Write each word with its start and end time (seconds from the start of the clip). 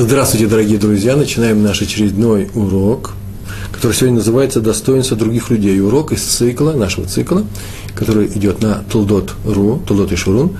Здравствуйте, 0.00 0.46
дорогие 0.46 0.78
друзья! 0.78 1.16
Начинаем 1.16 1.60
наш 1.60 1.82
очередной 1.82 2.48
урок, 2.54 3.14
который 3.72 3.94
сегодня 3.94 4.18
называется 4.18 4.60
«Достоинство 4.60 5.16
других 5.16 5.50
людей». 5.50 5.80
Урок 5.80 6.12
из 6.12 6.22
цикла, 6.22 6.70
нашего 6.70 7.08
цикла, 7.08 7.44
который 7.96 8.28
идет 8.28 8.62
на 8.62 8.84
Толдот.ру, 8.92 9.82
Толдот 9.88 10.12
и 10.12 10.14
Шурун, 10.14 10.56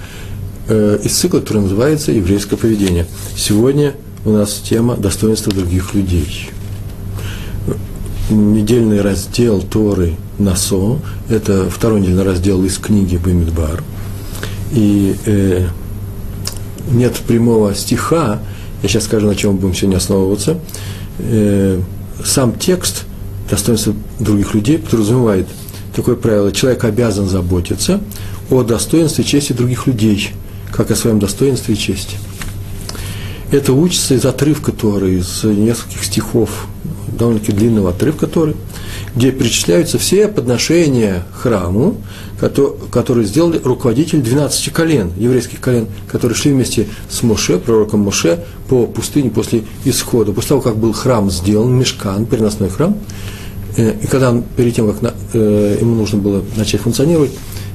э, 0.66 0.98
из 1.04 1.12
цикла, 1.12 1.38
который 1.38 1.62
называется 1.62 2.10
«Еврейское 2.10 2.56
поведение». 2.56 3.06
Сегодня 3.36 3.94
у 4.24 4.32
нас 4.32 4.54
тема 4.54 4.96
«Достоинство 4.96 5.52
других 5.52 5.94
людей». 5.94 6.50
Недельный 8.30 9.00
раздел 9.02 9.62
Торы 9.62 10.16
Насо, 10.40 10.98
это 11.28 11.70
второй 11.70 12.00
недельный 12.00 12.24
раздел 12.24 12.64
из 12.64 12.76
книги 12.78 13.16
Бамидбар. 13.16 13.84
И 14.72 15.14
э, 15.26 15.68
нет 16.90 17.14
прямого 17.24 17.72
стиха, 17.76 18.40
я 18.82 18.88
сейчас 18.88 19.04
скажу, 19.04 19.26
на 19.26 19.34
чем 19.34 19.54
мы 19.54 19.60
будем 19.60 19.74
сегодня 19.74 19.96
основываться. 19.96 20.58
Э, 21.18 21.80
сам 22.24 22.58
текст 22.58 23.04
достоинства 23.50 23.94
других 24.20 24.54
людей 24.54 24.78
подразумевает 24.78 25.46
такое 25.94 26.16
правило. 26.16 26.52
Человек 26.52 26.84
обязан 26.84 27.28
заботиться 27.28 28.00
о 28.50 28.62
достоинстве 28.62 29.24
и 29.24 29.26
чести 29.26 29.52
других 29.52 29.86
людей, 29.86 30.30
как 30.70 30.90
о 30.90 30.96
своем 30.96 31.18
достоинстве 31.18 31.74
и 31.74 31.78
чести. 31.78 32.16
Это 33.50 33.72
учится 33.72 34.14
из 34.14 34.24
отрывка 34.24 34.72
Торы, 34.72 35.14
из 35.14 35.42
нескольких 35.42 36.04
стихов, 36.04 36.66
довольно-таки 37.18 37.52
длинного 37.52 37.90
отрывка 37.90 38.26
Торы, 38.26 38.54
где 39.14 39.32
перечисляются 39.32 39.98
все 39.98 40.28
подношения 40.28 41.24
храму, 41.32 41.96
которые 42.38 43.26
сделали 43.26 43.60
руководитель 43.62 44.22
12 44.22 44.72
колен, 44.72 45.10
еврейских 45.16 45.60
колен, 45.60 45.88
которые 46.10 46.36
шли 46.36 46.52
вместе 46.52 46.86
с 47.10 47.22
Моше, 47.22 47.58
пророком 47.58 48.00
Моше, 48.00 48.44
по 48.68 48.86
пустыне 48.86 49.30
после 49.30 49.64
исхода. 49.84 50.32
После 50.32 50.50
того, 50.50 50.60
как 50.60 50.76
был 50.76 50.92
храм 50.92 51.30
сделан, 51.30 51.76
мешкан, 51.76 52.26
переносной 52.26 52.68
храм, 52.68 52.96
э, 53.76 53.94
и 54.02 54.06
когда 54.06 54.30
он, 54.30 54.44
перед 54.56 54.74
тем, 54.74 54.92
как 54.92 55.14
э, 55.32 55.78
ему 55.80 55.96
нужно 55.96 56.18
было 56.18 56.42
начать 56.56 56.80
функционировать, 56.80 57.32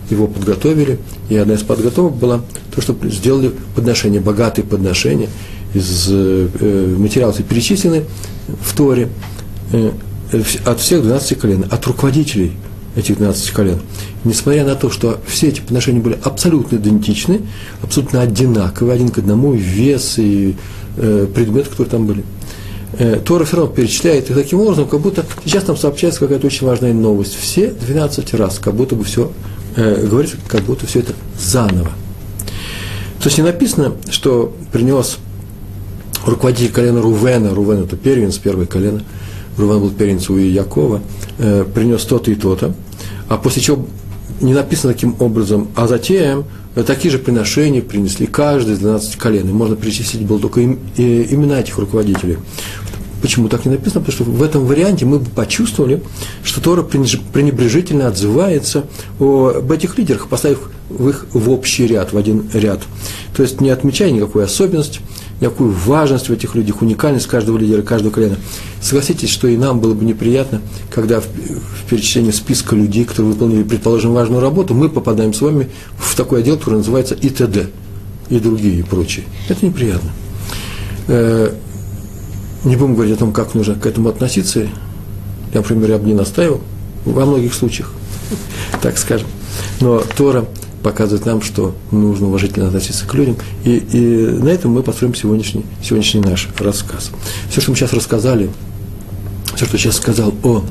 его 0.10 0.28
подготовили, 0.28 1.00
и 1.30 1.36
одна 1.36 1.56
из 1.56 1.64
подготовок 1.64 2.16
была 2.16 2.42
то, 2.74 2.82
что 2.82 2.96
сделали 3.10 3.52
подношения, 3.76 4.20
богатые 4.20 4.66
подношения 4.66 5.30
из 5.74 6.08
э, 6.10 6.96
материалов, 6.98 7.38
перечислены 7.44 8.04
в 8.62 8.76
Торе, 8.76 9.10
от 10.66 10.80
всех 10.80 11.02
12 11.02 11.40
колен, 11.40 11.66
от 11.70 11.86
руководителей 11.88 12.54
этих 12.96 13.18
12 13.18 13.52
колен. 13.52 13.80
Несмотря 14.24 14.66
на 14.66 14.76
то, 14.76 14.90
что 14.90 15.20
все 15.26 15.48
эти 15.48 15.62
подношения 15.62 16.00
были 16.00 16.18
абсолютно 16.24 16.78
идентичны, 16.78 17.42
абсолютно 17.82 18.22
одинаковые, 18.22 18.96
один 18.96 19.10
к 19.10 19.18
одному, 19.18 19.54
вес 19.54 20.18
и 20.18 20.56
э, 20.98 21.28
предметы, 21.34 21.70
которые 21.70 21.92
там 21.92 22.06
были. 22.06 22.24
Э, 23.00 23.20
Тора 23.24 23.46
все 23.46 23.58
равно 23.58 23.74
перечисляет 23.74 24.30
их 24.30 24.36
таким 24.36 24.60
образом, 24.62 24.88
как 24.88 25.02
будто 25.02 25.26
сейчас 25.44 25.68
нам 25.68 25.78
сообщается 25.78 26.20
какая-то 26.20 26.48
очень 26.48 26.68
важная 26.68 26.94
новость. 26.94 27.36
Все 27.36 27.68
12 27.72 28.34
раз, 28.36 28.60
как 28.60 28.76
будто 28.76 28.96
бы 28.96 29.04
все, 29.04 29.32
э, 29.76 30.06
говорится, 30.06 30.38
как 30.48 30.62
будто 30.62 30.86
все 30.86 31.00
это 31.00 31.14
заново. 31.40 31.92
То 33.20 33.30
есть 33.30 33.38
не 33.38 33.44
написано, 33.44 33.94
что 34.10 34.54
принес 34.72 35.18
руководитель 36.26 36.72
колена 36.72 37.02
Рувена, 37.02 37.54
Рувен 37.54 37.84
это 37.84 37.96
первенец, 37.96 38.38
первое 38.38 38.66
колено, 38.66 39.02
Рувен 39.58 39.80
был 39.80 39.92
первенец 39.92 40.30
у 40.30 40.38
Якова, 40.38 41.02
э, 41.38 41.66
принес 41.74 42.04
то-то 42.04 42.32
и 42.32 42.36
то-то, 42.36 42.74
а 43.28 43.38
после 43.38 43.62
чего 43.62 43.86
не 44.42 44.54
написано 44.54 44.94
таким 44.94 45.16
образом, 45.20 45.70
а 45.76 45.88
затем 45.88 46.46
такие 46.82 47.12
же 47.12 47.20
приношения 47.20 47.82
принесли 47.82 48.26
каждый 48.26 48.74
из 48.74 48.80
12 48.80 49.16
колен. 49.16 49.48
И 49.48 49.52
можно 49.52 49.76
перечислить 49.76 50.26
было 50.26 50.40
только 50.40 50.62
им, 50.62 50.80
и, 50.98 51.28
имена 51.32 51.60
этих 51.60 51.78
руководителей. 51.78 52.38
Почему 53.22 53.48
так 53.48 53.64
не 53.66 53.72
написано? 53.72 54.02
Потому 54.02 54.12
что 54.12 54.24
в 54.26 54.44
этом 54.44 54.66
варианте 54.66 55.06
мы 55.06 55.20
бы 55.20 55.30
почувствовали, 55.30 56.04
что 56.44 56.60
Тора 56.60 56.84
пренебрежительно 56.84 58.08
отзывается 58.08 58.84
об 59.18 59.72
этих 59.72 59.98
лидерах, 59.98 60.28
поставив 60.28 60.70
их 60.90 61.28
в 61.32 61.50
общий 61.50 61.88
ряд, 61.88 62.12
в 62.12 62.18
один 62.18 62.50
ряд. 62.54 62.82
То 63.36 63.44
есть 63.44 63.62
не 63.62 63.70
отмечая 63.70 64.12
никакой 64.12 64.44
особенности, 64.44 65.00
никакую 65.44 65.72
важность 65.72 66.30
в 66.30 66.32
этих 66.32 66.56
людях, 66.56 66.82
уникальность 66.82 67.28
каждого 67.28 67.58
лидера, 67.58 67.82
каждого 67.82 68.12
колена. 68.12 68.38
Согласитесь, 68.82 69.30
что 69.30 69.48
и 69.48 69.58
нам 69.58 69.80
было 69.80 69.94
бы 69.94 70.06
неприятно, 70.06 70.62
когда 70.90 71.20
в, 71.20 71.26
в 71.26 71.90
перечислении 71.90 72.32
списка 72.32 72.76
людей, 72.76 73.04
которые 73.04 73.34
выполнили, 73.34 73.64
предположим, 73.64 74.14
важную 74.14 74.42
работу, 74.42 74.74
мы 74.74 74.90
попадаем 74.90 75.34
с 75.34 75.42
вами 75.42 75.70
в 75.98 76.16
такой 76.16 76.40
отдел, 76.40 76.58
который 76.58 76.76
называется 76.76 77.16
ИТД 77.16 77.70
и 78.30 78.40
другие 78.40 78.80
и 78.80 78.84
прочие. 78.84 79.26
Это 79.50 79.66
неприятно. 79.66 80.12
Э, 81.08 81.54
не 82.64 82.76
будем 82.78 82.96
говорить 82.96 83.16
о 83.16 83.20
том, 83.20 83.34
как 83.34 83.54
нужно 83.54 83.76
к 83.76 83.86
этому 83.86 84.10
относиться. 84.10 84.62
Я, 84.62 84.70
например, 85.54 85.92
я 85.92 85.98
бы 85.98 86.08
не 86.08 86.14
настаивал 86.14 86.62
во 87.06 87.26
многих 87.26 87.54
случаях, 87.54 87.92
так 88.82 88.98
скажем. 88.98 89.28
Но 89.82 90.02
Тора 90.16 90.46
показывает 90.84 91.26
нам, 91.26 91.42
что 91.42 91.74
нужно 91.92 92.28
уважительно 92.28 92.68
относиться 92.68 93.08
к 93.08 93.14
людям. 93.14 93.38
И, 93.64 93.78
и 93.78 94.28
на 94.28 94.50
этом 94.50 94.72
мы 94.72 94.84
построим 94.84 95.16
сегодняшний, 95.16 95.66
сегодняшний 95.82 96.22
наш 96.22 96.50
рассказ. 96.60 97.12
Все, 97.50 97.62
что 97.62 97.72
мы 97.72 97.78
сейчас 97.78 97.94
рассказали, 97.94 98.50
все, 99.56 99.66
что 99.66 99.78
сейчас 99.78 99.96
сказал 99.96 100.34
о 100.44 100.64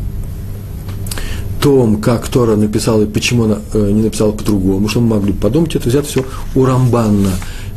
том, 1.61 2.01
как 2.01 2.29
Тора 2.29 2.57
написал 2.57 3.03
и 3.03 3.07
почему 3.07 3.45
она 3.45 3.59
э, 3.73 3.91
не 3.91 4.03
написала 4.03 4.33
по-другому, 4.33 4.89
что 4.89 5.01
мы 5.01 5.17
могли 5.17 5.33
подумать, 5.33 5.75
это 5.77 5.89
взято 5.89 6.09
все 6.09 6.25
у 6.55 6.65
Рамбанна, 6.65 7.31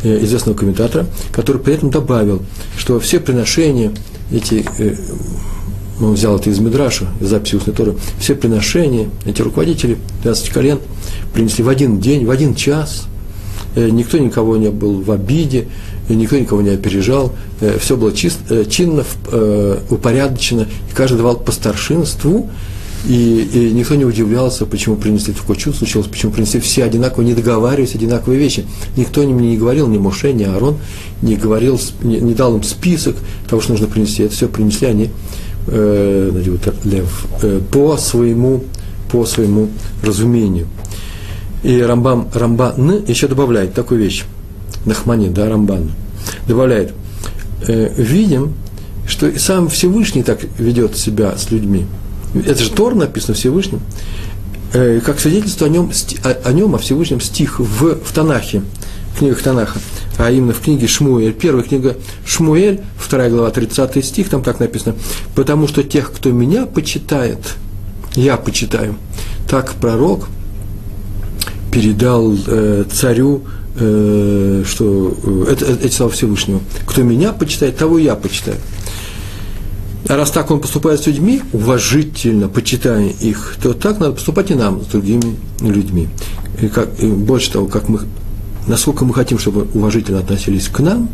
э, 0.03 0.23
известного 0.23 0.57
комментатора, 0.57 1.05
который 1.31 1.61
при 1.61 1.75
этом 1.75 1.91
добавил, 1.91 2.41
что 2.77 2.99
все 2.99 3.19
приношения, 3.19 3.91
эти 4.31 4.65
э, 4.79 4.95
он 5.99 6.13
взял 6.13 6.35
это 6.35 6.49
из 6.49 6.59
Мидраша, 6.59 7.07
из 7.21 7.29
записи 7.29 7.55
устной 7.55 7.73
Торы, 7.73 7.95
все 8.19 8.35
приношения, 8.35 9.09
эти 9.25 9.41
руководители, 9.41 9.97
12 10.23 10.49
колен, 10.49 10.79
принесли 11.33 11.63
в 11.63 11.69
один 11.69 11.99
день, 11.99 12.25
в 12.25 12.31
один 12.31 12.55
час, 12.55 13.07
э, 13.75 13.89
никто 13.89 14.17
никого 14.17 14.57
не 14.57 14.69
был 14.69 15.01
в 15.01 15.11
обиде, 15.11 15.67
никто 16.09 16.37
никого 16.37 16.61
не 16.61 16.69
опережал, 16.69 17.33
э, 17.61 17.77
все 17.79 17.95
было 17.95 18.11
чист, 18.11 18.39
э, 18.49 18.65
чинно, 18.69 19.03
упорядочено, 19.89 20.67
и 20.91 20.93
каждый 20.93 21.17
давал 21.17 21.37
по 21.37 21.51
старшинству, 21.51 22.49
и, 23.07 23.47
и 23.53 23.71
никто 23.71 23.95
не 23.95 24.03
удивлялся, 24.03 24.65
почему 24.65 24.95
принесли 24.95 25.33
такое 25.33 25.55
чудо 25.55 25.77
случилось, 25.77 26.07
почему 26.07 26.31
принесли 26.31 26.59
все 26.59 26.83
одинаково, 26.83 27.23
не 27.23 27.33
договариваясь, 27.33 27.93
одинаковые 27.93 28.39
вещи. 28.39 28.65
Никто 28.97 29.21
мне 29.21 29.49
не 29.49 29.57
говорил, 29.57 29.87
ни 29.87 29.99
Моше, 29.99 30.33
ни 30.33 30.43
Аарон, 30.43 30.77
не 31.21 31.35
говорил, 31.35 31.79
не, 32.01 32.19
не 32.19 32.33
дал 32.33 32.55
им 32.55 32.63
список 32.63 33.15
того, 33.47 33.61
что 33.61 33.73
нужно 33.73 33.87
принести. 33.87 34.23
Это 34.23 34.33
все 34.33 34.47
принесли 34.47 34.87
они 34.87 35.11
э, 35.67 36.43
лев, 36.83 37.27
э, 37.41 37.59
по, 37.71 37.97
своему, 37.97 38.63
по 39.11 39.25
своему 39.25 39.69
разумению. 40.03 40.67
И 41.63 41.81
Рамбам, 41.81 42.29
Рамбан 42.33 43.03
еще 43.07 43.27
добавляет 43.27 43.73
такую 43.73 43.99
вещь, 43.99 44.23
Нахмани, 44.85 45.29
да, 45.29 45.49
Рамбан, 45.49 45.91
добавляет, 46.47 46.93
э, 47.67 47.93
видим, 47.97 48.53
что 49.07 49.37
сам 49.39 49.69
Всевышний 49.69 50.23
так 50.23 50.39
ведет 50.57 50.97
себя 50.97 51.35
с 51.37 51.51
людьми. 51.51 51.85
Это 52.45 52.63
же 52.63 52.71
Тор 52.71 52.95
написано 52.95 53.33
Всевышним. 53.33 53.81
Э, 54.73 54.99
как 54.99 55.19
свидетельство 55.19 55.67
о 55.67 55.69
нем, 55.69 55.91
о, 56.23 56.29
о 56.29 56.51
нем, 56.51 56.75
о 56.75 56.77
Всевышнем 56.77 57.21
стих 57.21 57.59
в, 57.59 57.95
в 58.03 58.11
Танахе, 58.13 58.61
книгах 59.17 59.41
Танаха– 59.41 59.79
а 60.17 60.31
именно 60.31 60.53
в 60.53 60.61
книге 60.61 60.87
Шмуэль. 60.87 61.33
Первая 61.33 61.63
книга 61.63 61.97
Шмуэль, 62.25 62.81
вторая 62.97 63.29
глава, 63.29 63.51
30 63.51 64.03
стих, 64.03 64.29
там 64.29 64.41
так 64.41 64.59
написано, 64.59 64.95
«Потому 65.35 65.67
что 65.67 65.83
тех, 65.83 66.11
кто 66.11 66.31
меня 66.31 66.65
почитает, 66.65 67.39
я 68.15 68.37
почитаю». 68.37 68.95
Так 69.49 69.73
пророк 69.73 70.27
передал 71.71 72.33
э, 72.47 72.85
царю, 72.91 73.43
э, 73.77 74.63
что 74.65 75.13
э, 75.23 75.51
это, 75.51 75.85
эти 75.85 75.93
слова 75.93 76.11
Всевышнего. 76.11 76.61
«Кто 76.85 77.03
меня 77.03 77.33
почитает, 77.33 77.77
того 77.77 77.99
я 77.99 78.15
почитаю». 78.15 78.57
А 80.07 80.15
раз 80.15 80.29
так 80.29 80.51
он 80.51 80.61
поступает 80.61 81.01
с 81.01 81.07
людьми, 81.07 81.41
уважительно 81.51 82.47
почитая 82.47 83.09
их, 83.09 83.57
то 83.61 83.73
так 83.73 83.99
надо 83.99 84.13
поступать 84.13 84.51
и 84.51 84.53
нам 84.55 84.83
с 84.83 84.85
другими 84.85 85.35
людьми. 85.61 86.09
И 86.61 86.67
как, 86.67 86.89
и 86.99 87.07
больше 87.07 87.51
того, 87.51 87.65
как 87.65 87.89
мы 87.89 88.01
насколько 88.67 89.05
мы 89.05 89.13
хотим, 89.13 89.39
чтобы 89.39 89.67
уважительно 89.73 90.19
относились 90.19 90.67
к 90.67 90.79
нам, 90.79 91.09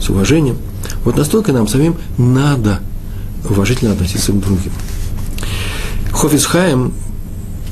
с 0.00 0.08
уважением, 0.10 0.56
вот 1.04 1.16
настолько 1.16 1.52
нам 1.52 1.68
самим 1.68 1.96
надо 2.16 2.80
уважительно 3.48 3.92
относиться 3.92 4.32
к 4.32 4.40
другим. 4.40 4.72
Хофисхайм 6.12 6.92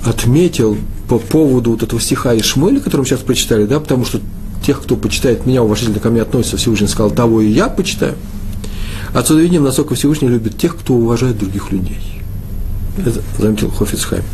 отметил 0.05 0.77
по 1.09 1.19
поводу 1.19 1.73
вот 1.73 1.83
этого 1.83 2.01
стиха 2.01 2.35
из 2.35 2.45
Шмуэля, 2.45 2.81
который 2.81 3.03
мы 3.03 3.07
сейчас 3.07 3.21
прочитали, 3.21 3.65
да, 3.67 3.81
потому 3.81 4.05
что 4.05 4.21
тех, 4.65 4.83
кто 4.83 4.97
почитает 4.97 5.47
меня, 5.47 5.63
уважительно 5.63 6.01
ко 6.01 6.11
мне 6.11 6.23
относится, 6.23 6.57
Всевышний 6.57 6.89
сказал, 6.89 7.11
того 7.11 7.41
и 7.41 7.49
я 7.49 7.69
почитаю. 7.69 8.15
Отсюда 9.15 9.41
видим, 9.41 9.63
насколько 9.63 9.95
Всевышний 9.95 10.29
любит 10.29 10.59
тех, 10.59 10.77
кто 10.77 10.95
уважает 10.95 11.39
других 11.39 11.71
людей. 11.71 12.23
Это 12.99 13.21
заметил 13.39 13.71
Хофицхайм. 13.71 14.25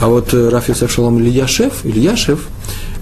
А 0.00 0.08
вот 0.08 0.32
э, 0.32 0.48
Раф 0.48 0.68
Йосеф 0.68 0.90
Шалом 0.90 1.18
Ильяшев, 1.18 1.84
Ильяшев 1.84 2.48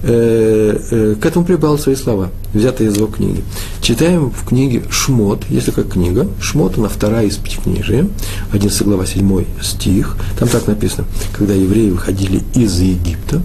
к 0.01 1.27
этому 1.27 1.45
прибавил 1.45 1.79
свои 1.79 1.97
слова, 1.97 2.31
взятые 2.55 2.91
из 2.91 2.97
его 2.97 3.07
книги. 3.09 3.43
Читаем 3.81 4.31
в 4.31 4.47
книге 4.47 4.85
Шмот, 4.91 5.45
если 5.49 5.71
как 5.71 5.93
книга. 5.93 6.29
Шмот, 6.41 6.79
она 6.79 6.89
вторая 6.89 7.27
из 7.27 7.37
пятикнижия, 7.37 8.09
11 8.53 8.83
глава, 8.83 9.07
7 9.07 9.45
стих. 9.61 10.17
Там 10.39 10.49
так 10.49 10.67
написано, 10.67 11.07
когда 11.33 11.55
евреи 11.55 11.91
выходили 11.91 12.43
из 12.55 12.79
Египта, 12.79 13.43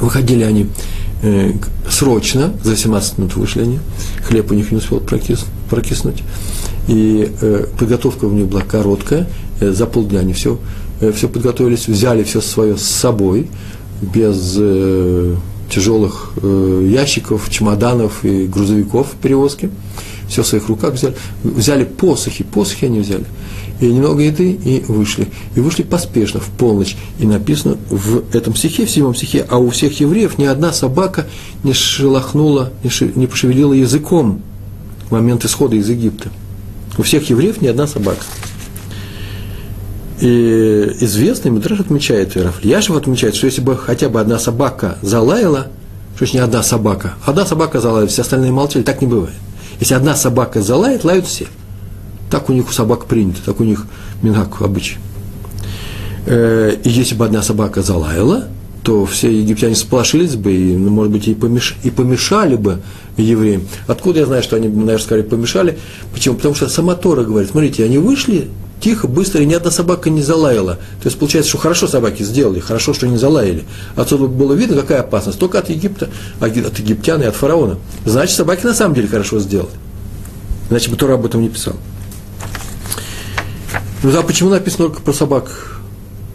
выходили 0.00 0.42
они 0.42 0.68
э, 1.22 1.52
срочно, 1.88 2.52
за 2.62 2.76
17 2.76 3.18
минут 3.18 3.36
вышли 3.36 3.62
они, 3.62 3.78
хлеб 4.26 4.50
у 4.50 4.54
них 4.54 4.70
не 4.70 4.78
успел 4.78 5.00
прокис, 5.00 5.44
прокиснуть, 5.70 6.22
и 6.88 7.30
э, 7.40 7.66
подготовка 7.78 8.24
у 8.24 8.30
них 8.30 8.46
была 8.46 8.62
короткая, 8.62 9.28
э, 9.60 9.70
за 9.70 9.86
полдня 9.86 10.20
они 10.20 10.32
все, 10.32 10.58
э, 11.00 11.12
все 11.12 11.28
подготовились, 11.28 11.88
взяли 11.88 12.24
все 12.24 12.40
свое 12.40 12.76
с 12.76 12.82
собой, 12.82 13.48
без 14.02 14.56
э, 14.58 15.36
тяжелых 15.70 16.32
э, 16.42 16.88
ящиков, 16.90 17.48
чемоданов 17.48 18.24
и 18.24 18.46
грузовиков 18.46 19.12
перевозки, 19.22 19.70
все 20.28 20.42
в 20.42 20.46
своих 20.46 20.68
руках 20.68 20.94
взяли, 20.94 21.14
взяли 21.42 21.84
посохи, 21.84 22.44
посохи 22.44 22.86
они 22.86 23.00
взяли, 23.00 23.24
и 23.80 23.86
немного 23.86 24.22
еды, 24.22 24.52
и 24.52 24.84
вышли. 24.86 25.28
И 25.54 25.60
вышли 25.60 25.82
поспешно, 25.82 26.40
в 26.40 26.46
полночь. 26.46 26.96
И 27.18 27.26
написано 27.26 27.78
в 27.90 28.22
этом 28.34 28.54
стихе, 28.54 28.86
в 28.86 28.90
седьмом 28.90 29.14
стихе, 29.14 29.44
а 29.48 29.58
у 29.58 29.70
всех 29.70 29.98
евреев 30.00 30.38
ни 30.38 30.44
одна 30.44 30.72
собака 30.72 31.26
не 31.64 31.72
шелохнула, 31.72 32.72
не, 32.84 32.90
ши, 32.90 33.10
не 33.14 33.26
пошевелила 33.26 33.72
языком 33.72 34.40
в 35.08 35.12
момент 35.12 35.44
исхода 35.44 35.76
из 35.76 35.88
Египта. 35.88 36.30
У 36.96 37.02
всех 37.02 37.28
евреев 37.28 37.60
ни 37.60 37.66
одна 37.66 37.86
собака. 37.86 38.24
И 40.22 40.98
известный 41.00 41.50
Мидраш 41.50 41.80
отмечает, 41.80 42.36
и 42.36 42.40
Рафлияшев 42.40 42.96
отмечает, 42.96 43.34
что 43.34 43.46
если 43.46 43.60
бы 43.60 43.76
хотя 43.76 44.08
бы 44.08 44.20
одна 44.20 44.38
собака 44.38 44.96
залаяла, 45.02 45.66
что 46.14 46.26
не 46.32 46.38
одна 46.38 46.62
собака, 46.62 47.14
одна 47.26 47.44
собака 47.44 47.80
залаяла, 47.80 48.06
все 48.06 48.22
остальные 48.22 48.52
молчали, 48.52 48.84
так 48.84 49.00
не 49.00 49.08
бывает. 49.08 49.34
Если 49.80 49.94
одна 49.94 50.14
собака 50.14 50.62
залает, 50.62 51.02
лают 51.02 51.26
все. 51.26 51.48
Так 52.30 52.50
у 52.50 52.52
них 52.52 52.68
у 52.68 52.72
собак 52.72 53.06
принято, 53.06 53.40
так 53.44 53.58
у 53.58 53.64
них 53.64 53.84
мингак 54.22 54.60
обычай. 54.60 54.98
Э, 56.26 56.76
и 56.84 56.88
если 56.88 57.16
бы 57.16 57.24
одна 57.24 57.42
собака 57.42 57.82
залаяла, 57.82 58.44
то 58.82 59.06
все 59.06 59.30
египтяне 59.30 59.74
сполошились 59.74 60.34
бы 60.34 60.52
и, 60.52 60.76
ну, 60.76 60.90
может 60.90 61.12
быть, 61.12 61.28
и, 61.28 61.34
помеш... 61.34 61.76
и 61.84 61.90
помешали 61.90 62.56
бы 62.56 62.80
евреям. 63.16 63.62
Откуда 63.86 64.20
я 64.20 64.26
знаю, 64.26 64.42
что 64.42 64.56
они, 64.56 64.68
наверное, 64.68 64.98
сказали, 64.98 65.22
помешали? 65.22 65.78
Почему? 66.12 66.34
Потому 66.34 66.54
что 66.54 66.68
сама 66.68 66.94
Тора 66.94 67.22
говорит, 67.22 67.50
смотрите, 67.50 67.84
они 67.84 67.98
вышли 67.98 68.48
тихо, 68.80 69.06
быстро, 69.06 69.40
и 69.40 69.46
ни 69.46 69.54
одна 69.54 69.70
собака 69.70 70.10
не 70.10 70.22
залаяла. 70.22 70.74
То 70.74 71.06
есть 71.06 71.16
получается, 71.16 71.50
что 71.50 71.58
хорошо 71.58 71.86
собаки 71.86 72.24
сделали, 72.24 72.58
хорошо, 72.58 72.92
что 72.92 73.06
не 73.06 73.16
залаяли. 73.16 73.64
Отсюда 73.94 74.26
было 74.26 74.54
видно, 74.54 74.80
какая 74.80 75.00
опасность. 75.00 75.38
Только 75.38 75.60
от 75.60 75.70
Египта, 75.70 76.10
от 76.40 76.56
египтян 76.56 77.22
и 77.22 77.26
от 77.26 77.36
фараона. 77.36 77.78
Значит, 78.04 78.36
собаки 78.36 78.66
на 78.66 78.74
самом 78.74 78.94
деле 78.94 79.06
хорошо 79.06 79.38
сделали. 79.38 79.70
Иначе 80.68 80.90
бы 80.90 80.96
Тора 80.96 81.14
об 81.14 81.24
этом 81.24 81.40
не 81.40 81.48
писал. 81.48 81.74
Ну 84.02 84.10
да, 84.10 84.22
почему 84.22 84.50
написано 84.50 84.88
только 84.88 85.00
про 85.00 85.12
собак 85.12 85.80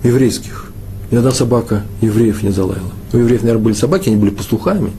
еврейских? 0.03 0.66
Ни 1.11 1.17
одна 1.17 1.31
собака 1.31 1.83
евреев 2.01 2.43
не 2.43 2.51
залаяла. 2.51 2.91
У 3.13 3.17
евреев, 3.17 3.41
наверное, 3.41 3.63
были 3.63 3.73
собаки, 3.73 4.09
они 4.09 4.17
были 4.17 4.31
пастухами. 4.31 4.91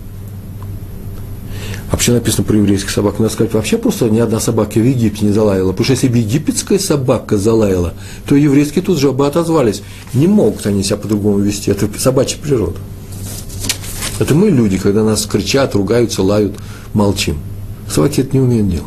Вообще 1.90 2.12
написано 2.12 2.44
про 2.44 2.56
еврейских 2.56 2.90
собак. 2.90 3.18
Надо 3.18 3.32
сказать, 3.32 3.52
вообще 3.52 3.76
просто 3.78 4.08
ни 4.08 4.18
одна 4.18 4.40
собака 4.40 4.78
в 4.78 4.84
Египте 4.84 5.26
не 5.26 5.32
залаяла. 5.32 5.72
Потому 5.72 5.84
что 5.84 5.92
если 5.94 6.08
бы 6.08 6.18
египетская 6.18 6.78
собака 6.78 7.38
залаяла, 7.38 7.94
то 8.26 8.36
еврейские 8.36 8.84
тут 8.84 8.98
же 8.98 9.10
бы 9.12 9.26
отозвались. 9.26 9.82
Не 10.14 10.26
могут 10.26 10.66
они 10.66 10.82
себя 10.82 10.96
по-другому 10.96 11.38
вести. 11.38 11.70
Это 11.70 11.88
собачья 11.98 12.38
природа. 12.38 12.76
Это 14.18 14.34
мы 14.34 14.50
люди, 14.50 14.78
когда 14.78 15.02
нас 15.02 15.26
кричат, 15.26 15.74
ругаются, 15.74 16.22
лают, 16.22 16.56
молчим. 16.92 17.38
Собаки 17.90 18.20
это 18.20 18.36
не 18.36 18.42
умеют 18.42 18.68
делать. 18.68 18.86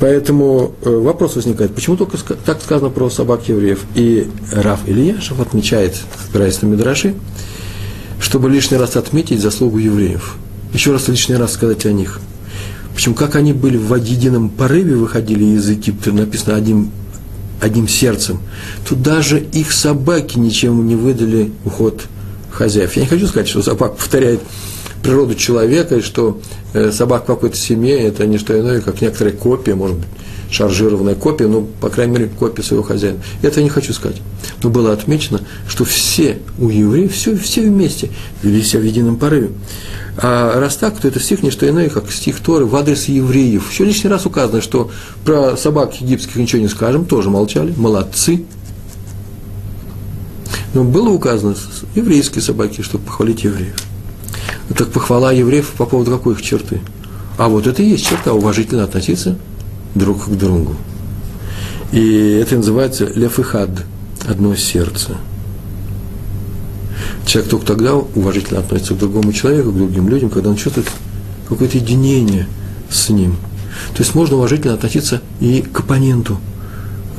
Поэтому 0.00 0.74
э, 0.82 0.90
вопрос 0.90 1.36
возникает, 1.36 1.74
почему 1.74 1.96
только 1.96 2.16
так 2.16 2.60
сказано 2.62 2.90
про 2.90 3.08
собак 3.10 3.48
евреев? 3.48 3.84
И 3.94 4.28
Раф 4.52 4.80
Ильяшев 4.86 5.40
отмечает, 5.40 5.96
опираясь 6.28 6.60
на 6.62 6.66
Мидраши, 6.66 7.14
чтобы 8.20 8.50
лишний 8.50 8.76
раз 8.76 8.96
отметить 8.96 9.40
заслугу 9.40 9.78
евреев. 9.78 10.36
Еще 10.72 10.92
раз 10.92 11.06
лишний 11.08 11.36
раз 11.36 11.52
сказать 11.52 11.86
о 11.86 11.92
них. 11.92 12.20
Почему, 12.94 13.14
как 13.14 13.36
они 13.36 13.52
были 13.52 13.76
в 13.76 13.94
едином 13.94 14.48
порыве, 14.48 14.96
выходили 14.96 15.44
из 15.44 15.68
Египта, 15.68 16.12
написано 16.12 16.56
одним, 16.56 16.90
одним 17.60 17.88
сердцем, 17.88 18.40
то 18.88 18.94
даже 18.96 19.40
их 19.40 19.72
собаки 19.72 20.38
ничем 20.38 20.86
не 20.86 20.96
выдали 20.96 21.52
уход 21.64 22.04
хозяев. 22.50 22.94
Я 22.96 23.02
не 23.02 23.08
хочу 23.08 23.26
сказать, 23.26 23.48
что 23.48 23.62
собака 23.62 23.94
повторяет 23.94 24.40
природу 25.04 25.34
человека, 25.34 25.96
и 25.96 26.00
что 26.00 26.40
э, 26.72 26.90
собак 26.90 27.24
в 27.24 27.26
какой-то 27.26 27.56
семье– 27.56 27.96
это 28.00 28.26
не 28.26 28.38
что 28.38 28.58
иное, 28.58 28.80
как 28.80 29.00
некоторая 29.02 29.34
копия, 29.34 29.74
может 29.74 29.98
быть, 29.98 30.08
шаржированная 30.50 31.14
копия, 31.14 31.46
ну, 31.46 31.68
по 31.80 31.90
крайней 31.90 32.14
мере, 32.14 32.30
копия 32.36 32.62
своего 32.62 32.82
хозяина. 32.82 33.18
Это 33.42 33.60
я 33.60 33.64
не 33.64 33.70
хочу 33.70 33.92
сказать. 33.92 34.16
Но 34.62 34.70
было 34.70 34.92
отмечено, 34.92 35.40
что 35.68 35.84
все 35.84 36.38
у 36.58 36.70
евреев, 36.70 37.12
все, 37.12 37.36
все 37.36 37.62
вместе 37.62 38.10
вели 38.42 38.62
себя 38.62 38.80
в 38.80 38.84
едином 38.84 39.16
порыве. 39.16 39.50
А 40.16 40.58
раз 40.58 40.76
так, 40.76 40.98
то 40.98 41.06
это 41.06 41.20
стих 41.20 41.42
не 41.42 41.50
что 41.50 41.68
иное, 41.68 41.90
как 41.90 42.10
стих 42.10 42.40
Торы 42.40 42.64
в 42.64 42.74
адрес 42.74 43.04
евреев. 43.04 43.70
Еще 43.70 43.84
лишний 43.84 44.08
раз 44.08 44.24
указано, 44.24 44.62
что 44.62 44.90
про 45.24 45.56
собак 45.56 46.00
египетских 46.00 46.36
ничего 46.36 46.62
не 46.62 46.68
скажем, 46.68 47.04
тоже 47.04 47.28
молчали, 47.30 47.74
молодцы. 47.76 48.44
Но 50.72 50.82
было 50.82 51.10
указано 51.10 51.54
еврейские 51.94 52.42
собаки, 52.42 52.80
чтобы 52.80 53.04
похвалить 53.04 53.44
евреев. 53.44 53.76
Так 54.76 54.88
похвала 54.90 55.32
евреев 55.32 55.72
по 55.76 55.84
поводу 55.84 56.10
какой 56.12 56.34
их 56.34 56.42
черты? 56.42 56.80
А 57.36 57.48
вот 57.48 57.66
это 57.66 57.82
и 57.82 57.90
есть 57.90 58.06
черта, 58.06 58.32
уважительно 58.32 58.84
относиться 58.84 59.36
друг 59.94 60.24
к 60.24 60.30
другу. 60.30 60.74
И 61.92 62.40
это 62.42 62.56
называется 62.56 63.06
лефихад, 63.06 63.70
одно 64.26 64.54
сердце. 64.56 65.16
Человек 67.26 67.50
только 67.50 67.66
тогда 67.66 67.94
уважительно 67.94 68.60
относится 68.60 68.94
к 68.94 68.98
другому 68.98 69.32
человеку, 69.32 69.70
к 69.70 69.76
другим 69.76 70.08
людям, 70.08 70.30
когда 70.30 70.50
он 70.50 70.56
чувствует 70.56 70.88
какое-то 71.48 71.78
единение 71.78 72.48
с 72.90 73.08
ним. 73.10 73.36
То 73.94 74.02
есть 74.02 74.14
можно 74.14 74.36
уважительно 74.36 74.74
относиться 74.74 75.20
и 75.40 75.62
к 75.62 75.80
оппоненту. 75.80 76.38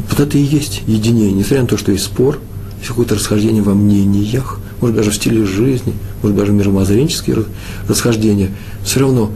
Вот 0.09 0.19
это 0.19 0.38
и 0.38 0.42
есть 0.42 0.83
единение, 0.87 1.33
несмотря 1.33 1.64
на 1.64 1.68
то, 1.68 1.78
что 1.78 1.92
есть 1.92 2.06
спор, 2.06 2.40
есть 2.78 2.87
какое-то 2.87 3.16
расхождение 3.16 3.61
во 3.61 3.73
мнениях, 3.73 4.59
может 4.85 4.97
даже 4.97 5.09
в 5.09 5.15
стиле 5.15 5.45
жизни, 5.45 5.94
может 6.21 6.37
даже 6.37 6.51
мировоззренческие 6.51 7.45
расхождения, 7.87 8.51
все 8.83 8.99
равно 8.99 9.31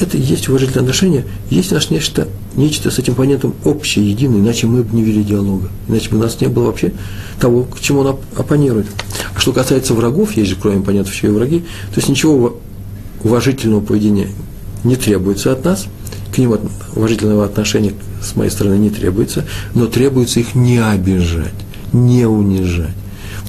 это 0.00 0.18
есть 0.18 0.50
уважительное 0.50 0.82
отношение, 0.82 1.24
есть 1.48 1.72
наш 1.72 1.88
нечто, 1.88 2.28
нечто 2.56 2.90
с 2.90 2.98
этим 2.98 3.14
понятием 3.14 3.54
общее, 3.64 4.10
единое, 4.10 4.40
иначе 4.40 4.66
мы 4.66 4.82
бы 4.82 4.94
не 4.94 5.02
вели 5.02 5.24
диалога, 5.24 5.70
иначе 5.88 6.10
бы 6.10 6.18
у 6.18 6.20
нас 6.20 6.38
не 6.42 6.48
было 6.48 6.64
вообще 6.64 6.92
того, 7.40 7.62
к 7.62 7.80
чему 7.80 8.00
он 8.00 8.18
оппонирует. 8.36 8.86
А 9.34 9.40
что 9.40 9.54
касается 9.54 9.94
врагов, 9.94 10.36
есть 10.36 10.50
же, 10.50 10.56
кроме 10.60 10.82
понятия, 10.82 11.10
еще 11.10 11.28
и 11.28 11.30
враги, 11.30 11.60
то 11.60 11.96
есть 11.96 12.10
ничего 12.10 12.60
уважительного 13.24 13.80
поведения 13.80 14.28
не 14.84 14.96
требуется 14.96 15.52
от 15.52 15.64
нас, 15.64 15.86
к 16.34 16.36
ним 16.36 16.58
уважительного 16.94 17.46
отношения 17.46 17.94
с 18.22 18.36
моей 18.36 18.50
стороны 18.50 18.74
не 18.74 18.90
требуется, 18.90 19.46
но 19.74 19.86
требуется 19.86 20.40
их 20.40 20.54
не 20.54 20.76
обижать, 20.84 21.54
не 21.94 22.26
унижать. 22.26 23.01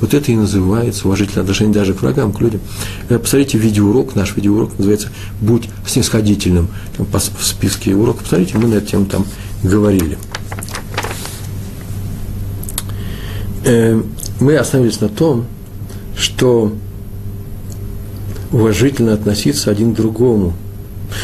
Вот 0.03 0.13
это 0.13 0.33
и 0.33 0.35
называется 0.35 1.07
уважительное 1.07 1.43
отношение 1.43 1.73
даже 1.73 1.93
к 1.93 2.01
врагам, 2.01 2.33
к 2.33 2.41
людям. 2.41 2.59
Э, 3.07 3.17
посмотрите 3.17 3.57
видеоурок, 3.57 4.15
наш 4.15 4.35
видеоурок 4.35 4.77
называется 4.77 5.07
«Будь 5.39 5.69
снисходительным». 5.87 6.67
Там 6.97 7.05
в 7.05 7.45
списке 7.45 7.95
уроков, 7.95 8.23
посмотрите, 8.23 8.57
мы 8.57 8.67
на 8.67 8.73
эту 8.73 8.87
тему 8.87 9.05
там 9.05 9.25
говорили. 9.63 10.17
Э, 13.63 14.03
мы 14.41 14.57
остановились 14.57 14.99
на 14.99 15.07
том, 15.07 15.45
что 16.17 16.73
уважительно 18.51 19.13
относиться 19.13 19.71
один 19.71 19.93
к 19.93 19.95
другому. 19.95 20.53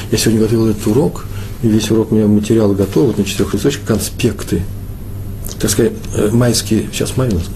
Я 0.09 0.17
сегодня 0.17 0.39
готовил 0.39 0.67
этот 0.67 0.87
урок, 0.87 1.25
и 1.63 1.67
весь 1.67 1.91
урок 1.91 2.13
у 2.13 2.15
меня 2.15 2.27
материал 2.27 2.71
готов, 2.71 3.07
вот 3.07 3.17
на 3.17 3.25
четырех 3.25 3.55
листочках, 3.55 3.85
конспекты. 3.85 4.61
Так 5.59 5.69
сказать, 5.69 5.91
э, 6.15 6.29
майские, 6.31 6.87
сейчас 6.93 7.17
май 7.17 7.27
у 7.27 7.35
нас, 7.35 7.49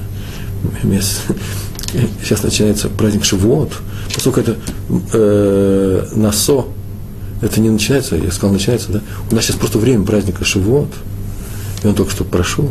сейчас 2.22 2.43
начинается 2.43 2.89
праздник 2.89 3.24
Шивот, 3.25 3.72
поскольку 4.13 4.39
это 4.39 4.58
э, 5.13 6.08
Насо, 6.15 6.67
это 7.41 7.60
не 7.60 7.70
начинается, 7.70 8.15
я 8.15 8.32
сказал, 8.32 8.53
начинается, 8.53 8.91
да? 8.91 9.01
У 9.29 9.36
нас 9.36 9.46
сейчас 9.46 9.58
просто 9.58 9.77
время 9.77 10.05
праздника 10.05 10.43
Шивот, 10.46 10.89
и 11.84 11.88
он 11.88 11.96
только 11.96 12.12
что 12.12 12.24
прошел. 12.24 12.70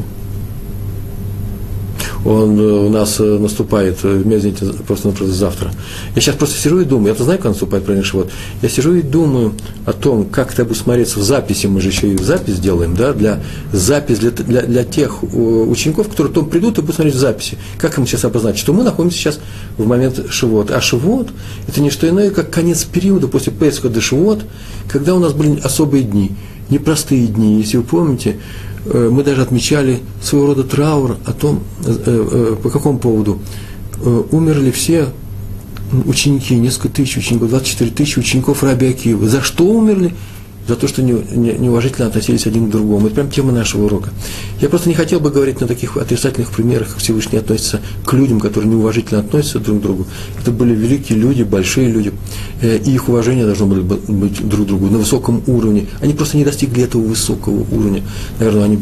Он 2.24 2.58
у 2.60 2.88
нас 2.88 3.18
наступает, 3.18 4.02
меня 4.04 4.38
извините, 4.38 4.66
просто-напросто 4.86 5.34
завтра. 5.34 5.72
Я 6.14 6.20
сейчас 6.20 6.36
просто 6.36 6.58
сижу 6.58 6.80
и 6.80 6.84
думаю, 6.84 7.08
я-то 7.08 7.24
знаю, 7.24 7.38
как 7.38 7.50
наступает 7.50 7.84
праздник 7.84 8.04
Шивот, 8.04 8.30
я 8.62 8.68
сижу 8.68 8.94
и 8.94 9.02
думаю 9.02 9.54
о 9.86 9.92
том, 9.92 10.26
как 10.26 10.52
это 10.52 10.64
будет 10.64 10.78
смотреться 10.78 11.18
в 11.18 11.22
записи, 11.22 11.66
мы 11.66 11.80
же 11.80 11.88
еще 11.88 12.12
и 12.12 12.16
запись 12.18 12.58
делаем, 12.58 12.94
да, 12.94 13.12
для 13.12 13.40
запись 13.72 14.18
для, 14.18 14.30
для, 14.30 14.62
для 14.62 14.84
тех 14.84 15.22
учеников, 15.22 16.08
которые 16.08 16.32
потом 16.32 16.48
придут 16.48 16.78
и 16.78 16.80
будут 16.80 16.96
смотреть 16.96 17.14
в 17.16 17.18
записи. 17.18 17.58
Как 17.78 17.98
им 17.98 18.06
сейчас 18.06 18.24
обозначить? 18.24 18.60
Что 18.60 18.72
мы 18.72 18.84
находимся 18.84 19.18
сейчас 19.18 19.40
в 19.76 19.86
момент 19.86 20.26
Шивот. 20.30 20.70
А 20.70 20.80
Шивот– 20.80 21.30
это 21.68 21.80
не 21.80 21.90
что 21.90 22.08
иное, 22.08 22.30
как 22.30 22.50
конец 22.50 22.84
периода 22.84 23.28
после 23.28 23.52
Песха 23.52 23.88
до 23.88 24.00
Шивот, 24.00 24.44
когда 24.88 25.14
у 25.14 25.18
нас 25.18 25.32
были 25.32 25.60
особые 25.60 26.04
дни, 26.04 26.32
непростые 26.70 27.26
дни. 27.26 27.58
Если 27.58 27.76
вы 27.76 27.82
помните, 27.82 28.30
э, 28.30 28.71
мы 28.84 29.22
даже 29.22 29.42
отмечали 29.42 30.00
своего 30.22 30.48
рода 30.48 30.64
траур 30.64 31.16
о 31.24 31.32
том, 31.32 31.60
э, 31.84 31.94
э, 32.06 32.56
по 32.62 32.70
какому 32.70 32.98
поводу 32.98 33.40
умерли 34.32 34.72
все 34.72 35.08
ученики, 36.06 36.56
несколько 36.56 36.88
тысяч 36.88 37.18
учеников, 37.18 37.50
24 37.50 37.90
тысячи 37.92 38.18
учеников 38.18 38.64
Раби 38.64 38.88
Акива. 38.88 39.28
За 39.28 39.42
что 39.42 39.64
умерли? 39.64 40.14
За 40.66 40.76
то, 40.76 40.86
что 40.86 41.02
не, 41.02 41.12
не, 41.12 41.52
неуважительно 41.52 42.06
относились 42.06 42.46
один 42.46 42.68
к 42.68 42.70
другому. 42.70 43.06
Это 43.06 43.16
прям 43.16 43.30
тема 43.30 43.52
нашего 43.52 43.86
урока. 43.86 44.10
Я 44.60 44.68
просто 44.68 44.88
не 44.88 44.94
хотел 44.94 45.20
бы 45.20 45.30
говорить 45.30 45.60
на 45.60 45.66
таких 45.66 45.96
отрицательных 45.96 46.50
примерах, 46.50 46.88
как 46.88 46.98
Всевышний 46.98 47.38
относится 47.38 47.80
к 48.04 48.12
людям, 48.12 48.40
которые 48.40 48.70
неуважительно 48.70 49.20
относятся 49.20 49.58
друг 49.58 49.78
к 49.78 49.82
другу. 49.82 50.06
Это 50.40 50.50
были 50.50 50.74
великие 50.74 51.18
люди, 51.18 51.42
большие 51.42 51.90
люди, 51.90 52.12
э, 52.60 52.78
и 52.78 52.92
их 52.92 53.08
уважение 53.08 53.44
должно 53.44 53.66
было 53.66 53.82
быть 53.82 54.48
друг 54.48 54.64
к 54.64 54.68
другу 54.68 54.86
на 54.86 54.98
высоком 54.98 55.42
уровне. 55.46 55.86
Они 56.00 56.12
просто 56.12 56.36
не 56.36 56.44
достигли 56.44 56.84
этого 56.84 57.02
высокого 57.02 57.66
уровня. 57.70 58.02
Наверное, 58.38 58.64
они 58.64 58.78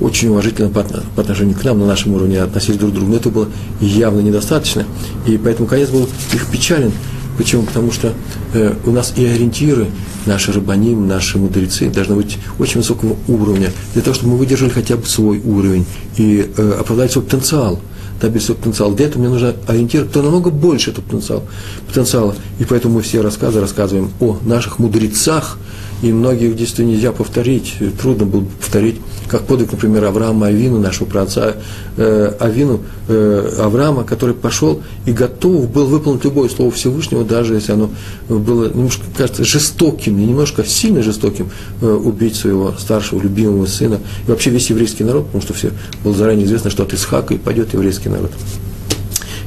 очень 0.00 0.28
уважительно 0.28 0.70
по, 0.70 0.82
по 0.82 1.22
отношению 1.22 1.56
к 1.56 1.64
нам 1.64 1.78
на 1.78 1.86
нашем 1.86 2.14
уровне 2.14 2.40
относились 2.40 2.78
друг 2.78 2.92
к 2.92 2.94
другу, 2.94 3.10
но 3.10 3.16
это 3.18 3.28
было 3.28 3.48
явно 3.80 4.20
недостаточно, 4.20 4.84
и 5.26 5.36
поэтому 5.36 5.68
конец 5.68 5.90
был 5.90 6.08
их 6.32 6.46
печален. 6.46 6.92
Почему? 7.40 7.62
Потому 7.62 7.90
что 7.90 8.12
э, 8.52 8.74
у 8.84 8.90
нас 8.90 9.14
и 9.16 9.24
ориентиры, 9.24 9.86
наши 10.26 10.52
рабаним, 10.52 11.08
наши 11.08 11.38
мудрецы 11.38 11.88
должны 11.88 12.14
быть 12.14 12.36
очень 12.58 12.80
высокого 12.80 13.16
уровня, 13.28 13.72
для 13.94 14.02
того, 14.02 14.14
чтобы 14.14 14.32
мы 14.32 14.36
выдержали 14.40 14.68
хотя 14.68 14.98
бы 14.98 15.06
свой 15.06 15.38
уровень 15.38 15.86
и 16.18 16.52
э, 16.54 16.76
оправдать 16.78 17.12
свой 17.12 17.24
потенциал 17.24 17.80
добиться 18.20 18.48
свой 18.48 18.58
потенциал. 18.58 18.92
Для 18.92 19.06
этого 19.06 19.22
мне 19.22 19.30
нужно 19.30 19.54
ориентир, 19.66 20.04
кто 20.04 20.20
намного 20.20 20.50
больше 20.50 20.90
этого 20.90 21.02
потенциала, 21.02 21.42
потенциала. 21.88 22.34
И 22.58 22.66
поэтому 22.66 22.96
мы 22.96 23.00
все 23.00 23.22
рассказы 23.22 23.58
рассказываем 23.58 24.10
о 24.20 24.36
наших 24.44 24.78
мудрецах, 24.78 25.56
и 26.02 26.12
многих 26.12 26.56
действительно 26.56 26.94
нельзя 26.94 27.12
повторить, 27.12 27.74
трудно 28.00 28.24
было 28.24 28.44
повторить, 28.44 28.96
как 29.28 29.42
подвиг, 29.42 29.70
например, 29.72 30.04
Авраама 30.04 30.48
Авину, 30.48 30.78
нашего 30.80 31.06
праотца 31.06 31.56
э, 31.96 32.32
Авину, 32.40 32.80
э, 33.08 33.52
Авраама, 33.58 34.04
который 34.04 34.34
пошел 34.34 34.82
и 35.06 35.12
готов 35.12 35.70
был 35.70 35.86
выполнить 35.86 36.24
любое 36.24 36.48
слово 36.48 36.70
Всевышнего, 36.70 37.24
даже 37.24 37.54
если 37.54 37.72
оно 37.72 37.90
было 38.28 38.68
немножко, 38.68 39.04
кажется, 39.16 39.44
жестоким, 39.44 40.18
и 40.18 40.24
немножко 40.24 40.64
сильно 40.64 41.02
жестоким, 41.02 41.50
э, 41.80 41.86
убить 41.86 42.36
своего 42.36 42.72
старшего, 42.78 43.20
любимого 43.20 43.66
сына, 43.66 44.00
и 44.26 44.30
вообще 44.30 44.50
весь 44.50 44.70
еврейский 44.70 45.04
народ, 45.04 45.26
потому 45.26 45.42
что 45.42 45.54
все 45.54 45.70
было 46.02 46.14
заранее 46.14 46.46
известно, 46.46 46.70
что 46.70 46.82
от 46.82 46.92
Исхака 46.92 47.34
и 47.34 47.38
пойдет 47.38 47.72
еврейский 47.72 48.08
народ. 48.08 48.32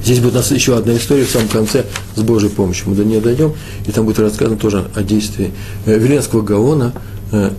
Здесь 0.03 0.19
будет 0.19 0.33
у 0.33 0.37
нас 0.37 0.51
еще 0.51 0.77
одна 0.77 0.95
история 0.97 1.23
в 1.23 1.29
самом 1.29 1.47
конце 1.47 1.85
с 2.15 2.21
Божьей 2.21 2.49
помощью. 2.49 2.89
Мы 2.89 2.95
до 2.95 3.05
нее 3.05 3.21
дойдем, 3.21 3.53
и 3.87 3.91
там 3.91 4.05
будет 4.05 4.19
рассказано 4.19 4.57
тоже 4.57 4.85
о 4.95 5.01
действии 5.01 5.51
э, 5.85 5.97
Веленского 5.97 6.41
Гаона, 6.41 6.93
э, 7.31 7.51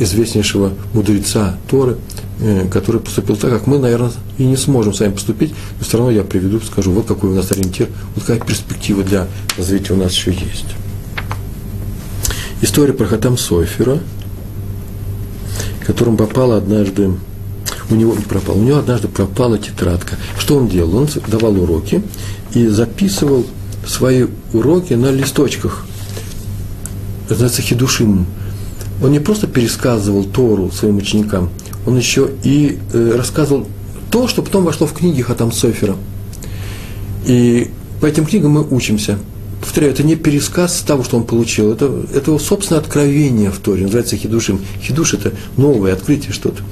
известнейшего 0.00 0.72
мудреца 0.92 1.56
Торы, 1.70 1.96
э, 2.40 2.66
который 2.72 3.00
поступил 3.00 3.36
так, 3.36 3.50
как 3.50 3.68
мы, 3.68 3.78
наверное, 3.78 4.10
и 4.36 4.44
не 4.44 4.56
сможем 4.56 4.94
сами 4.94 5.12
поступить, 5.12 5.54
но 5.78 5.84
все 5.84 5.98
равно 5.98 6.10
я 6.10 6.24
приведу, 6.24 6.60
скажу, 6.60 6.90
вот 6.90 7.06
какой 7.06 7.30
у 7.30 7.34
нас 7.34 7.52
ориентир, 7.52 7.88
вот 8.16 8.24
какая 8.24 8.44
перспектива 8.44 9.04
для 9.04 9.28
развития 9.56 9.92
у 9.92 9.96
нас 9.96 10.12
еще 10.12 10.32
есть. 10.32 10.66
История 12.62 12.94
про 12.94 13.06
Хатам 13.06 13.38
Сойфера, 13.38 14.00
которым 15.86 16.16
попала 16.16 16.56
однажды 16.56 17.12
у 17.90 17.94
него 17.94 18.14
не. 18.14 18.24
У 18.52 18.62
него 18.62 18.78
однажды 18.78 19.08
пропала 19.08 19.58
тетрадка. 19.58 20.16
Что 20.38 20.56
он 20.56 20.68
делал? 20.68 20.96
Он 20.96 21.08
давал 21.28 21.60
уроки 21.60 22.02
и 22.52 22.66
записывал 22.66 23.46
свои 23.86 24.26
уроки 24.52 24.94
на 24.94 25.10
листочках. 25.10 25.86
Это 27.24 27.34
называется 27.34 27.62
хидушим. 27.62 28.26
Он 29.02 29.12
не 29.12 29.20
просто 29.20 29.46
пересказывал 29.46 30.24
Тору 30.24 30.70
своим 30.70 30.96
ученикам, 30.96 31.50
он 31.86 31.96
еще 31.98 32.30
и 32.42 32.78
э, 32.92 33.12
рассказывал 33.16 33.66
то, 34.10 34.26
что 34.26 34.42
потом 34.42 34.64
вошло 34.64 34.86
в 34.86 34.94
книги 34.94 35.22
Хатам 35.22 35.52
Софера. 35.52 35.96
И 37.26 37.70
по 38.00 38.06
этим 38.06 38.24
книгам 38.24 38.52
мы 38.52 38.66
учимся. 38.68 39.18
Повторяю, 39.60 39.92
это 39.92 40.02
не 40.02 40.16
пересказ 40.16 40.82
того, 40.86 41.02
что 41.02 41.16
он 41.16 41.24
получил, 41.24 41.72
это, 41.72 41.90
это 42.14 42.30
его 42.30 42.38
собственное 42.38 42.80
откровение 42.80 43.50
в 43.50 43.58
Торе, 43.58 43.82
называется 43.82 44.16
хидушим. 44.16 44.60
Хидуш– 44.82 45.14
это 45.14 45.32
новое 45.56 45.94
открытие 45.94 46.32
что-то 46.32 46.62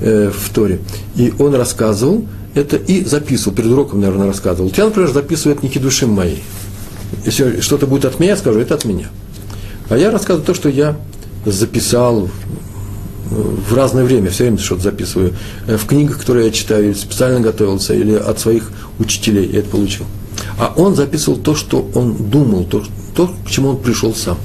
э, 0.00 0.30
в 0.30 0.52
Торе. 0.52 0.80
И 1.16 1.32
он 1.38 1.54
рассказывал 1.54 2.26
это 2.54 2.76
и 2.76 3.04
записывал, 3.04 3.54
перед 3.54 3.70
уроком, 3.70 4.00
наверное, 4.00 4.26
рассказывал. 4.26 4.72
Я, 4.76 4.86
например, 4.86 5.10
записываю 5.10 5.56
это 5.56 5.66
не 5.66 5.72
хидушим 5.72 6.10
мои. 6.10 6.36
Если 7.24 7.60
что-то 7.60 7.86
будет 7.86 8.04
от 8.04 8.20
меня, 8.20 8.36
скажу, 8.36 8.58
это 8.58 8.74
от 8.74 8.84
меня. 8.84 9.08
А 9.88 9.96
я 9.96 10.10
рассказываю 10.10 10.46
то, 10.46 10.54
что 10.54 10.68
я 10.68 10.96
записал 11.44 12.28
в 13.30 13.74
разное 13.74 14.04
время, 14.04 14.30
все 14.30 14.44
время 14.44 14.58
что-то 14.58 14.82
записываю. 14.82 15.34
Э, 15.66 15.76
в 15.76 15.86
книгах, 15.86 16.18
которые 16.18 16.46
я 16.46 16.52
читаю, 16.52 16.94
специально 16.94 17.40
готовился, 17.40 17.94
или 17.94 18.14
от 18.14 18.38
своих 18.38 18.70
учителей 18.98 19.48
я 19.50 19.60
это 19.60 19.70
получил. 19.70 20.06
А 20.58 20.72
он 20.76 20.94
записывал 20.94 21.38
то, 21.38 21.54
что 21.54 21.88
он 21.94 22.14
думал, 22.14 22.64
то, 22.64 22.82
то 23.14 23.28
к 23.44 23.50
чему 23.50 23.70
он 23.70 23.78
пришел 23.78 24.14
сам. 24.14 24.36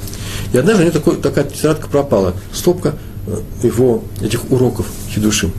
И 0.53 0.57
однажды 0.57 0.83
у 0.83 0.85
него 0.87 0.97
такой, 0.97 1.17
такая 1.17 1.45
тетрадка 1.45 1.87
пропала, 1.87 2.33
стопка 2.51 2.95
э, 3.27 3.39
его 3.63 4.03
этих 4.21 4.51
уроков 4.51 4.87
хидуши. 5.13 5.51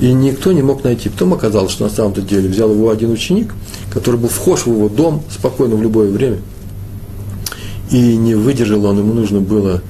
И 0.00 0.12
никто 0.12 0.52
не 0.52 0.62
мог 0.62 0.84
найти. 0.84 1.08
Потом 1.08 1.34
оказалось, 1.34 1.72
что 1.72 1.84
на 1.84 1.90
самом-то 1.90 2.22
деле 2.22 2.48
взял 2.48 2.70
его 2.70 2.90
один 2.90 3.10
ученик, 3.10 3.54
который 3.92 4.20
был 4.20 4.28
вхож 4.28 4.60
в 4.62 4.68
его 4.68 4.88
дом 4.88 5.22
спокойно 5.30 5.74
в 5.74 5.82
любое 5.82 6.10
время. 6.10 6.38
И 7.90 8.16
не 8.16 8.34
выдержал 8.34 8.84
он, 8.84 8.98
ему 8.98 9.12
нужно 9.12 9.40
было 9.40 9.82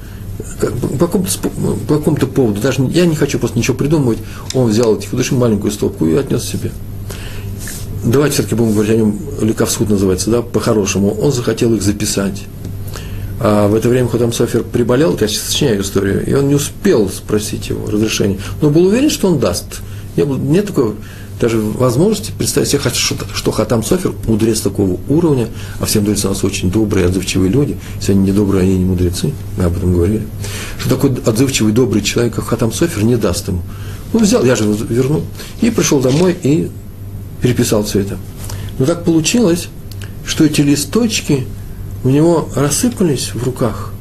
по 0.99 1.05
какому-то, 1.05 1.31
по 1.87 1.97
какому-то 1.97 2.27
поводу, 2.27 2.61
даже 2.61 2.83
я 2.83 3.05
не 3.05 3.15
хочу 3.15 3.39
просто 3.39 3.57
ничего 3.57 3.75
придумывать, 3.75 4.19
он 4.53 4.69
взял 4.69 4.95
эти 4.95 5.07
худыши 5.07 5.35
маленькую 5.35 5.71
стопку 5.71 6.05
и 6.05 6.15
отнес 6.15 6.43
себе 6.43 6.71
давайте 8.03 8.35
все-таки 8.35 8.55
будем 8.55 8.73
говорить 8.73 8.93
о 8.93 8.97
нем, 8.97 9.19
Ликовсхуд 9.41 9.89
называется, 9.89 10.29
да, 10.29 10.41
по-хорошему, 10.41 11.11
он 11.11 11.31
захотел 11.31 11.73
их 11.73 11.81
записать. 11.81 12.43
А 13.39 13.67
в 13.67 13.75
это 13.75 13.89
время 13.89 14.07
Худам 14.07 14.33
Софер 14.33 14.63
приболел, 14.63 15.17
я 15.19 15.27
сейчас 15.27 15.43
сочиняю 15.43 15.81
историю, 15.81 16.25
и 16.25 16.33
он 16.33 16.47
не 16.47 16.55
успел 16.55 17.07
спросить 17.09 17.69
его 17.69 17.89
разрешения, 17.89 18.39
но 18.61 18.69
был 18.69 18.85
уверен, 18.85 19.09
что 19.09 19.27
он 19.27 19.39
даст. 19.39 19.81
Не 20.15 20.25
было, 20.25 20.37
нет 20.37 20.67
такой 20.67 20.95
даже 21.39 21.59
возможности 21.59 22.31
представить 22.35 22.69
себе, 22.69 22.81
что, 22.93 23.15
что 23.33 23.51
Хатам 23.51 23.83
Софер 23.83 24.13
мудрец 24.25 24.61
такого 24.61 24.99
уровня, 25.07 25.47
а 25.79 25.85
все 25.85 25.99
мудрецы 25.99 26.27
у 26.27 26.31
нас 26.31 26.43
очень 26.43 26.71
добрые, 26.71 27.05
отзывчивые 27.05 27.51
люди, 27.51 27.77
если 27.99 28.13
они 28.13 28.23
не 28.23 28.31
добрые, 28.31 28.63
они 28.63 28.79
не 28.79 28.85
мудрецы, 28.85 29.33
мы 29.55 29.65
об 29.65 29.77
этом 29.77 29.93
говорили, 29.93 30.25
что 30.79 30.89
такой 30.89 31.15
отзывчивый, 31.25 31.73
добрый 31.73 32.01
человек, 32.01 32.33
как 32.35 32.45
Хатам 32.45 32.73
Софер, 32.73 33.03
не 33.03 33.17
даст 33.17 33.47
ему. 33.47 33.61
Ну, 34.13 34.19
взял, 34.19 34.43
я 34.43 34.55
же 34.55 34.63
его 34.63 34.73
вернул, 34.89 35.23
и 35.61 35.69
пришел 35.69 35.99
домой, 35.99 36.35
и 36.41 36.71
переписал 37.41 37.83
все 37.83 38.01
это. 38.01 38.17
Но 38.79 38.85
так 38.85 39.03
получилось, 39.03 39.69
что 40.25 40.45
эти 40.45 40.61
листочки 40.61 41.47
у 42.03 42.09
него 42.09 42.49
рассыпались 42.55 43.33
в 43.33 43.43
руках, 43.43 43.91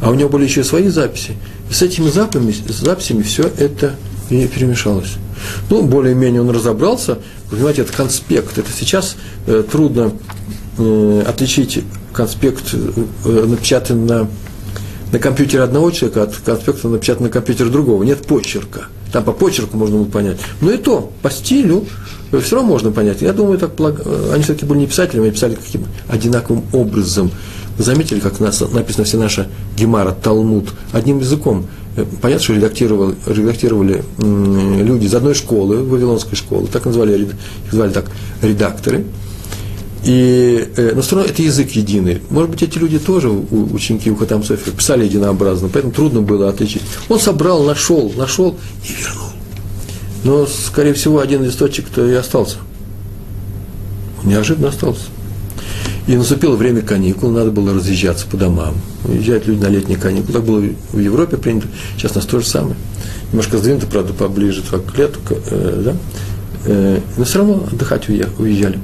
а 0.00 0.10
у 0.10 0.14
него 0.14 0.28
были 0.28 0.44
еще 0.44 0.64
свои 0.64 0.88
записи. 0.88 1.32
И 1.68 1.72
с 1.72 1.82
этими 1.82 2.08
записями, 2.10 2.52
с 2.52 2.80
записями 2.80 3.22
все 3.22 3.44
это 3.44 3.96
и 4.28 4.46
перемешалось. 4.46 5.16
Ну, 5.68 5.82
более-менее 5.82 6.42
он 6.42 6.50
разобрался. 6.50 7.18
Вы 7.50 7.56
понимаете, 7.56 7.82
это 7.82 7.92
конспект. 7.92 8.58
Это 8.58 8.70
сейчас 8.72 9.16
э, 9.46 9.64
трудно 9.70 10.12
э, 10.78 11.24
отличить 11.26 11.82
конспект, 12.12 12.74
э, 12.74 13.46
напечатанный 13.46 14.06
на, 14.06 14.28
на 15.12 15.18
компьютере 15.18 15.62
одного 15.62 15.90
человека, 15.90 16.24
от 16.24 16.36
конспекта, 16.36 16.88
напечатанного 16.88 17.28
на 17.28 17.32
компьютере 17.32 17.70
другого. 17.70 18.02
Нет 18.04 18.26
почерка. 18.26 18.86
Там 19.12 19.24
по 19.24 19.32
почерку 19.32 19.76
можно 19.76 19.96
было 19.96 20.06
понять. 20.06 20.38
Но 20.60 20.70
и 20.70 20.76
то, 20.76 21.12
по 21.22 21.30
стилю 21.30 21.84
все 22.42 22.56
равно 22.56 22.70
можно 22.70 22.92
понять. 22.92 23.22
Я 23.22 23.32
думаю, 23.32 23.58
так, 23.58 23.72
они 24.32 24.42
все-таки 24.42 24.64
были 24.66 24.80
не 24.80 24.86
писателями, 24.86 25.26
они 25.26 25.34
писали 25.34 25.54
каким 25.54 25.86
одинаковым 26.08 26.64
образом. 26.72 27.30
Вы 27.76 27.84
заметили, 27.84 28.20
как 28.20 28.38
нас, 28.40 28.60
написано 28.72 29.04
все 29.04 29.16
наша 29.16 29.48
Гемара, 29.76 30.12
Талмуд, 30.12 30.68
одним 30.92 31.18
языком. 31.18 31.66
Э, 31.96 32.04
понятно, 32.20 32.44
что 32.44 32.54
редактировали, 32.54 33.16
редактировали 33.26 34.04
люди 34.18 35.06
из 35.06 35.14
одной 35.14 35.34
школы, 35.34 35.82
Вавилонской 35.82 36.36
школы, 36.36 36.68
так 36.68 36.84
называли, 36.84 37.22
их 37.22 37.30
звали 37.72 37.90
так 37.90 38.10
редакторы. 38.42 39.06
И, 40.04 40.68
э, 40.76 40.92
но 40.94 41.02
все 41.02 41.16
равно 41.16 41.30
это 41.30 41.42
язык 41.42 41.70
единый. 41.72 42.22
Может 42.30 42.50
быть, 42.50 42.62
эти 42.62 42.78
люди 42.78 42.98
тоже, 42.98 43.28
ученики 43.28 44.10
у 44.10 44.16
Хатам 44.16 44.42
Софи, 44.42 44.70
писали 44.70 45.04
единообразно, 45.04 45.68
поэтому 45.68 45.92
трудно 45.92 46.22
было 46.22 46.48
отличить. 46.48 46.82
Он 47.08 47.20
собрал, 47.20 47.64
нашел, 47.64 48.12
нашел 48.16 48.56
и 48.88 48.92
вернул. 48.92 49.28
Но, 50.24 50.46
скорее 50.46 50.94
всего, 50.94 51.20
один 51.20 51.42
листочек-то 51.42 52.06
и 52.06 52.14
остался. 52.14 52.56
неожиданно 54.24 54.68
остался. 54.68 55.04
И 56.06 56.16
наступило 56.16 56.56
время 56.56 56.80
каникул, 56.82 57.30
надо 57.30 57.50
было 57.50 57.74
разъезжаться 57.74 58.26
по 58.26 58.36
домам. 58.36 58.74
Уезжают 59.04 59.46
люди 59.46 59.62
на 59.62 59.68
летние 59.68 59.98
каникулы. 59.98 60.32
Так 60.32 60.44
было 60.44 60.64
в 60.92 60.98
Европе 60.98 61.36
принято, 61.36 61.68
сейчас 61.96 62.12
у 62.12 62.14
нас 62.16 62.26
то 62.26 62.40
же 62.40 62.46
самое. 62.46 62.76
Немножко 63.32 63.58
сдвинуто, 63.58 63.86
правда, 63.86 64.12
поближе 64.12 64.62
к 64.62 64.98
лету, 64.98 65.20
э, 65.28 65.82
да? 65.84 65.96
Э, 66.64 67.00
но 67.16 67.24
все 67.24 67.38
равно 67.38 67.68
отдыхать 67.70 68.08
уезжали. 68.08 68.78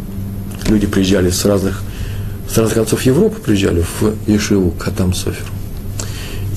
Люди 0.68 0.87
приезжали 0.87 1.30
с 1.30 1.44
разных, 1.44 1.82
с 2.49 2.56
разных 2.56 2.75
концов 2.75 3.02
Европы, 3.02 3.40
приезжали 3.40 3.85
в 4.00 4.14
Ешиву, 4.26 4.73
к 4.73 4.88
Атам 4.88 5.14
Соферу. 5.14 5.46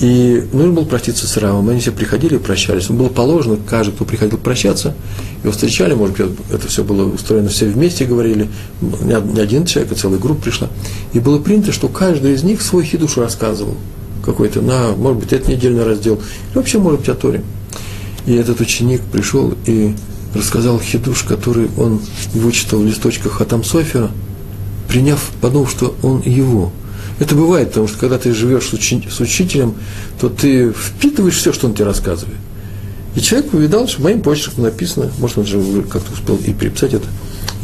И 0.02 0.48
нужно 0.54 0.72
было 0.72 0.86
проститься 0.86 1.28
с 1.28 1.38
Равом. 1.38 1.68
Они 1.70 1.82
все 1.82 1.92
приходили 1.92 2.36
и 2.36 2.40
прощались. 2.40 2.88
Было 2.88 3.10
положено, 3.10 3.58
каждый, 3.70 3.92
кто 3.92 4.06
приходил 4.06 4.38
прощаться, 4.38 4.96
его 5.44 5.52
встречали, 5.52 5.94
может 5.94 6.18
быть, 6.18 6.38
это 6.52 6.68
все 6.68 6.84
было 6.84 7.04
устроено, 7.12 7.50
все 7.50 7.66
вместе 7.66 8.06
говорили, 8.06 8.48
не 8.82 9.42
один 9.42 9.66
человек, 9.66 9.92
а 9.92 9.96
целая 9.96 10.20
группа 10.20 10.44
пришла. 10.44 10.70
И 11.14 11.20
было 11.20 11.40
принято, 11.40 11.74
что 11.74 11.90
каждый 11.90 12.34
из 12.34 12.44
них 12.44 12.62
свой 12.62 12.86
хидуш 12.86 13.18
рассказывал 13.18 13.76
какой-то, 14.26 14.62
на, 14.62 14.94
может 14.94 15.20
быть, 15.20 15.34
это 15.34 15.52
недельный 15.52 15.84
раздел, 15.84 16.16
или 16.16 16.58
вообще, 16.58 16.80
может 16.80 17.02
быть, 17.02 17.10
о 17.10 17.16
Торе. 17.16 17.44
И 18.26 18.34
этот 18.34 18.62
ученик 18.62 19.02
пришел 19.02 19.54
и 19.66 19.96
рассказал 20.34 20.80
хидуш, 20.80 21.24
который 21.24 21.70
он 21.78 22.02
вычитал 22.34 22.80
в 22.80 22.86
листочках 22.86 23.34
Хатам 23.34 23.64
Софера, 23.64 24.12
приняв, 24.88 25.32
подумав, 25.42 25.72
что 25.72 25.96
он 26.02 26.22
его– 26.22 26.72
это 27.20 27.36
бывает, 27.36 27.70
потому 27.70 27.88
что 27.88 27.98
когда 27.98 28.18
ты 28.18 28.34
живешь 28.34 28.70
с, 28.70 28.74
учи, 28.74 29.04
с 29.10 29.20
учителем, 29.20 29.76
то 30.20 30.30
ты 30.30 30.72
впитываешь 30.72 31.36
все, 31.36 31.52
что 31.52 31.68
он 31.68 31.74
тебе 31.74 31.86
рассказывает. 31.86 32.38
И 33.16 33.20
человек 33.20 33.54
увидал, 33.54 33.88
что 33.88 34.02
моим 34.02 34.22
почерком 34.22 34.64
написано, 34.64 35.12
может, 35.20 35.38
он 35.38 35.46
же 35.46 35.82
как-то 35.84 36.14
успел 36.14 36.38
и 36.38 36.54
переписать 36.54 36.94
это, 36.94 37.08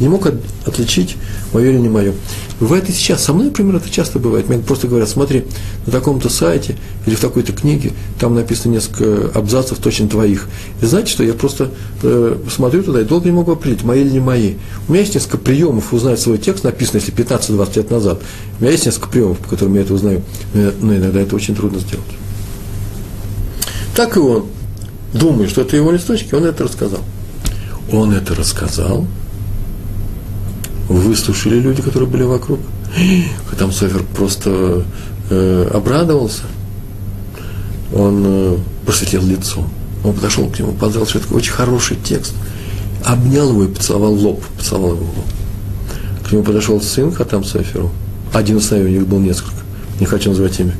не 0.00 0.08
мог 0.08 0.26
от, 0.26 0.34
отличить 0.66 1.16
мое 1.52 1.70
или 1.70 1.78
не 1.78 1.88
мое. 1.88 2.12
Бывает 2.60 2.88
и 2.88 2.92
сейчас. 2.92 3.24
Со 3.24 3.32
мной, 3.32 3.46
например, 3.46 3.76
это 3.76 3.90
часто 3.90 4.18
бывает. 4.18 4.48
Мне 4.48 4.58
просто 4.58 4.88
говорят, 4.88 5.08
смотри, 5.08 5.44
на 5.86 5.92
таком-то 5.92 6.28
сайте 6.28 6.76
или 7.06 7.14
в 7.14 7.20
такой-то 7.20 7.52
книге, 7.52 7.92
там 8.18 8.34
написано 8.34 8.72
несколько 8.72 9.30
абзацев 9.38 9.78
точно 9.78 10.08
твоих. 10.08 10.48
И 10.80 10.86
знаете 10.86 11.10
что, 11.10 11.22
я 11.22 11.34
просто 11.34 11.70
э, 12.02 12.36
смотрю 12.54 12.82
туда 12.82 13.00
и 13.00 13.04
долго 13.04 13.26
не 13.26 13.34
могу 13.34 13.52
определить, 13.52 13.84
мои 13.84 14.02
или 14.02 14.10
не 14.10 14.20
мои. 14.20 14.54
У 14.88 14.92
меня 14.92 15.02
есть 15.02 15.14
несколько 15.14 15.38
приемов 15.38 15.92
узнать 15.92 16.20
свой 16.20 16.38
текст, 16.38 16.64
написанный, 16.64 17.00
если 17.00 17.14
15-20 17.14 17.76
лет 17.76 17.90
назад. 17.90 18.20
У 18.58 18.62
меня 18.62 18.72
есть 18.72 18.86
несколько 18.86 19.08
приемов, 19.08 19.38
по 19.38 19.48
которым 19.50 19.74
я 19.74 19.82
это 19.82 19.94
узнаю, 19.94 20.22
но 20.54 20.96
иногда 20.96 21.20
это 21.20 21.36
очень 21.36 21.54
трудно 21.54 21.78
сделать. 21.78 22.06
Так 23.94 24.16
и 24.16 24.20
он, 24.20 24.46
думает, 25.12 25.50
что 25.50 25.62
это 25.62 25.76
его 25.76 25.90
листочки, 25.90 26.34
он 26.34 26.44
это 26.44 26.64
рассказал. 26.64 27.00
Он 27.92 28.12
это 28.12 28.34
рассказал, 28.34 29.06
выслушали 30.88 31.58
люди, 31.58 31.82
которые 31.82 32.08
были 32.08 32.22
вокруг. 32.22 32.60
Там 33.58 33.72
Софер 33.72 34.02
просто 34.14 34.84
э, 35.30 35.70
обрадовался. 35.72 36.42
Он 37.94 38.22
э, 38.24 38.56
просветлел 38.84 39.24
лицо. 39.24 39.66
Он 40.04 40.14
подошел 40.14 40.48
к 40.48 40.58
нему, 40.58 40.72
поздравил, 40.72 41.08
что 41.08 41.18
это 41.18 41.34
очень 41.34 41.52
хороший 41.52 41.96
текст. 42.02 42.34
Обнял 43.04 43.50
его 43.50 43.64
и 43.64 43.68
поцеловал 43.68 44.14
лоб. 44.14 44.44
Поцеловал 44.56 44.94
его 44.94 45.04
лоб. 45.04 45.26
К 46.28 46.32
нему 46.32 46.42
подошел 46.42 46.80
сын 46.80 47.12
Хатам 47.12 47.44
Соферу. 47.44 47.90
Один 48.32 48.58
из 48.58 48.70
у 48.72 48.76
них 48.76 49.06
был 49.06 49.20
несколько. 49.20 49.56
Не 50.00 50.06
хочу 50.06 50.30
назвать 50.30 50.58
имя. 50.60 50.74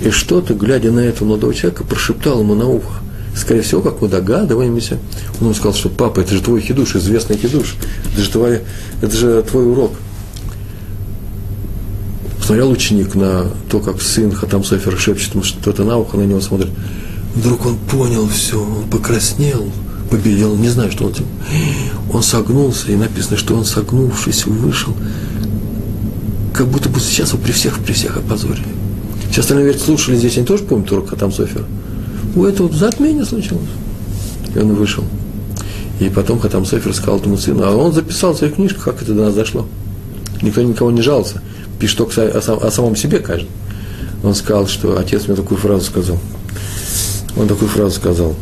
И 0.00 0.10
что-то, 0.10 0.54
глядя 0.54 0.90
на 0.90 1.00
этого 1.00 1.28
молодого 1.28 1.54
человека, 1.54 1.84
прошептал 1.84 2.40
ему 2.40 2.54
на 2.54 2.66
ухо– 2.66 2.94
скорее 3.34 3.62
всего, 3.62 3.80
как 3.80 4.00
мы 4.00 4.08
догадываемся, 4.08 4.98
он 5.40 5.46
ему 5.46 5.54
сказал, 5.54 5.74
что 5.74 5.88
папа, 5.88 6.20
это 6.20 6.34
же 6.34 6.42
твой 6.42 6.60
хидуш, 6.60 6.96
известный 6.96 7.36
хидуш, 7.36 7.76
это 8.12 8.22
же 8.22 8.30
твой, 8.30 8.60
это 9.00 9.16
же 9.16 9.42
твой 9.42 9.70
урок. 9.70 9.92
Посмотрел 12.38 12.70
ученик 12.70 13.14
на 13.14 13.46
то, 13.70 13.80
как 13.80 14.00
сын 14.02 14.32
Хатам 14.32 14.64
Софер 14.64 14.98
шепчет 14.98 15.34
ему 15.34 15.44
что-то 15.44 15.84
на 15.84 15.98
ухо, 15.98 16.16
на 16.16 16.22
него 16.22 16.40
смотрит. 16.40 16.70
Вдруг 17.34 17.66
он 17.66 17.76
понял 17.76 18.28
все, 18.28 18.60
он 18.60 18.88
покраснел, 18.90 19.70
побелел, 20.10 20.56
не 20.56 20.68
знаю, 20.68 20.90
что 20.90 21.06
он 21.06 21.12
делал. 21.12 21.28
Он 22.12 22.22
согнулся, 22.22 22.90
и 22.90 22.96
написано, 22.96 23.36
что 23.36 23.54
он, 23.54 23.64
согнувшись, 23.64 24.46
вышел, 24.46 24.92
как 26.52 26.66
будто 26.66 26.88
бы 26.88 26.98
сейчас 26.98 27.32
его 27.32 27.40
при 27.40 27.52
всех, 27.52 27.78
при 27.78 27.92
всех 27.92 28.16
опозорили. 28.16 28.66
Все 29.30 29.42
остальные 29.42 29.68
ведь 29.68 29.80
слушали 29.80 30.16
здесь, 30.16 30.36
они 30.36 30.46
тоже 30.46 30.64
помнят 30.64 30.90
урок 30.90 31.10
Хатам 31.10 31.30
Софера 31.32 31.64
у 32.36 32.44
этого 32.44 32.72
затмение 32.72 33.24
случилось. 33.24 33.68
И 34.54 34.58
он 34.58 34.74
вышел. 34.74 35.04
И 35.98 36.08
потом 36.08 36.40
Хатам 36.40 36.64
Софер 36.64 36.94
сказал 36.94 37.18
этому 37.18 37.36
сыну, 37.36 37.62
а 37.64 37.74
он 37.74 37.92
записал 37.92 38.32
в 38.32 38.38
своих 38.38 38.54
книжках, 38.54 38.84
как 38.84 39.02
это 39.02 39.14
до 39.14 39.24
нас 39.24 39.34
дошло. 39.34 39.66
Никто 40.40 40.62
никого 40.62 40.90
не 40.90 41.02
жаловался. 41.02 41.42
Пишет 41.78 41.98
только 41.98 42.22
о, 42.22 42.40
сам, 42.40 42.58
о 42.62 42.70
самом 42.70 42.96
себе 42.96 43.18
каждый. 43.18 43.48
Он 44.22 44.34
сказал, 44.34 44.66
что 44.66 44.98
отец 44.98 45.26
мне 45.26 45.36
такую 45.36 45.58
фразу 45.58 45.84
сказал. 45.84 46.18
Он 47.36 47.48
такую 47.48 47.68
фразу 47.68 47.96
сказал. 47.96 48.34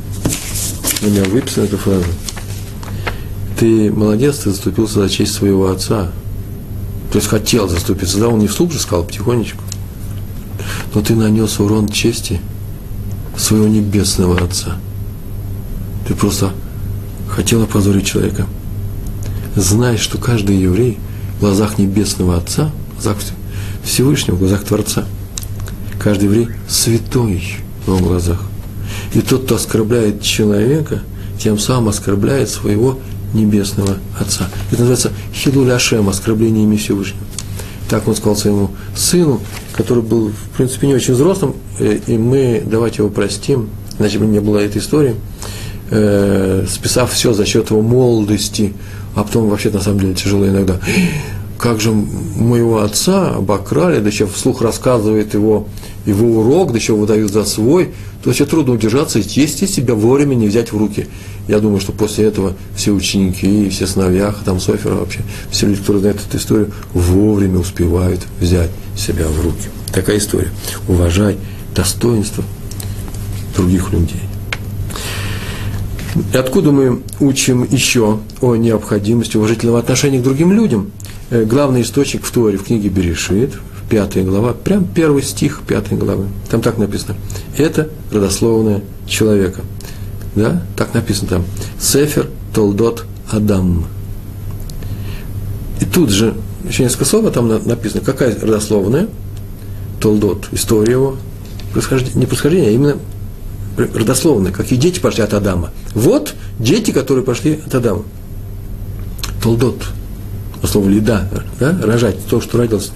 У 1.02 1.06
меня 1.06 1.24
выписана 1.24 1.64
эта 1.64 1.76
фраза. 1.76 2.04
Ты 3.58 3.90
молодец, 3.90 4.38
ты 4.38 4.50
заступился 4.50 5.02
за 5.02 5.08
честь 5.08 5.34
своего 5.34 5.70
отца. 5.70 6.10
То 7.10 7.18
есть 7.18 7.28
хотел 7.28 7.68
заступиться, 7.68 8.18
да, 8.18 8.28
он 8.28 8.38
не 8.38 8.48
вслух 8.48 8.70
же 8.70 8.78
сказал, 8.78 9.04
потихонечку. 9.04 9.62
Но 10.94 11.00
ты 11.00 11.14
нанес 11.14 11.58
урон 11.58 11.88
чести– 11.88 12.40
своего 13.38 13.68
небесного 13.68 14.42
Отца. 14.42 14.76
Ты 16.06 16.14
просто 16.14 16.52
хотел 17.28 17.62
опозорить 17.62 18.06
человека. 18.06 18.46
Знай, 19.54 19.96
что 19.96 20.18
каждый 20.18 20.56
еврей 20.56 20.98
в 21.36 21.40
глазах 21.40 21.78
небесного 21.78 22.36
Отца, 22.36 22.70
в 22.90 23.02
глазах 23.02 23.16
Всевышнего, 23.84 24.36
в 24.36 24.38
глазах 24.40 24.64
Творца, 24.64 25.04
каждый 25.98 26.24
еврей 26.24 26.48
святой 26.68 27.42
в 27.84 27.88
его 27.88 27.98
глазах. 27.98 28.42
И 29.14 29.20
тот, 29.20 29.44
кто 29.44 29.56
оскорбляет 29.56 30.22
человека, 30.22 31.02
тем 31.38 31.58
самым 31.58 31.88
оскорбляет 31.88 32.48
своего 32.48 32.98
небесного 33.34 33.98
Отца. 34.18 34.48
Это 34.70 34.80
называется 34.80 35.12
оскорбление 36.08 36.64
имя 36.64 36.76
Всевышнего. 36.76 37.27
Так 37.88 38.06
он 38.06 38.14
сказал 38.14 38.36
своему 38.36 38.70
сыну, 38.94 39.40
который 39.72 40.02
был, 40.02 40.28
в 40.28 40.56
принципе, 40.56 40.86
не 40.86 40.94
очень 40.94 41.14
взрослым, 41.14 41.54
э, 41.78 41.98
и 42.06 42.18
мы 42.18 42.62
давайте 42.64 42.98
его 42.98 43.08
простим, 43.08 43.70
иначе 43.98 44.18
бы 44.18 44.26
не 44.26 44.40
было 44.40 44.58
этой 44.58 44.78
истории, 44.78 45.16
э, 45.90 46.66
списав 46.68 47.12
все 47.12 47.32
за 47.32 47.46
счет 47.46 47.70
его 47.70 47.80
молодости, 47.80 48.74
а 49.14 49.24
потом 49.24 49.48
вообще 49.48 49.70
на 49.70 49.80
самом 49.80 50.00
деле 50.00 50.14
тяжело 50.14 50.46
иногда. 50.46 50.78
Как 51.58 51.80
же 51.80 51.90
моего 51.90 52.82
отца 52.82 53.34
обокрали, 53.34 53.98
да 53.98 54.08
еще 54.08 54.26
вслух 54.28 54.62
рассказывает 54.62 55.34
его, 55.34 55.66
его 56.06 56.40
урок, 56.40 56.70
да 56.70 56.78
еще 56.78 56.94
выдают 56.94 57.32
за 57.32 57.44
свой, 57.44 57.86
то 58.22 58.30
вообще 58.30 58.46
трудно 58.46 58.74
удержаться 58.74 59.18
и 59.18 59.22
есть 59.22 59.68
себя 59.68 59.94
вовремя 59.94 60.36
не 60.36 60.46
взять 60.46 60.72
в 60.72 60.78
руки. 60.78 61.08
Я 61.48 61.58
думаю, 61.58 61.80
что 61.80 61.90
после 61.90 62.26
этого 62.26 62.52
все 62.76 62.92
ученики, 62.92 63.68
все 63.70 63.88
сыновья, 63.88 64.32
там 64.44 64.60
Софера 64.60 64.94
вообще, 64.94 65.20
все 65.50 65.66
люди, 65.66 65.80
которые 65.80 66.00
знают 66.00 66.20
эту 66.28 66.36
историю, 66.36 66.70
вовремя 66.94 67.58
успевают 67.58 68.20
взять 68.38 68.70
себя 68.96 69.26
в 69.26 69.44
руки. 69.44 69.68
Такая 69.92 70.18
история. 70.18 70.50
Уважай 70.86 71.38
достоинство 71.74 72.44
других 73.56 73.92
людей. 73.92 74.20
И 76.32 76.36
откуда 76.36 76.70
мы 76.70 77.02
учим 77.18 77.66
еще 77.68 78.20
о 78.40 78.54
необходимости 78.54 79.36
уважительного 79.36 79.80
отношения 79.80 80.20
к 80.20 80.22
другим 80.22 80.52
людям? 80.52 80.92
Э, 81.30 81.44
главный 81.44 81.82
источник 81.82 82.24
в 82.24 82.30
Торе, 82.30 82.58
в 82.58 82.64
книге 82.64 82.88
Берешит, 82.88 83.54
пятая 83.90 84.24
глава, 84.24 84.52
прям 84.52 84.84
первый 84.84 85.22
стих 85.22 85.62
пятой 85.66 85.96
главы. 85.96 86.26
Там 86.50 86.60
так 86.60 86.78
написано. 86.78 87.16
Это 87.56 87.88
родословное 88.12 88.82
человека– 89.06 89.62
да, 90.38 90.62
так 90.76 90.94
написано 90.94 91.28
там, 91.28 91.44
Сефер 91.78 92.28
Толдот 92.54 93.04
Адам. 93.30 93.84
И 95.80 95.84
тут 95.84 96.10
же, 96.10 96.34
еще 96.68 96.84
несколько 96.84 97.04
слов, 97.04 97.26
а 97.26 97.30
там 97.30 97.48
написано, 97.48 98.02
какая 98.02 98.38
родословная, 98.38 99.08
Толдот, 100.00 100.48
история 100.52 100.92
его, 100.92 101.16
происхождение, 101.72 102.20
не 102.20 102.26
происхождение, 102.26 102.70
а 102.70 102.72
именно 102.72 102.96
родословная, 103.76 104.52
какие 104.52 104.78
дети 104.78 105.00
пошли 105.00 105.24
от 105.24 105.34
Адама. 105.34 105.70
Вот 105.94 106.34
дети, 106.58 106.90
которые 106.90 107.24
пошли 107.24 107.60
от 107.64 107.74
Адама. 107.74 108.04
Толдот, 109.42 109.82
слово 110.66 110.88
лида, 110.88 111.28
да, 111.60 111.78
рожать, 111.82 112.16
то, 112.26 112.40
что 112.40 112.58
родился. 112.58 112.90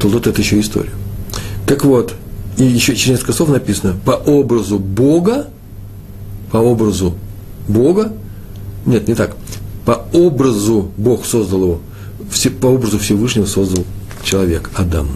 Толдот– 0.00 0.26
это 0.28 0.40
еще 0.40 0.60
история. 0.60 0.92
Так 1.66 1.84
вот, 1.84 2.14
и 2.56 2.64
еще 2.64 2.94
через 2.94 3.18
несколько 3.18 3.32
слов 3.32 3.50
написано, 3.50 3.94
по 4.04 4.12
образу 4.12 4.78
Бога 4.78 5.48
по 6.50 6.58
образу 6.58 7.14
Бога, 7.66 8.12
нет, 8.86 9.08
не 9.08 9.14
так, 9.14 9.36
по 9.84 10.06
образу 10.12 10.90
Бог 10.96 11.24
создал 11.24 11.62
его, 11.62 11.80
все, 12.30 12.50
по 12.50 12.66
образу 12.66 12.98
Всевышнего 12.98 13.46
создал 13.46 13.84
человек, 14.22 14.70
Адам. 14.74 15.08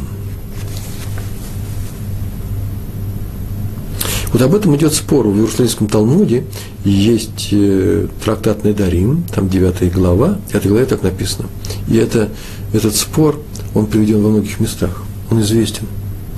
Вот 4.33 4.41
об 4.41 4.55
этом 4.55 4.75
идет 4.77 4.95
спор. 4.95 5.29
В 5.29 5.37
Иерусалимском 5.37 5.89
Талмуде 5.89 6.45
есть 6.85 7.49
э, 7.53 8.09
трактат 8.25 8.65
Недарим, 8.65 9.25
там 9.35 9.49
9 9.49 9.93
глава, 9.93 10.39
9 10.51 10.67
главе 10.69 10.87
так 10.87 11.03
написано. 11.03 11.49
И 11.87 11.97
это, 11.97 12.31
этот 12.73 12.97
спор, 12.97 13.39
он 13.75 13.87
приведен 13.87 14.23
во 14.23 14.31
многих 14.31 14.59
местах. 14.59 15.03
Он 15.31 15.41
известен. 15.43 15.87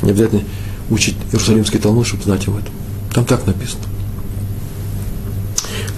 Не 0.03 0.11
обязательно 0.11 0.43
учить 0.91 1.17
Иерусалимский 1.31 1.79
Талмуд, 1.79 2.07
чтобы 2.07 2.25
знать 2.25 2.49
об 2.49 2.57
этом. 2.57 2.75
Там 3.15 3.25
так 3.25 3.47
написано. 3.47 3.85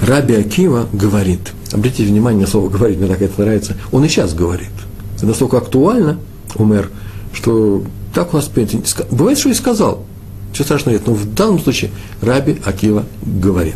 Раби 0.02 0.34
Акива 0.34 0.86
говорит, 0.92 1.52
обратите 1.72 2.04
внимание 2.04 2.42
на 2.42 2.46
слово 2.46 2.68
«говорит», 2.68 2.98
мне 2.98 3.08
так 3.08 3.22
это 3.22 3.40
нравится, 3.40 3.74
он 3.90 4.04
и 4.04 4.08
сейчас 4.08 4.34
говорит. 4.34 4.68
Это 5.16 5.26
настолько 5.26 5.56
актуально, 5.56 6.18
умер, 6.56 6.90
что 7.32 7.82
так 8.14 8.34
у 8.34 8.36
нас 8.36 8.44
принято. 8.44 8.78
Бывает, 9.10 9.38
что 9.38 9.48
и 9.48 9.54
сказал. 9.54 10.04
Ничего 10.56 10.64
страшного 10.64 10.94
нет. 10.94 11.06
Но 11.06 11.12
в 11.12 11.34
данном 11.34 11.60
случае 11.60 11.90
Раби 12.22 12.56
Акива 12.64 13.04
говорит. 13.22 13.74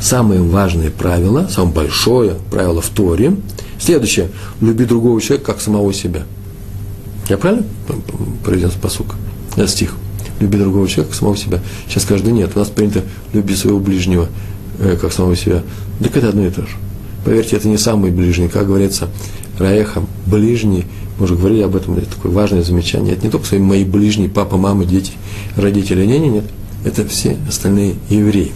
Самое 0.00 0.42
важное 0.42 0.90
правило, 0.90 1.46
самое 1.48 1.72
большое 1.72 2.34
правило 2.50 2.80
в 2.80 2.88
Торе, 2.88 3.36
следующее. 3.78 4.30
Люби 4.60 4.86
другого 4.86 5.20
человека, 5.20 5.52
как 5.52 5.60
самого 5.60 5.92
себя. 5.92 6.24
Я 7.28 7.38
правильно 7.38 7.64
произнес 8.42 8.72
посук? 8.72 9.14
Это 9.54 9.68
стих. 9.68 9.94
Люби 10.40 10.58
другого 10.58 10.88
человека, 10.88 11.10
как 11.12 11.18
самого 11.20 11.36
себя. 11.36 11.60
Сейчас 11.88 12.04
да 12.06 12.30
нет, 12.32 12.50
у 12.56 12.58
нас 12.58 12.70
принято 12.70 13.02
люби 13.32 13.54
своего 13.54 13.78
ближнего, 13.78 14.26
э, 14.80 14.98
как 15.00 15.12
самого 15.12 15.36
себя. 15.36 15.62
Так 16.00 16.16
это 16.16 16.30
одно 16.30 16.44
и 16.44 16.50
то 16.50 16.62
же. 16.62 16.76
Поверьте, 17.24 17.56
это 17.56 17.68
не 17.68 17.78
самый 17.78 18.10
ближний. 18.10 18.48
Как 18.48 18.66
говорится, 18.66 19.08
Раеха, 19.58 20.02
ближний, 20.26 20.84
мы 21.18 21.24
уже 21.24 21.36
говорили 21.36 21.62
об 21.62 21.76
этом, 21.76 21.96
это 21.96 22.10
такое 22.10 22.32
важное 22.32 22.62
замечание. 22.62 23.14
Это 23.14 23.24
не 23.24 23.30
только 23.30 23.46
свои 23.46 23.60
мои 23.60 23.84
ближние, 23.84 24.28
папа, 24.28 24.56
мама, 24.56 24.84
дети, 24.84 25.12
родители. 25.56 26.04
Нет, 26.04 26.20
нет, 26.20 26.32
нет. 26.32 26.44
Это 26.84 27.06
все 27.06 27.36
остальные 27.48 27.94
евреи. 28.10 28.52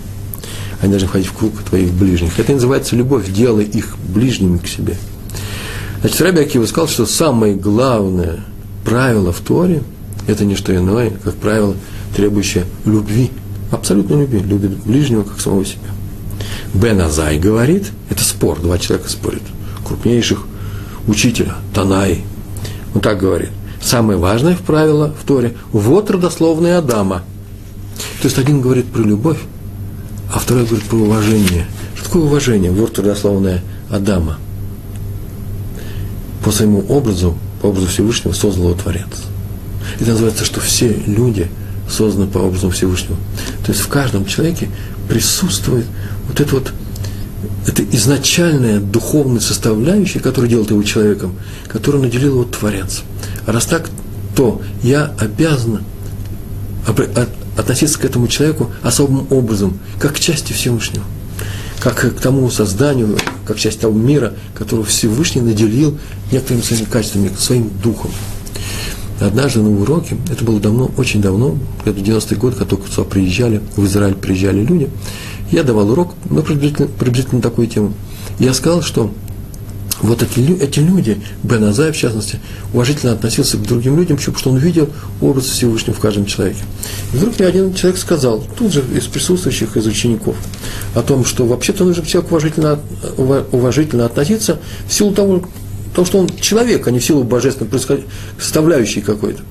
Они 0.80 0.90
должны 0.90 1.08
входить 1.08 1.28
в 1.28 1.32
круг 1.32 1.52
твоих 1.62 1.92
ближних. 1.92 2.38
Это 2.38 2.52
называется 2.52 2.94
любовь. 2.94 3.30
Делай 3.32 3.64
их 3.64 3.96
ближними 4.08 4.58
к 4.58 4.68
себе. 4.68 4.96
Значит, 6.00 6.20
Раби 6.20 6.40
Акива 6.40 6.66
сказал, 6.66 6.88
что 6.88 7.06
самое 7.06 7.54
главное 7.54 8.44
правило 8.84 9.32
в 9.32 9.40
Торе– 9.40 9.82
это 10.28 10.44
не 10.44 10.54
что 10.54 10.76
иное, 10.76 11.10
как 11.24 11.34
правило, 11.34 11.74
требующее 12.14 12.64
любви, 12.84 13.30
абсолютной 13.72 14.20
любви, 14.20 14.40
любит 14.40 14.76
ближнего, 14.84 15.22
как 15.22 15.40
самого 15.40 15.64
себя. 15.64 15.88
Бен 16.74 17.00
Азай 17.00 17.38
говорит, 17.38 17.90
это 18.10 18.22
спор, 18.22 18.60
два 18.60 18.78
человека 18.78 19.08
спорят, 19.08 19.42
крупнейших 19.86 20.44
учителя, 21.06 21.54
Танай, 21.74 22.24
он 22.94 23.00
так 23.00 23.18
говорит. 23.18 23.50
Самое 23.80 24.18
важное 24.18 24.54
в 24.54 24.60
правило 24.60 25.14
в 25.20 25.24
Торе– 25.24 25.54
вот 25.72 26.10
родословная 26.10 26.78
Адама. 26.78 27.22
То 28.20 28.26
есть 28.26 28.38
один 28.38 28.60
говорит 28.60 28.86
про 28.86 29.02
любовь, 29.02 29.38
а 30.32 30.38
второй 30.38 30.66
говорит 30.66 30.84
про 30.86 30.96
уважение. 30.96 31.66
Что 31.94 32.04
такое 32.04 32.22
уважение? 32.24 32.70
Вот 32.70 32.98
родословная 32.98 33.62
Адама. 33.88 34.38
По 36.44 36.50
своему 36.50 36.84
образу, 36.88 37.38
по 37.62 37.66
образу 37.66 37.86
Всевышнего 37.86 38.32
создал 38.32 38.70
его 38.70 38.74
Творец. 38.74 39.06
Это 40.00 40.10
называется, 40.10 40.44
что 40.44 40.60
все 40.60 40.92
люди 41.06 41.48
созданы 41.88 42.26
по 42.26 42.38
образу 42.38 42.70
Всевышнего. 42.70 43.16
То 43.64 43.72
есть 43.72 43.80
в 43.80 43.88
каждом 43.88 44.26
человеке 44.26 44.68
присутствует 45.08 45.86
вот 46.28 46.40
это 46.40 46.54
вот 46.54 46.72
это 47.66 47.84
изначальная 47.96 48.80
духовная 48.80 49.40
составляющая, 49.40 50.20
которая 50.20 50.50
делает 50.50 50.70
его 50.70 50.82
человеком, 50.82 51.36
которую 51.68 52.02
наделил 52.02 52.32
его 52.32 52.44
Творец. 52.44 53.02
А 53.46 53.52
раз 53.52 53.66
так, 53.66 53.88
то 54.34 54.60
я 54.82 55.12
обязан 55.18 55.82
относиться 57.56 57.98
к 57.98 58.04
этому 58.04 58.28
человеку 58.28 58.70
особым 58.82 59.26
образом, 59.30 59.78
как 59.98 60.14
к 60.14 60.20
части 60.20 60.52
Всевышнего, 60.52 61.04
как 61.80 61.96
к 62.16 62.20
тому 62.20 62.50
созданию, 62.50 63.18
как 63.46 63.56
к 63.56 63.60
части 63.60 63.80
того 63.80 63.94
мира, 63.94 64.34
которого 64.54 64.86
Всевышний 64.86 65.42
наделил 65.42 65.98
некоторыми 66.32 66.62
своими 66.62 66.84
качествами, 66.84 67.30
своим 67.38 67.70
духом. 67.82 68.10
Однажды 69.20 69.60
на 69.60 69.70
уроке, 69.70 70.16
это 70.30 70.44
было 70.44 70.60
давно, 70.60 70.90
очень 70.96 71.20
давно, 71.20 71.58
где-то 71.84 72.00
90-й 72.00 72.36
год, 72.36 72.54
когда 72.54 72.70
только 72.70 72.88
сюда 72.88 73.02
приезжали, 73.02 73.60
в 73.76 73.84
Израиль 73.84 74.14
приезжали 74.14 74.64
люди, 74.64 74.88
я 75.50 75.62
давал 75.62 75.90
урок, 75.90 76.14
ну, 76.28 76.42
приблизительно, 76.42 76.88
приблизительно 76.88 77.42
такую 77.42 77.68
тему. 77.68 77.94
Я 78.38 78.54
сказал, 78.54 78.82
что 78.82 79.12
вот 80.00 80.22
эти, 80.22 80.62
эти 80.62 80.78
люди, 80.78 81.20
Бен 81.42 81.64
Азай, 81.64 81.92
в 81.92 81.96
частности, 81.96 82.38
уважительно 82.72 83.12
относился 83.12 83.56
к 83.56 83.62
другим 83.62 83.96
людям, 83.96 84.16
потому 84.16 84.38
что 84.38 84.50
он 84.50 84.58
видел 84.58 84.88
образ 85.20 85.46
Всевышнего 85.46 85.94
в 85.94 86.00
каждом 86.00 86.26
человеке. 86.26 86.60
И 87.12 87.16
вдруг 87.16 87.38
мне 87.38 87.48
один 87.48 87.74
человек 87.74 87.98
сказал, 87.98 88.44
тут 88.56 88.72
же 88.72 88.84
из 88.94 89.06
присутствующих, 89.06 89.76
из 89.76 89.86
учеников, 89.86 90.36
о 90.94 91.02
том, 91.02 91.24
что 91.24 91.46
вообще-то 91.46 91.84
нужно 91.84 92.02
к 92.04 92.30
уважительно, 92.30 92.78
уважительно 93.16 94.06
относиться 94.06 94.58
в 94.86 94.92
силу 94.92 95.12
того, 95.12 95.42
того, 95.94 96.06
что 96.06 96.18
он 96.18 96.28
человек, 96.40 96.86
а 96.86 96.90
не 96.90 97.00
в 97.00 97.04
силу 97.04 97.24
божественной 97.24 98.04
составляющей 98.38 99.00
какой-то. 99.00 99.42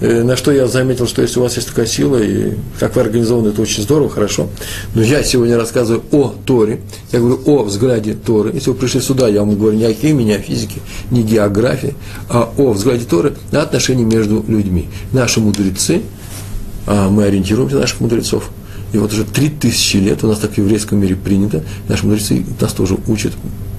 Э, 0.00 0.22
на 0.22 0.36
что 0.36 0.50
я 0.50 0.66
заметил, 0.66 1.06
что 1.06 1.22
если 1.22 1.38
у 1.38 1.42
вас 1.42 1.56
есть 1.56 1.68
такая 1.68 1.86
сила, 1.86 2.16
и 2.16 2.54
как 2.78 2.96
вы 2.96 3.02
организованы, 3.02 3.48
это 3.48 3.62
очень 3.62 3.82
здорово, 3.82 4.10
хорошо. 4.10 4.48
Но 4.94 5.02
я 5.02 5.22
сегодня 5.22 5.56
рассказываю 5.56 6.02
о 6.10 6.34
Торе, 6.44 6.80
я 7.12 7.20
говорю 7.20 7.40
о 7.46 7.62
взгляде 7.62 8.14
Торы. 8.14 8.50
Если 8.54 8.70
вы 8.70 8.76
пришли 8.76 9.00
сюда, 9.00 9.28
я 9.28 9.40
вам 9.40 9.56
говорю 9.56 9.76
не 9.76 9.84
о 9.84 9.92
химии, 9.92 10.24
не 10.24 10.34
о 10.34 10.38
физике, 10.38 10.80
не 11.10 11.20
о 11.20 11.22
географии, 11.22 11.94
а 12.28 12.52
о 12.56 12.72
взгляде 12.72 13.04
Торы 13.04 13.34
на 13.52 13.62
отношения 13.62 14.04
между 14.04 14.44
людьми. 14.48 14.88
Наши 15.12 15.40
мудрецы, 15.40 16.02
а 16.86 17.08
мы 17.08 17.24
ориентируемся 17.24 17.76
на 17.76 17.82
наших 17.82 18.00
мудрецов, 18.00 18.50
и 18.92 18.98
вот 18.98 19.12
уже 19.12 19.24
три 19.24 19.48
тысячи 19.48 19.96
лет 19.96 20.24
у 20.24 20.28
нас 20.28 20.38
так 20.38 20.52
в 20.52 20.58
еврейском 20.58 20.98
мире 20.98 21.16
принято, 21.16 21.62
наши 21.88 22.04
мудрецы 22.04 22.44
нас 22.60 22.72
тоже 22.72 22.96
учат 23.06 23.32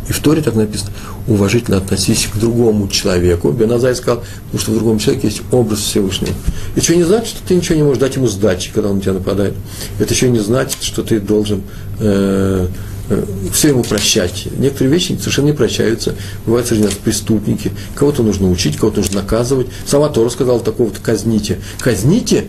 и 0.07 0.13
в 0.13 0.19
Торе 0.19 0.41
так 0.41 0.55
написано, 0.55 0.91
уважительно 1.27 1.77
относись 1.77 2.27
к 2.31 2.37
другому 2.37 2.87
человеку. 2.87 3.51
Беназай 3.51 3.95
сказал, 3.95 4.23
потому 4.45 4.59
что 4.59 4.71
в 4.71 4.75
другом 4.75 4.99
человеке 4.99 5.27
есть 5.27 5.41
образ 5.51 5.79
Всевышнего. 5.79 6.33
Это 6.75 6.81
еще 6.81 6.95
не 6.95 7.03
значит, 7.03 7.29
что 7.29 7.47
ты 7.47 7.55
ничего 7.55 7.75
не 7.75 7.83
можешь 7.83 7.99
дать 7.99 8.15
ему 8.15 8.27
сдачи, 8.27 8.71
когда 8.73 8.89
он 8.89 8.97
на 8.97 9.01
тебя 9.01 9.13
нападает. 9.13 9.55
Это 9.99 10.13
еще 10.13 10.29
не 10.29 10.39
значит, 10.39 10.83
что 10.83 11.01
ты 11.01 11.19
должен 11.19 11.63
э, 11.99 12.67
э, 13.09 13.25
все 13.51 13.69
ему 13.69 13.83
прощать. 13.83 14.47
Некоторые 14.57 14.93
вещи 14.93 15.17
совершенно 15.19 15.47
не 15.47 15.53
прощаются. 15.53 16.13
Бывают 16.45 16.67
среди 16.67 16.83
нас 16.83 16.93
преступники. 16.93 17.71
Кого-то 17.95 18.21
нужно 18.21 18.49
учить, 18.51 18.77
кого-то 18.77 18.99
нужно 18.99 19.21
наказывать. 19.21 19.67
Сама 19.87 20.09
Тора 20.09 20.29
сказала 20.29 20.59
такого-то 20.59 20.99
казните. 21.01 21.59
Казните, 21.79 22.45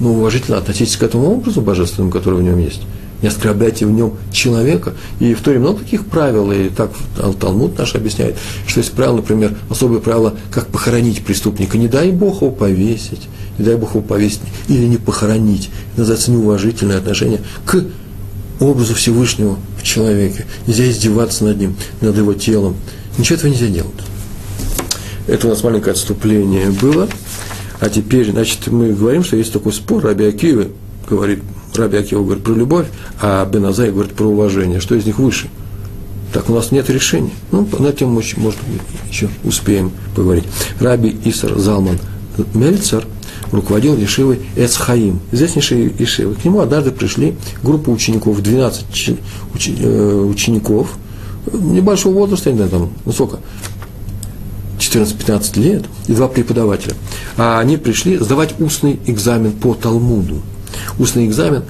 но 0.00 0.12
уважительно 0.14 0.56
относитесь 0.56 0.96
к 0.96 1.02
этому 1.02 1.30
образу 1.30 1.60
божественному, 1.60 2.10
который 2.10 2.38
в 2.38 2.42
нем 2.42 2.58
есть 2.58 2.82
не 3.22 3.28
оскорбляйте 3.28 3.86
в 3.86 3.90
нем 3.90 4.14
человека. 4.32 4.94
И 5.20 5.34
в 5.34 5.40
Торе 5.40 5.58
много 5.58 5.80
таких 5.80 6.06
правил, 6.06 6.52
и 6.52 6.68
так 6.68 6.90
Талмуд 7.40 7.78
наш 7.78 7.94
объясняет, 7.94 8.36
что 8.66 8.80
есть 8.80 8.92
правило, 8.92 9.16
например, 9.16 9.56
особое 9.70 10.00
правило, 10.00 10.34
как 10.50 10.66
похоронить 10.68 11.24
преступника. 11.24 11.78
Не 11.78 11.88
дай 11.88 12.10
Бог 12.10 12.42
его 12.42 12.50
повесить, 12.50 13.28
не 13.58 13.64
дай 13.64 13.76
Бог 13.76 13.90
его 13.90 14.02
повесить 14.02 14.40
или 14.68 14.86
не 14.86 14.98
похоронить. 14.98 15.70
Это 15.92 16.00
называется 16.00 16.30
неуважительное 16.30 16.98
отношение 16.98 17.40
к 17.64 17.84
образу 18.60 18.94
Всевышнего 18.94 19.58
в 19.78 19.82
человеке. 19.82 20.46
Нельзя 20.66 20.88
издеваться 20.88 21.44
над 21.44 21.58
ним, 21.58 21.76
над 22.00 22.16
его 22.16 22.34
телом. 22.34 22.76
Ничего 23.18 23.36
этого 23.36 23.50
нельзя 23.50 23.68
делать. 23.68 23.92
Это 25.26 25.46
у 25.46 25.50
нас 25.50 25.62
маленькое 25.62 25.92
отступление 25.92 26.70
было. 26.70 27.08
А 27.80 27.88
теперь, 27.90 28.30
значит, 28.30 28.68
мы 28.68 28.92
говорим, 28.92 29.24
что 29.24 29.36
есть 29.36 29.52
такой 29.52 29.72
спор, 29.72 30.02
Раби 30.02 30.24
Акивы 30.24 30.70
говорит, 31.08 31.42
Раби 31.74 31.98
Акива 31.98 32.22
говорит 32.22 32.44
про 32.44 32.54
любовь, 32.54 32.86
а 33.20 33.44
Беназай 33.46 33.90
говорит 33.90 34.14
про 34.14 34.26
уважение. 34.26 34.80
Что 34.80 34.94
из 34.94 35.06
них 35.06 35.18
выше? 35.18 35.48
Так 36.32 36.50
у 36.50 36.54
нас 36.54 36.72
нет 36.72 36.90
решения. 36.90 37.30
Ну, 37.52 37.66
на 37.78 37.92
тему 37.92 38.12
может 38.12 38.38
быть, 38.38 38.54
еще 39.10 39.28
успеем 39.44 39.92
поговорить. 40.14 40.44
Раби 40.80 41.16
Исар 41.24 41.58
Залман 41.58 41.98
Мельцер 42.54 43.06
руководил 43.52 43.96
Ешивой 43.96 44.40
Эцхаим, 44.56 45.20
известнейшей 45.32 45.94
Ешивой. 45.98 46.34
К 46.34 46.44
нему 46.44 46.60
однажды 46.60 46.90
пришли 46.90 47.36
группа 47.62 47.90
учеников, 47.90 48.42
12 48.42 48.84
э, 49.08 50.22
учеников, 50.28 50.98
небольшого 51.52 52.14
возраста, 52.14 52.50
не 52.50 52.56
знаю, 52.56 52.70
там, 52.70 52.90
ну 53.04 53.12
сколько, 53.12 53.38
14-15 54.78 55.60
лет, 55.60 55.84
и 56.06 56.12
два 56.12 56.28
преподавателя. 56.28 56.94
А 57.36 57.60
они 57.60 57.76
пришли 57.76 58.18
сдавать 58.18 58.60
устный 58.60 58.98
экзамен 59.06 59.52
по 59.52 59.74
Талмуду 59.74 60.42
устный 60.98 61.26
экзамен. 61.26 61.64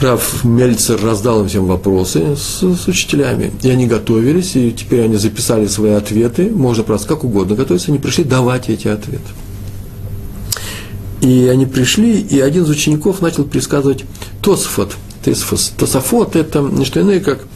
Раф 0.00 0.44
Мельцер 0.44 1.00
раздал 1.02 1.42
им 1.42 1.48
всем 1.48 1.66
вопросы 1.66 2.36
с, 2.36 2.62
с 2.62 2.88
учителями, 2.88 3.52
и 3.62 3.70
они 3.70 3.86
готовились, 3.86 4.56
и 4.56 4.72
теперь 4.72 5.02
они 5.02 5.16
записали 5.16 5.66
свои 5.66 5.92
ответы, 5.92 6.50
можно 6.50 6.82
просто 6.82 7.08
как 7.08 7.24
угодно 7.24 7.54
готовиться, 7.54 7.90
они 7.90 7.98
пришли 7.98 8.24
давать 8.24 8.68
эти 8.68 8.88
ответы. 8.88 9.22
И 11.20 11.48
они 11.50 11.64
пришли, 11.64 12.20
и 12.20 12.40
один 12.40 12.64
из 12.64 12.70
учеников 12.70 13.22
начал 13.22 13.44
пересказывать 13.44 14.04
Тосфот. 14.42 14.94
Тосфос. 15.24 15.72
Тософот– 15.76 16.36
это 16.36 16.60
не 16.60 16.84
что 16.84 17.00
иное, 17.00 17.20
как 17.20 17.46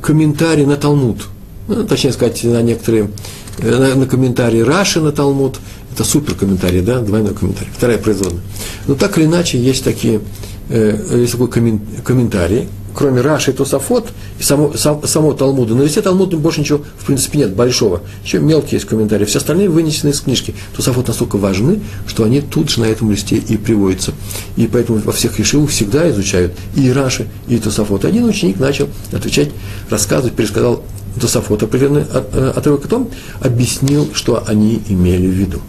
комментарий 0.00 0.66
на 0.66 0.76
Талмуд. 0.76 1.28
Ну, 1.68 1.84
точнее 1.84 2.12
сказать, 2.12 2.42
на 2.42 2.60
некоторые, 2.62 3.10
на, 3.58 3.94
на 3.94 4.06
комментарии 4.06 4.60
Раши 4.60 5.00
на 5.00 5.12
Талмуд, 5.12 5.60
это 5.92 6.04
супер 6.04 6.34
комментарий, 6.34 6.80
да, 6.80 7.00
двойной 7.00 7.34
комментарий, 7.34 7.70
вторая 7.72 7.98
производная. 7.98 8.42
Но 8.86 8.94
так 8.94 9.18
или 9.18 9.26
иначе, 9.26 9.58
есть 9.58 9.84
такие, 9.84 10.20
э, 10.68 11.18
есть 11.20 11.32
такой 11.32 11.48
комментарий, 11.48 12.68
кроме 12.94 13.20
Раши 13.20 13.50
и 13.50 13.54
Тософот, 13.54 14.08
и 14.38 14.42
само, 14.42 14.74
сам, 14.74 15.06
само 15.06 15.32
Талмуда, 15.32 15.74
на 15.74 15.82
листе 15.82 16.02
Талмуда 16.02 16.36
больше 16.36 16.60
ничего, 16.60 16.82
в 16.98 17.06
принципе, 17.06 17.38
нет, 17.38 17.54
большого. 17.54 18.02
Еще 18.24 18.38
мелкие 18.38 18.74
есть 18.74 18.86
комментарии. 18.86 19.24
Все 19.24 19.38
остальные 19.38 19.68
вынесены 19.68 20.10
из 20.10 20.20
книжки. 20.20 20.54
Тософот 20.76 21.08
настолько 21.08 21.36
важны, 21.36 21.80
что 22.06 22.24
они 22.24 22.40
тут 22.40 22.70
же 22.70 22.80
на 22.80 22.84
этом 22.86 23.10
листе 23.10 23.36
и 23.36 23.56
приводятся. 23.56 24.12
И 24.56 24.66
поэтому 24.66 24.98
во 24.98 25.12
всех 25.12 25.38
решивах 25.38 25.70
всегда 25.70 26.10
изучают 26.10 26.52
и 26.76 26.90
Раши, 26.92 27.28
и 27.48 27.58
Тософот. 27.58 28.04
Один 28.04 28.24
ученик 28.24 28.58
начал 28.58 28.88
отвечать, 29.12 29.50
рассказывать, 29.90 30.34
пересказал 30.34 30.82
Тософот 31.20 31.62
определенный 31.62 32.04
э, 32.10 32.52
отрывок, 32.56 32.82
потом 32.82 33.10
объяснил, 33.40 34.08
что 34.14 34.42
они 34.46 34.82
имели 34.88 35.26
в 35.26 35.30
виду. 35.30 35.60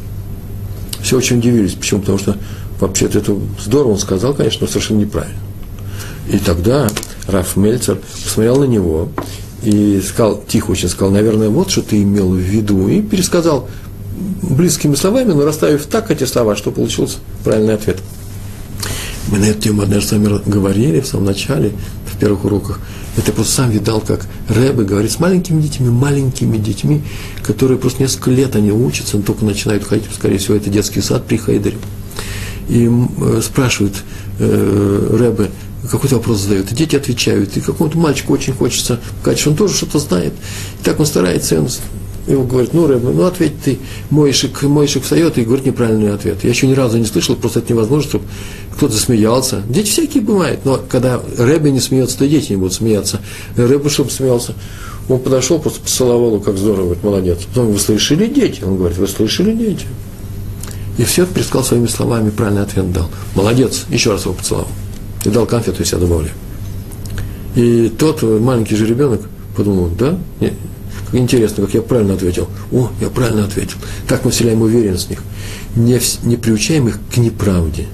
Все 1.04 1.18
очень 1.18 1.40
удивились. 1.40 1.74
Почему? 1.74 2.00
Потому 2.00 2.18
что 2.18 2.38
вообще-то 2.80 3.20
это 3.20 3.36
здорово 3.60 3.92
он 3.92 4.00
сказал, 4.00 4.34
конечно, 4.34 4.60
но 4.62 4.68
совершенно 4.68 5.00
неправильно. 5.00 5.38
И 6.32 6.38
тогда 6.38 6.90
Раф 7.28 7.58
Мельцер 7.58 8.00
посмотрел 8.24 8.60
на 8.60 8.64
него 8.64 9.10
и 9.64 10.02
сказал, 10.02 10.42
тихо 10.48 10.72
очень 10.72 10.90
сказал, 10.90 11.14
наверное, 11.14 11.50
вот 11.50 11.70
что 11.70 11.82
ты 11.82 12.02
имел 12.02 12.30
в 12.30 12.38
виду, 12.38 12.88
и 12.88 13.02
пересказал 13.02 13.68
близкими 14.42 14.96
словами, 14.96 15.34
но 15.34 15.46
расставив 15.46 15.86
так 15.86 16.10
эти 16.12 16.24
слова, 16.24 16.56
что 16.56 16.72
получился 16.72 17.18
правильный 17.44 17.76
ответ. 17.76 18.00
Мы 19.28 19.40
на 19.40 19.46
эту 19.46 19.62
тему 19.62 19.82
однажды 19.82 20.08
с 20.08 20.12
вами 20.12 20.42
говорили 20.46 21.02
в 21.02 21.08
самом 21.08 21.26
начале, 21.26 21.72
в 22.14 22.18
первых 22.20 22.46
уроках. 22.46 22.80
Это 23.18 23.28
я 23.28 23.34
просто 23.34 23.54
сам 23.54 23.70
видал, 23.70 24.02
как 24.02 24.26
Рэбе 24.50 24.84
говорит 24.84 25.12
с 25.12 25.20
маленькими 25.20 25.62
детьми, 25.62 25.90
маленькими 25.90 26.58
детьми, 26.58 27.04
которые 27.44 27.78
просто 27.78 28.02
несколько 28.04 28.32
лет 28.32 28.56
они 28.56 28.72
учатся, 28.72 29.18
но 29.18 29.24
только 29.24 29.46
начинают 29.46 29.84
ходить, 29.84 30.06
скорее 30.14 30.38
всего, 30.38 30.56
это 30.56 30.70
детский 30.70 31.02
сад 31.02 31.26
при 31.26 31.38
Хайдере. 31.38 31.78
И 32.70 32.90
э, 32.90 33.42
спрашивают 33.44 33.96
э, 34.40 35.18
Рэбе, 35.20 35.52
какой-то 35.90 36.16
вопрос 36.16 36.40
задает, 36.40 36.72
и 36.72 36.76
дети 36.76 36.96
отвечают, 36.96 37.58
и 37.58 37.62
какому-то 37.62 37.98
мальчику 37.98 38.34
очень 38.34 38.54
хочется 38.54 39.00
сказать, 39.22 39.40
что 39.40 39.52
он 39.52 39.58
тоже 39.58 39.76
что-то 39.76 40.00
знает. 40.00 40.34
И 40.82 40.84
так 40.84 41.00
он 41.00 41.06
старается, 41.06 41.56
и 41.56 41.58
он 41.60 41.68
его 42.28 42.44
говорит, 42.44 42.74
ну, 42.74 42.88
Рэбе, 42.88 43.10
ну, 43.10 43.24
ответь 43.26 43.62
ты, 43.64 43.80
Мойшик, 44.10 44.64
Мойшик 44.64 45.04
встает 45.04 45.38
и 45.38 45.44
говорит 45.44 45.66
неправильный 45.66 46.14
ответ. 46.14 46.44
Я 46.44 46.50
еще 46.50 46.68
ни 46.68 46.74
разу 46.74 46.98
не 46.98 47.06
слышал, 47.06 47.36
просто 47.36 47.60
это 47.60 47.74
невозможно, 47.74 48.10
чтобы 48.10 48.26
кто-то 48.76 48.96
смеялся. 48.96 49.62
Дети 49.68 49.90
всякие 49.90 50.24
бывают, 50.24 50.66
но 50.66 50.80
когда 50.90 51.22
Рэбе 51.38 51.72
не 51.72 51.80
смеется, 51.80 52.18
то 52.18 52.28
дети 52.28 52.52
не 52.52 52.58
будут 52.58 52.74
смеяться. 52.74 53.20
Рэбе, 53.58 53.90
чтобы 53.90 54.10
смеялся, 54.10 54.54
он 55.10 55.20
подошел, 55.20 55.60
просто 55.60 55.82
поцеловал 55.82 56.28
его, 56.28 56.40
как 56.40 56.58
здорово, 56.58 56.86
говорит, 56.86 57.04
молодец. 57.04 57.40
Потом, 57.48 57.72
вы 57.72 57.80
слышали, 57.80 58.28
дети? 58.28 58.64
Он 58.64 58.78
говорит, 58.78 58.98
вы 58.98 59.08
слышали, 59.08 59.54
дети? 59.54 59.86
И 60.98 61.04
все 61.04 61.26
пересказал 61.26 61.64
своими 61.64 61.88
словами, 61.88 62.30
правильный 62.30 62.62
ответ 62.62 62.92
дал. 62.94 63.10
Молодец, 63.36 63.86
еще 63.90 64.12
раз 64.12 64.26
его 64.26 64.34
поцеловал 64.34 64.68
и 65.26 65.30
дал 65.30 65.46
конфету 65.46 65.84
и 65.84 65.86
себя. 65.86 66.00
И 67.56 67.90
тот 67.90 68.22
маленький 68.24 68.76
же 68.76 68.86
ребенок 68.86 69.22
подумал, 69.56 69.90
да, 69.98 70.18
не, 70.40 70.54
интересно, 71.20 71.66
как 71.66 71.74
я 71.74 71.82
правильно 71.82 72.14
ответил. 72.14 72.48
О, 72.72 72.90
я 73.00 73.10
правильно 73.10 73.46
ответил. 73.46 73.78
Так 74.08 74.26
мы 74.26 74.32
вселяем 74.32 74.62
уверенность 74.62 75.08
в 75.08 75.10
них. 75.10 75.24
Не, 75.76 76.00
не 76.28 76.38
приучаем 76.38 76.88
их 76.88 77.00
к 77.14 77.18
неправде, 77.18 77.88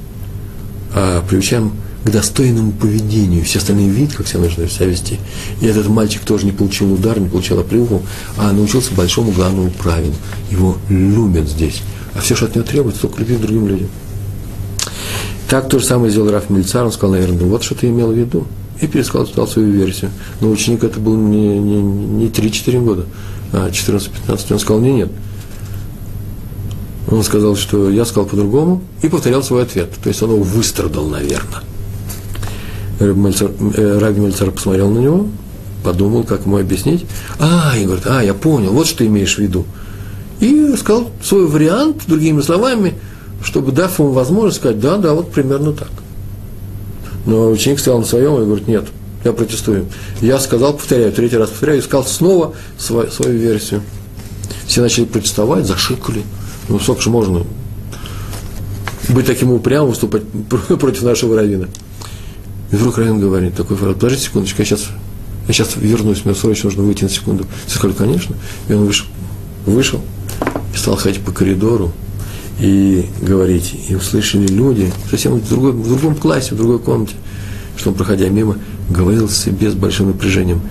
а 0.94 1.22
приучаем 1.28 1.74
к 2.04 2.10
достойному 2.10 2.72
поведению. 2.72 3.44
Все 3.44 3.60
остальные 3.60 3.90
видят, 3.90 4.16
как 4.16 4.28
себя 4.28 4.40
нужно 4.40 4.68
себя 4.68 4.88
вести. 4.88 5.20
И 5.62 5.66
этот 5.66 5.88
мальчик 5.88 6.22
тоже 6.22 6.46
не 6.46 6.52
получил 6.52 6.94
удар, 6.94 7.20
не 7.20 7.30
получил 7.30 7.60
оплеуху, 7.60 8.02
а 8.38 8.52
научился 8.52 8.94
большому 8.94 9.32
главному 9.32 9.70
правилу. 9.72 10.16
Его 10.50 10.78
любят 10.90 11.50
здесь. 11.50 11.82
А 12.16 12.22
все, 12.22 12.36
что 12.36 12.46
от 12.46 12.56
него 12.56 12.66
требуется, 12.66 13.02
только 13.02 13.20
любить 13.20 13.42
другим 13.42 13.68
людям. 13.68 13.90
Так 15.50 15.68
то 15.68 15.80
же 15.80 15.86
самое 15.86 16.12
сделал 16.12 16.32
Раф 16.32 16.50
Мельцар, 16.50 16.86
он 16.86 16.92
сказал, 16.92 17.14
наверное, 17.14 17.40
«Ну 17.40 17.48
вот 17.50 17.64
что 17.64 17.76
ты 17.76 17.88
имел 17.88 18.12
в 18.12 18.16
виду. 18.16 18.46
И 18.82 18.88
пересказал 18.88 19.28
сказал 19.28 19.48
свою 19.48 19.72
версию. 19.72 20.12
Но 20.42 20.50
ученик 20.50 20.84
это 20.84 21.00
был 21.00 21.16
не, 21.18 21.60
не, 21.60 21.82
не 21.82 22.28
3-4 22.28 22.84
года, 22.84 23.06
а 23.52 23.70
14-15. 23.70 24.54
Он 24.54 24.60
сказал, 24.60 24.80
мне 24.80 24.94
нет. 24.94 25.12
Он 27.10 27.24
сказал, 27.24 27.56
что 27.56 27.90
я 27.90 28.06
сказал 28.06 28.26
по-другому, 28.26 28.82
и 29.02 29.10
повторял 29.10 29.44
свой 29.44 29.64
ответ. 29.64 29.90
То 30.02 30.10
есть 30.10 30.22
он 30.22 30.32
его 30.32 30.44
выстрадал, 30.44 31.08
наверное. 31.08 31.64
Раби 33.00 34.20
Мельцар 34.20 34.52
посмотрел 34.52 34.90
на 34.90 35.00
него, 35.00 35.28
подумал, 35.84 36.24
как 36.24 36.46
ему 36.46 36.58
объяснить. 36.58 37.06
А, 37.40 37.74
и 37.78 37.86
говорит, 37.86 38.06
а, 38.08 38.24
я 38.24 38.34
понял, 38.34 38.72
вот 38.72 38.88
что 38.88 39.00
ты 39.00 39.08
имеешь 39.08 39.36
в 39.36 39.40
виду. 39.40 39.66
И 40.40 40.76
сказал 40.78 41.10
свой 41.24 41.48
вариант, 41.48 42.04
другими 42.08 42.42
словами– 42.42 42.94
чтобы 43.44 43.72
дав 43.72 43.98
ему 44.00 44.12
возможность 44.12 44.58
сказать, 44.58 44.80
да, 44.80 44.98
да, 44.98 45.14
вот 45.14 45.32
примерно 45.32 45.74
так. 45.74 45.90
Но 47.30 47.52
ученик 47.52 47.80
стоял 47.80 48.00
на 48.00 48.06
своем 48.06 48.42
и 48.42 48.46
говорит, 48.46 48.68
нет, 48.68 48.86
я 49.24 49.34
протестую. 49.34 49.86
Я 50.20 50.40
сказал, 50.40 50.74
повторяю, 50.74 51.12
третий 51.12 51.38
раз 51.38 51.52
повторяю, 51.52 51.80
сказал 51.84 52.04
снова 52.04 52.56
свою, 52.80 53.12
свою 53.12 53.38
версию. 53.38 53.84
Все 54.66 54.82
начали 54.82 55.06
протестовать, 55.06 55.68
зашикали. 55.68 56.24
Ну, 56.70 56.80
сколько 56.80 57.02
же 57.04 57.12
можно 57.12 57.46
быть 59.10 59.28
таким 59.28 59.52
упрямым, 59.52 59.90
выступать 59.90 60.24
против 60.80 61.04
нашего 61.04 61.36
равина. 61.36 61.68
И 62.72 62.76
вдруг 62.76 62.98
Равин 62.98 63.20
говорит 63.20 63.54
такой 63.56 63.78
фраз, 63.78 63.94
подождите 63.94 64.26
секундочку, 64.26 64.62
я 64.64 64.66
сейчас, 64.66 64.88
я 65.48 65.54
сейчас 65.54 65.76
вернусь, 65.76 66.26
мне 66.26 66.34
срочно 66.34 66.66
нужно 66.70 66.82
выйти 66.82 67.04
на 67.04 67.10
секунду. 67.12 67.46
Все 67.68 67.78
сказали, 67.78 67.96
конечно. 67.96 68.36
И 68.68 68.74
он 68.74 68.86
вышел, 68.86 69.06
вышел 69.68 70.02
и 70.74 70.78
стал 70.78 70.96
ходить 70.96 71.22
по 71.22 71.32
коридору, 71.32 71.92
и 72.60 73.06
говорить. 73.22 73.76
И 73.90 73.96
услышали 73.96 74.48
люди, 74.48 74.92
совсем 75.10 75.40
в, 75.40 75.50
другой, 75.50 75.72
в 75.72 75.88
другом 75.88 76.16
классе, 76.16 76.56
в 76.56 76.58
другой 76.58 76.80
комнате, 76.80 77.16
что 77.78 77.90
он, 77.90 77.96
проходя 77.96 78.30
мимо, 78.30 78.58
говорил 78.90 79.30
себе 79.30 79.72
с 79.72 79.74
большим 79.74 80.08
напряжением. 80.08 80.62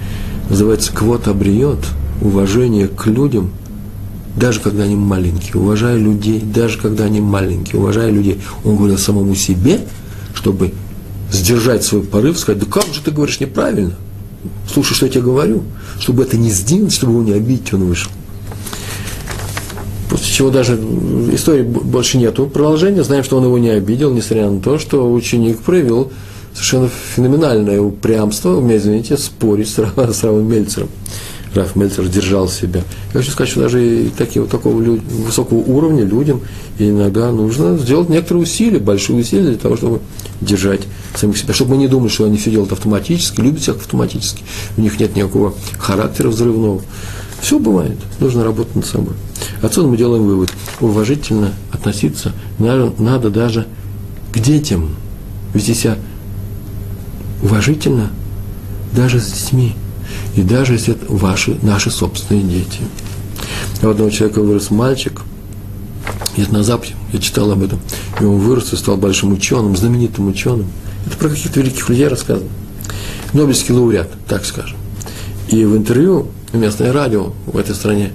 Называется 0.51 0.93
«квот 0.93 1.29
обреет» 1.29 1.79
уважение 2.21 2.89
к 2.89 3.07
людям, 3.07 3.51
даже 4.37 4.61
когда 4.61 4.85
они 4.85 4.97
маленькие, 4.97 5.61
уважая 5.61 5.97
людей, 5.97 6.41
даже 6.41 6.79
когда 6.79 7.05
они 7.05 7.21
маленькие, 7.21 7.81
уважая 7.81 8.11
людей. 8.11 8.41
Он 8.65 8.77
говорил 8.77 8.99
самому 8.99 9.35
себе, 9.35 9.81
чтобы 10.35 10.73
сдержать 11.33 11.85
свой 11.85 12.03
порыв, 12.03 12.39
сказать, 12.39 12.61
да 12.61 12.67
как 12.67 12.87
же 12.93 13.01
ты 13.03 13.11
говоришь 13.11 13.41
неправильно? 13.41 13.95
Слушай, 14.73 14.95
что 14.95 15.07
я 15.07 15.13
тебе 15.13 15.23
говорю. 15.23 15.63
Чтобы 15.99 16.23
это 16.23 16.37
не 16.37 16.51
сделать, 16.51 16.93
чтобы 16.93 17.15
его 17.15 17.23
не 17.23 17.33
обидеть, 17.33 17.73
он 17.75 17.85
вышел 17.85 18.11
после 20.09 20.33
чего 20.33 20.51
даже 20.51 20.75
истории 21.33 21.63
больше 21.63 22.19
нету 22.19 22.47
продолжения. 22.47 23.03
Знаем, 23.03 23.25
что 23.25 23.37
он 23.37 23.45
его 23.45 23.59
не 23.59 23.71
обидел, 23.71 24.13
несмотря 24.13 24.51
на 24.51 24.61
то, 24.61 24.79
что 24.79 25.13
ученик 25.13 25.59
проявил 25.61 26.11
совершенно 26.53 26.89
феноменальное 27.15 27.81
упрямство, 27.81 28.57
у 28.57 28.61
меня, 28.61 28.79
извините, 28.79 29.17
спорить 29.17 29.69
с, 29.69 29.79
с 29.79 30.25
Равом 30.25 30.49
Мельцером. 30.49 30.89
Раф 31.55 31.77
Мельцер 31.77 32.07
держал 32.09 32.49
себя. 32.49 32.83
Я 33.13 33.21
хочу 33.21 33.31
сказать, 33.31 33.51
что 33.51 33.61
даже 33.61 34.11
такие, 34.17 34.43
вот 34.43 34.51
такого 34.51 34.81
люд, 34.83 35.01
высокого 35.03 35.59
уровня 35.59 36.05
людям 36.05 36.43
иногда 36.79 37.33
нужно 37.33 37.79
сделать 37.79 38.09
некоторые 38.09 38.43
усилия, 38.43 38.79
большие 38.79 39.19
усилия 39.19 39.51
для 39.51 39.57
того, 39.57 39.77
чтобы 39.77 40.01
держать 40.41 40.83
самих 41.15 41.39
себя. 41.39 41.55
Чтобы 41.55 41.73
мы 41.73 41.77
не 41.79 41.89
думали, 41.89 42.11
что 42.11 42.25
они 42.25 42.37
все 42.37 42.51
делают 42.51 42.73
автоматически, 42.73 43.41
любят 43.41 43.63
всех 43.63 43.77
автоматически. 43.77 44.43
У 44.77 44.83
них 44.83 45.01
нет 45.01 45.17
никакого 45.17 45.55
характера 45.79 46.29
взрывного. 46.29 46.83
Все 47.41 47.59
бывает, 47.59 47.97
нужно 48.21 48.45
работать 48.45 48.77
над 48.77 48.87
собой. 48.87 49.15
Отсюда 49.63 49.89
мы 49.89 49.97
делаем 49.97 50.25
вывод. 50.25 50.51
Уважительно 50.81 51.53
относиться 51.73 52.33
надо, 52.59 52.93
надо 52.99 53.31
даже 53.31 53.67
к 54.33 54.39
детям. 54.39 54.91
Вести 55.55 55.75
себя 55.75 55.97
уважительно 57.43 58.11
даже 58.95 59.21
с 59.21 59.31
детьми. 59.31 59.75
И 60.37 60.43
даже 60.43 60.75
если 60.75 60.95
это 60.95 61.07
ваши, 61.13 61.57
наши 61.63 61.91
собственные 61.91 62.45
дети. 62.45 62.81
У 63.83 63.89
одного 63.89 64.11
человека 64.11 64.41
вырос 64.41 64.71
мальчик, 64.71 65.23
где-то 66.35 66.53
на 66.53 66.63
Западе, 66.63 66.95
я 67.13 67.19
читал 67.19 67.51
об 67.51 67.63
этом, 67.63 67.81
и 68.21 68.25
он 68.25 68.39
вырос 68.39 68.73
и 68.73 68.77
стал 68.77 68.97
большим 68.97 69.33
ученым, 69.33 69.77
знаменитым 69.77 70.29
ученым. 70.29 70.67
Это 71.07 71.17
про 71.17 71.29
каких-то 71.29 71.61
великих 71.61 71.89
людей 71.89 72.09
рассказано. 72.09 72.49
Нобелевский 73.33 73.75
лауреат, 73.75 74.11
так 74.27 74.45
скажем. 74.45 74.77
И 75.49 75.65
в 75.65 75.77
интервью 75.77 76.29
местное 76.53 76.93
радио 76.93 77.33
в 77.47 77.57
этой 77.57 77.75
стране, 77.75 78.13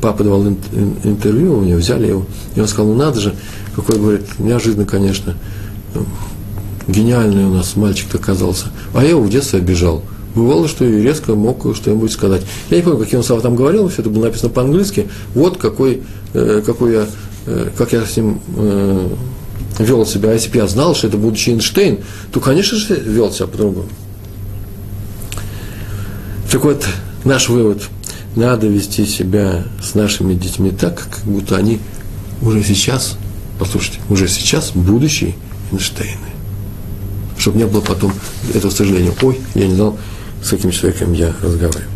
папа 0.00 0.24
давал 0.24 0.46
интервью, 0.46 1.58
у 1.58 1.62
него 1.62 1.78
взяли 1.78 2.08
его, 2.08 2.26
и 2.54 2.60
он 2.60 2.68
сказал, 2.68 2.92
ну 2.92 2.98
надо 2.98 3.20
же, 3.20 3.34
какой, 3.74 3.98
говорит, 3.98 4.38
неожиданно, 4.38 4.86
конечно, 4.86 5.34
гениальный 6.86 7.44
у 7.44 7.54
нас 7.54 7.76
мальчик 7.76 8.14
оказался. 8.14 8.66
А 8.94 9.02
я 9.02 9.10
его 9.10 9.22
в 9.22 9.30
детстве 9.30 9.58
обижал. 9.58 10.02
Бывало, 10.34 10.68
что 10.68 10.84
и 10.84 11.00
резко 11.00 11.34
мог 11.34 11.66
что-нибудь 11.74 12.12
сказать. 12.12 12.42
Я 12.70 12.76
не 12.76 12.82
помню, 12.82 12.98
какие 12.98 13.16
он 13.16 13.24
слова 13.24 13.40
там 13.40 13.56
говорил, 13.56 13.88
все 13.88 14.02
это 14.02 14.10
было 14.10 14.24
написано 14.24 14.50
по-английски. 14.50 15.08
Вот 15.34 15.56
какой, 15.56 16.02
э, 16.34 16.62
какой 16.64 16.92
я, 16.92 17.06
э, 17.46 17.70
как 17.76 17.92
я 17.92 18.04
с 18.04 18.16
ним 18.16 18.40
вел 19.78 20.06
себя. 20.06 20.30
А 20.30 20.32
если 20.32 20.50
бы 20.50 20.58
я 20.58 20.66
знал, 20.66 20.94
что 20.94 21.06
это 21.06 21.16
будущий 21.16 21.52
Эйнштейн, 21.52 21.98
то, 22.32 22.40
конечно 22.40 22.78
же, 22.78 22.94
вел 22.94 23.32
себя 23.32 23.46
по-другому. 23.46 23.88
Так 26.50 26.64
вот, 26.64 26.86
наш 27.24 27.48
вывод. 27.48 27.82
Надо 28.36 28.66
вести 28.66 29.06
себя 29.06 29.64
с 29.82 29.94
нашими 29.94 30.34
детьми 30.34 30.70
так, 30.70 31.08
как 31.10 31.24
будто 31.24 31.56
они 31.56 31.80
уже 32.42 32.62
сейчас, 32.62 33.16
послушайте, 33.58 33.98
уже 34.10 34.28
сейчас 34.28 34.72
будущие 34.72 35.34
Эйнштейны. 35.72 36.18
чтобы 37.38 37.58
не 37.58 37.66
было 37.66 37.80
потом 37.80 38.12
этого 38.54 38.70
сожаления. 38.70 39.12
Ой, 39.22 39.40
я 39.54 39.66
не 39.66 39.74
знал, 39.74 39.98
с 40.42 40.50
каким 40.50 40.70
человеком 40.70 41.12
я 41.14 41.34
разговариваю. 41.42 41.86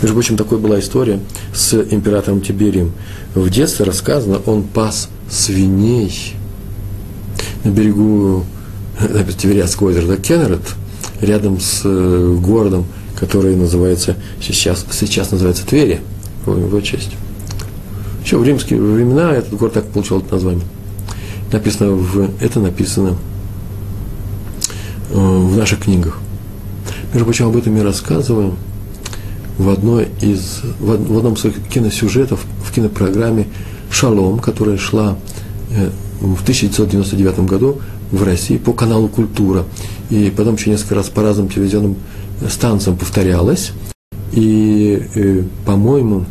Между 0.00 0.14
прочим, 0.14 0.36
такой 0.36 0.58
была 0.58 0.80
история 0.80 1.20
с 1.54 1.74
императором 1.74 2.40
Тиберием. 2.40 2.92
В 3.34 3.48
детстве 3.50 3.84
рассказано, 3.84 4.40
он 4.46 4.64
пас 4.64 5.08
свиней 5.30 6.34
на 7.62 7.68
берегу 7.68 8.44
Тивериадского 9.38 9.90
озера, 9.90 10.06
да, 10.06 10.16
Кеннерет, 10.16 10.62
рядом 11.20 11.60
с 11.60 11.82
э, 11.84 12.38
городом, 12.40 12.86
который 13.20 13.54
называется, 13.54 14.16
сейчас, 14.40 14.84
сейчас 14.90 15.30
называется 15.30 15.66
Твери, 15.66 16.00
в 16.46 16.58
его 16.58 16.80
честь. 16.80 17.10
Еще 18.24 18.38
в 18.38 18.44
римские 18.44 18.80
времена 18.80 19.32
этот 19.32 19.54
город 19.54 19.74
так 19.74 19.86
получил 19.88 20.18
это 20.20 20.34
название. 20.34 20.64
Написано 21.52 21.92
в, 21.92 22.30
это 22.40 22.60
написано 22.60 23.16
э, 25.10 25.14
в 25.14 25.54
наших 25.56 25.80
книгах. 25.80 26.18
Между 27.12 27.26
прочим, 27.26 27.48
об 27.48 27.56
этом 27.56 27.76
я 27.76 27.84
рассказываю 27.84 28.54
в, 29.58 29.68
одной 29.68 30.08
из, 30.22 30.60
в 30.78 30.90
одном 30.90 31.34
из 31.34 31.40
своих 31.40 31.56
киносюжетов 31.68 32.40
в 32.64 32.72
кинопрограмме 32.72 33.48
«Шалом», 33.90 34.38
которая 34.38 34.78
шла 34.78 35.18
э, 35.70 35.90
в 36.20 36.40
1999 36.42 37.40
году 37.40 37.80
в 38.12 38.22
России 38.22 38.56
по 38.56 38.72
каналу 38.72 39.08
«Культура». 39.08 39.66
И 40.08 40.32
потом 40.34 40.54
еще 40.54 40.70
несколько 40.70 40.94
раз 40.94 41.10
по 41.10 41.22
разным 41.22 41.48
телевизионным 41.48 41.96
станциям 42.48 42.96
повторялась. 42.96 43.72
И, 44.32 45.02
э, 45.14 45.42
по-моему, 45.66 46.24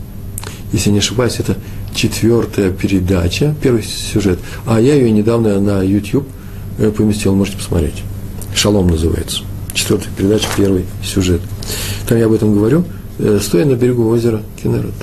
если 0.72 0.90
не 0.90 1.00
ошибаюсь, 1.00 1.36
это 1.40 1.58
четвертая 1.94 2.72
передача, 2.72 3.56
первый 3.62 3.84
сюжет. 3.84 4.40
А 4.66 4.80
я 4.80 4.96
ее 4.96 5.12
недавно 5.12 5.60
на 5.60 5.82
YouTube 5.82 6.28
э, 6.78 6.92
поместил, 6.92 7.36
можете 7.36 7.58
посмотреть. 7.58 8.04
«Шалом» 8.56 8.88
называется. 8.88 9.44
Четвертая 9.74 10.10
передача, 10.16 10.48
первый 10.56 10.86
сюжет. 11.04 11.42
Там 12.08 12.18
я 12.18 12.26
об 12.26 12.34
этом 12.34 12.54
говорю, 12.54 12.86
э, 13.20 13.40
стоя 13.42 13.66
на 13.66 13.74
берегу 13.74 14.08
озера 14.08 14.42
Кенерет. 14.62 14.94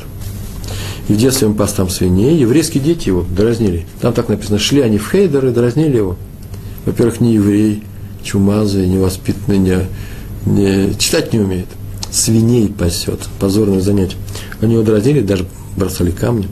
И 1.09 1.13
в 1.13 1.17
детстве 1.17 1.47
он 1.47 1.55
пас 1.55 1.73
там 1.73 1.89
свиней, 1.89 2.37
еврейские 2.37 2.83
дети 2.83 3.09
его 3.09 3.25
дразнили. 3.29 3.87
Там 4.01 4.13
так 4.13 4.29
написано, 4.29 4.59
шли 4.59 4.81
они 4.81 4.99
в 4.99 5.09
Хейдер 5.11 5.47
и 5.47 5.51
дразнили 5.53 5.97
его. 5.97 6.17
Во-первых, 6.85 7.21
не 7.21 7.35
еврей, 7.35 7.83
чумазый, 8.23 8.89
невоспитанный, 8.89 9.59
не, 9.59 9.87
не, 10.47 10.97
читать 10.99 11.33
не 11.33 11.41
умеет. 11.41 11.69
Свиней 12.11 12.69
пасет, 12.69 13.21
позорное 13.39 13.81
занятие. 13.81 14.17
Они 14.61 14.75
его 14.75 14.83
дразнили, 14.83 15.21
даже 15.21 15.47
бросали 15.77 16.11
камни. 16.11 16.49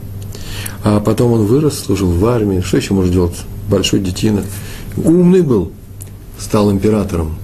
А 0.82 1.00
потом 1.00 1.32
он 1.32 1.46
вырос, 1.46 1.78
служил 1.78 2.10
в 2.10 2.26
армии. 2.26 2.60
Что 2.60 2.76
еще 2.76 2.92
может 2.92 3.12
делать? 3.12 3.36
Большой 3.70 4.00
детина. 4.00 4.42
Умный 4.96 5.42
был, 5.42 5.72
стал 6.38 6.70
императором, 6.70 7.36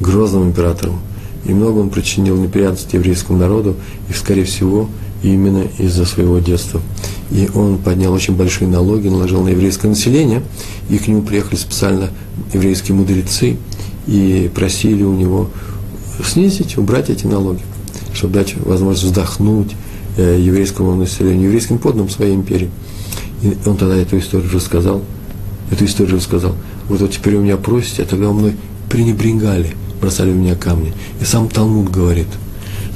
грозным 0.00 0.48
императором. 0.48 1.00
И 1.44 1.52
много 1.52 1.78
он 1.78 1.90
причинил 1.90 2.36
неприятностей 2.36 2.96
еврейскому 2.96 3.38
народу, 3.38 3.76
и, 4.08 4.12
скорее 4.12 4.44
всего, 4.44 4.88
именно 5.22 5.64
из-за 5.78 6.04
своего 6.04 6.38
детства. 6.38 6.80
И 7.30 7.48
он 7.54 7.78
поднял 7.78 8.12
очень 8.12 8.34
большие 8.34 8.68
налоги, 8.68 9.08
наложил 9.08 9.42
на 9.42 9.50
еврейское 9.50 9.88
население, 9.88 10.42
и 10.88 10.98
к 10.98 11.06
нему 11.06 11.22
приехали 11.22 11.56
специально 11.56 12.10
еврейские 12.52 12.96
мудрецы 12.96 13.56
и 14.08 14.50
просили 14.52 15.04
у 15.04 15.14
него 15.14 15.50
снизить, 16.24 16.76
убрать 16.76 17.10
эти 17.10 17.26
налоги, 17.26 17.60
чтобы 18.12 18.34
дать 18.34 18.56
возможность 18.56 19.04
вздохнуть 19.04 19.72
э, 20.16 20.40
еврейскому 20.40 20.96
населению, 20.96 21.44
еврейским 21.44 21.78
подданным 21.78 22.10
своей 22.10 22.34
империи. 22.34 22.70
И 23.42 23.56
он 23.66 23.76
тогда 23.76 23.94
эту 23.94 24.18
историю 24.18 24.50
рассказал, 24.52 25.02
эту 25.70 25.84
историю 25.84 26.16
рассказал. 26.16 26.56
Вот, 26.88 27.00
вот 27.00 27.12
теперь 27.12 27.36
у 27.36 27.42
меня 27.42 27.56
просите, 27.56 28.02
а 28.02 28.06
тогда 28.06 28.30
у 28.30 28.32
мной 28.32 28.56
пренебрегали, 28.90 29.76
бросали 30.00 30.32
в 30.32 30.36
меня 30.36 30.56
камни. 30.56 30.92
И 31.20 31.24
сам 31.24 31.48
Талмуд 31.48 31.90
говорит, 31.90 32.26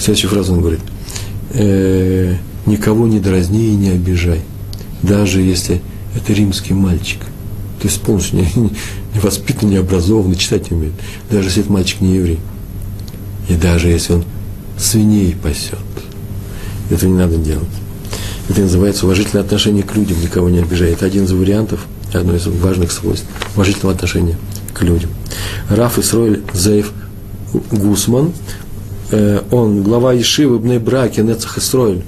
следующую 0.00 0.30
фразу 0.32 0.54
он 0.54 0.60
говорит– 0.60 0.80
э, 1.54 2.36
никого 2.66 3.06
не 3.06 3.20
дразни 3.20 3.68
и 3.68 3.76
не 3.76 3.90
обижай, 3.90 4.40
даже 5.02 5.40
если 5.40 5.80
это 6.14 6.32
римский 6.32 6.74
мальчик. 6.74 7.20
То 7.80 7.88
есть 7.88 8.00
полностью 8.02 8.40
не, 9.12 9.18
не 9.18 9.20
воспитанный, 9.20 9.72
не 9.72 9.76
образованный, 9.78 10.36
читать 10.36 10.70
не 10.70 10.76
умеет. 10.76 10.94
Даже 11.30 11.48
если 11.48 11.60
этот 11.60 11.70
мальчик 11.70 12.00
не 12.00 12.16
еврей. 12.16 12.40
И 13.48 13.54
даже 13.54 13.88
если 13.88 14.14
он 14.14 14.24
свиней 14.78 15.34
пасет. 15.34 15.78
Это 16.90 17.06
не 17.06 17.14
надо 17.14 17.36
делать. 17.36 17.68
Это 18.48 18.60
называется 18.62 19.06
уважительное 19.06 19.44
отношение 19.44 19.82
к 19.82 19.94
людям, 19.94 20.20
никого 20.20 20.48
не 20.48 20.58
обижай. 20.58 20.92
Это 20.92 21.06
один 21.06 21.24
из 21.24 21.32
вариантов, 21.32 21.86
одно 22.12 22.34
из 22.34 22.46
важных 22.46 22.92
свойств 22.92 23.26
уважительного 23.54 23.94
отношения 23.94 24.36
к 24.74 24.82
людям. 24.82 25.10
Раф 25.70 25.98
Исроэль 25.98 26.42
Зейф 26.52 26.92
Гусман 27.70 28.32
Э, 29.12 29.42
он 29.50 29.82
глава 29.82 30.14
Ешивы 30.14 30.58
Бней 30.58 30.78
Браки, 30.78 31.20
Нецах 31.20 31.58
Исроиль. 31.58 32.02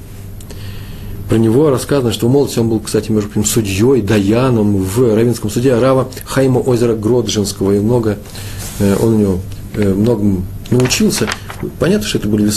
Про 1.35 1.41
него 1.41 1.69
рассказано, 1.69 2.13
что 2.13 2.29
в 2.29 2.31
молодости 2.31 2.61
он 2.61 2.69
был, 2.69 2.79
кстати, 2.79 3.11
между 3.11 3.29
прочим, 3.29 3.45
судьей, 3.45 4.03
даяном 4.03 4.77
в 4.77 5.17
Равинском 5.17 5.51
суде 5.51 5.75
Арава 5.75 6.09
Хайма 6.25 6.61
озера 6.61 6.95
Гроджинского, 6.95 7.73
и 7.73 7.81
много, 7.81 8.19
э, 8.79 8.97
он 9.03 9.15
у 9.15 9.19
него 9.19 9.41
э, 9.75 9.93
многому 9.93 10.45
научился. 10.71 11.29
Понятно, 11.81 12.07
что 12.07 12.19
это 12.19 12.29
были 12.29 12.49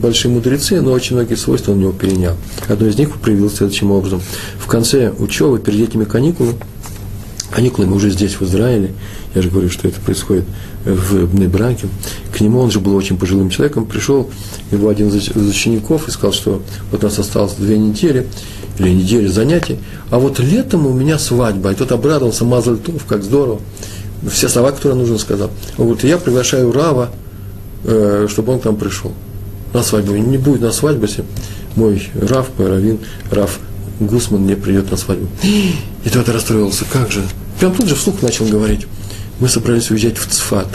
большие 0.00 0.30
мудрецы, 0.30 0.80
но 0.80 0.92
очень 0.92 1.16
многие 1.16 1.34
свойства 1.34 1.72
он 1.72 1.78
у 1.78 1.80
него 1.80 1.92
перенял. 1.92 2.36
Одно 2.68 2.86
из 2.86 2.96
них 2.96 3.10
проявилось 3.10 3.56
следующим 3.56 3.90
образом. 3.90 4.20
В 4.56 4.68
конце 4.68 5.10
учебы, 5.18 5.58
перед 5.58 5.88
этими 5.88 6.04
каникулами, 6.04 6.54
каникулами 7.52 7.92
уже 7.92 8.10
здесь, 8.10 8.40
в 8.40 8.42
Израиле, 8.42 8.92
я 9.34 9.42
же 9.42 9.50
говорю, 9.50 9.70
что 9.70 9.86
это 9.86 10.00
происходит 10.00 10.44
в 10.84 11.26
Бнебраке, 11.26 11.86
к 12.32 12.40
нему, 12.40 12.58
он 12.58 12.70
же 12.70 12.80
был 12.80 12.96
очень 12.96 13.18
пожилым 13.18 13.50
человеком, 13.50 13.86
пришел 13.86 14.28
его 14.70 14.88
один 14.88 15.08
из 15.08 15.28
учеников 15.28 16.08
и 16.08 16.10
сказал, 16.10 16.32
что 16.32 16.62
вот 16.90 17.02
у 17.02 17.06
нас 17.06 17.18
осталось 17.18 17.54
две 17.54 17.78
недели, 17.78 18.26
или 18.78 18.90
недели 18.90 19.26
занятий, 19.26 19.78
а 20.10 20.18
вот 20.18 20.38
летом 20.38 20.86
у 20.86 20.92
меня 20.92 21.18
свадьба, 21.18 21.72
и 21.72 21.74
тот 21.74 21.92
обрадовался, 21.92 22.44
Мазальтов, 22.44 23.04
как 23.06 23.22
здорово, 23.22 23.60
все 24.30 24.48
слова, 24.48 24.72
которые 24.72 24.98
нужно 24.98 25.18
сказал. 25.18 25.50
Он 25.78 25.86
говорит, 25.86 26.04
я 26.04 26.18
приглашаю 26.18 26.72
Рава, 26.72 27.10
э, 27.84 28.26
чтобы 28.30 28.52
он 28.52 28.60
к 28.60 28.64
нам 28.64 28.76
пришел 28.76 29.12
на 29.72 29.82
свадьбу. 29.82 30.14
Не 30.14 30.38
будет 30.38 30.60
на 30.60 30.72
свадьбе, 30.72 31.08
если 31.08 31.24
мой 31.76 32.02
Рав, 32.14 32.50
мой 32.58 32.68
Равин, 32.68 32.98
Рав 33.30 33.58
Гусман 34.00 34.46
не 34.46 34.54
придет 34.54 34.90
на 34.90 34.96
свадьбу. 34.96 35.28
И 36.04 36.08
тот 36.10 36.28
расстроился, 36.28 36.84
как 36.90 37.10
же? 37.10 37.22
Прям 37.58 37.74
тут 37.74 37.88
же 37.88 37.94
вслух 37.94 38.22
начал 38.22 38.46
говорить. 38.46 38.86
Мы 39.40 39.48
собрались 39.48 39.90
уезжать 39.90 40.18
в 40.18 40.26
Цфат. 40.26 40.68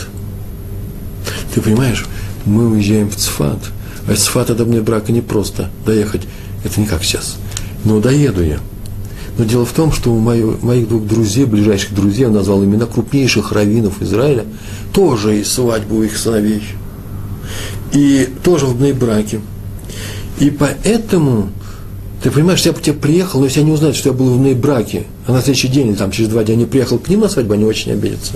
Ты 1.54 1.62
понимаешь, 1.62 2.06
мы 2.46 2.70
уезжаем 2.70 3.10
в 3.10 3.16
Цфат, 3.16 3.60
а 4.08 4.14
из 4.14 4.24
Цфата 4.24 4.56
до 4.56 4.66
брака 4.66 5.12
не 5.12 5.22
просто 5.22 5.70
доехать, 5.86 6.22
это 6.64 6.80
не 6.80 6.88
как 6.88 7.04
сейчас. 7.04 7.38
Но 7.84 8.00
доеду 8.00 8.44
я. 8.44 8.60
Но 9.38 9.46
дело 9.46 9.66
в 9.66 9.72
том, 9.72 9.92
что 9.92 10.12
у 10.12 10.20
моих, 10.20 10.88
двух 10.88 11.06
друзей, 11.06 11.46
ближайших 11.46 11.94
друзей, 11.94 12.22
я 12.22 12.30
назвал 12.30 12.64
имена 12.64 12.86
крупнейших 12.86 13.52
раввинов 13.52 14.02
Израиля, 14.02 14.46
тоже 14.94 15.36
есть 15.36 15.52
свадьба 15.52 15.94
у 15.94 16.04
их 16.04 16.18
сыновей. 16.18 16.64
И 17.94 18.30
тоже 18.44 18.66
в 18.66 18.94
браке. 18.96 19.42
И 20.40 20.50
поэтому 20.50 21.50
ты 22.22 22.32
понимаешь, 22.32 22.62
я 22.62 22.72
бы 22.72 22.82
тебе 22.82 22.96
приехал, 22.96 23.40
но 23.40 23.46
если 23.46 23.60
они 23.60 23.72
узнают, 23.72 23.96
что 23.96 24.10
я 24.10 24.14
был 24.14 24.30
в 24.30 24.56
браке, 24.56 25.04
а 25.28 25.34
на 25.34 25.42
следующий 25.42 25.68
день 25.68 25.90
или 25.90 25.96
там 25.96 26.12
через 26.12 26.30
два 26.30 26.44
дня 26.44 26.56
не 26.56 26.66
приехал 26.66 26.98
к 26.98 27.08
ним 27.10 27.22
на 27.22 27.30
свадьбу, 27.30 27.54
они 27.54 27.66
очень 27.66 27.92
обидятся. 27.92 28.34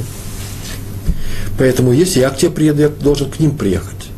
Поэтому 1.58 1.92
если 1.92 2.20
я 2.20 2.30
к 2.30 2.38
тебе 2.38 2.52
приеду, 2.52 2.82
я 2.82 2.90
должен 2.90 3.30
к 3.30 3.40
ним 3.40 3.52
приехать. 3.58 4.10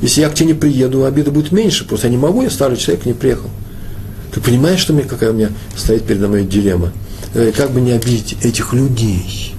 Если 0.00 0.20
я 0.20 0.28
к 0.28 0.34
тебе 0.34 0.48
не 0.48 0.54
приеду, 0.54 1.04
обида 1.04 1.30
будет 1.30 1.52
меньше, 1.52 1.86
просто 1.86 2.08
я 2.08 2.10
не 2.10 2.16
могу, 2.16 2.42
я 2.42 2.50
старый 2.50 2.76
человек, 2.76 3.06
не 3.06 3.12
приехал. 3.12 3.50
Ты 4.32 4.40
понимаешь, 4.40 4.80
что 4.80 4.92
мне, 4.92 5.04
какая 5.04 5.30
у 5.30 5.34
меня 5.34 5.50
стоит 5.76 6.04
передо 6.04 6.26
мной 6.26 6.44
дилемма? 6.44 6.92
Э, 7.34 7.52
как 7.56 7.70
бы 7.70 7.80
не 7.80 7.92
обидеть 7.92 8.36
этих 8.42 8.72
людей? 8.72 9.53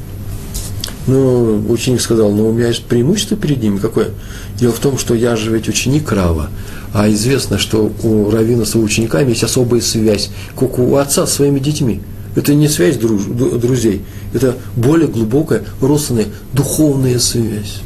Ну, 1.08 1.64
ученик 1.70 2.02
сказал, 2.02 2.32
ну, 2.32 2.50
у 2.50 2.54
меня 2.54 2.68
есть 2.68 2.86
преимущество 2.86 3.38
перед 3.38 3.62
ними. 3.62 3.78
Какое? 3.78 4.10
Дело 4.58 4.74
в 4.74 4.80
том, 4.80 4.98
что 4.98 5.14
я 5.14 5.36
же 5.36 5.52
ведь 5.52 5.70
ученик 5.70 6.12
Рава. 6.12 6.50
А 6.94 7.10
известно, 7.10 7.60
что 7.60 7.92
у 8.04 8.32
Равина 8.32 8.66
с 8.66 8.74
его 8.74 8.84
учениками 8.84 9.30
есть 9.30 9.44
особая 9.44 9.82
связь, 9.82 10.30
как 10.58 10.80
у 10.80 10.96
отца 10.96 11.28
с 11.28 11.34
своими 11.34 11.60
детьми. 11.60 12.02
Это 12.36 12.54
не 12.54 12.68
связь 12.68 12.98
друж, 12.98 13.24
друзей, 13.26 14.02
это 14.34 14.56
более 14.76 15.08
глубокая, 15.08 15.64
родственная, 15.80 16.26
духовная 16.54 17.20
связь. 17.20 17.82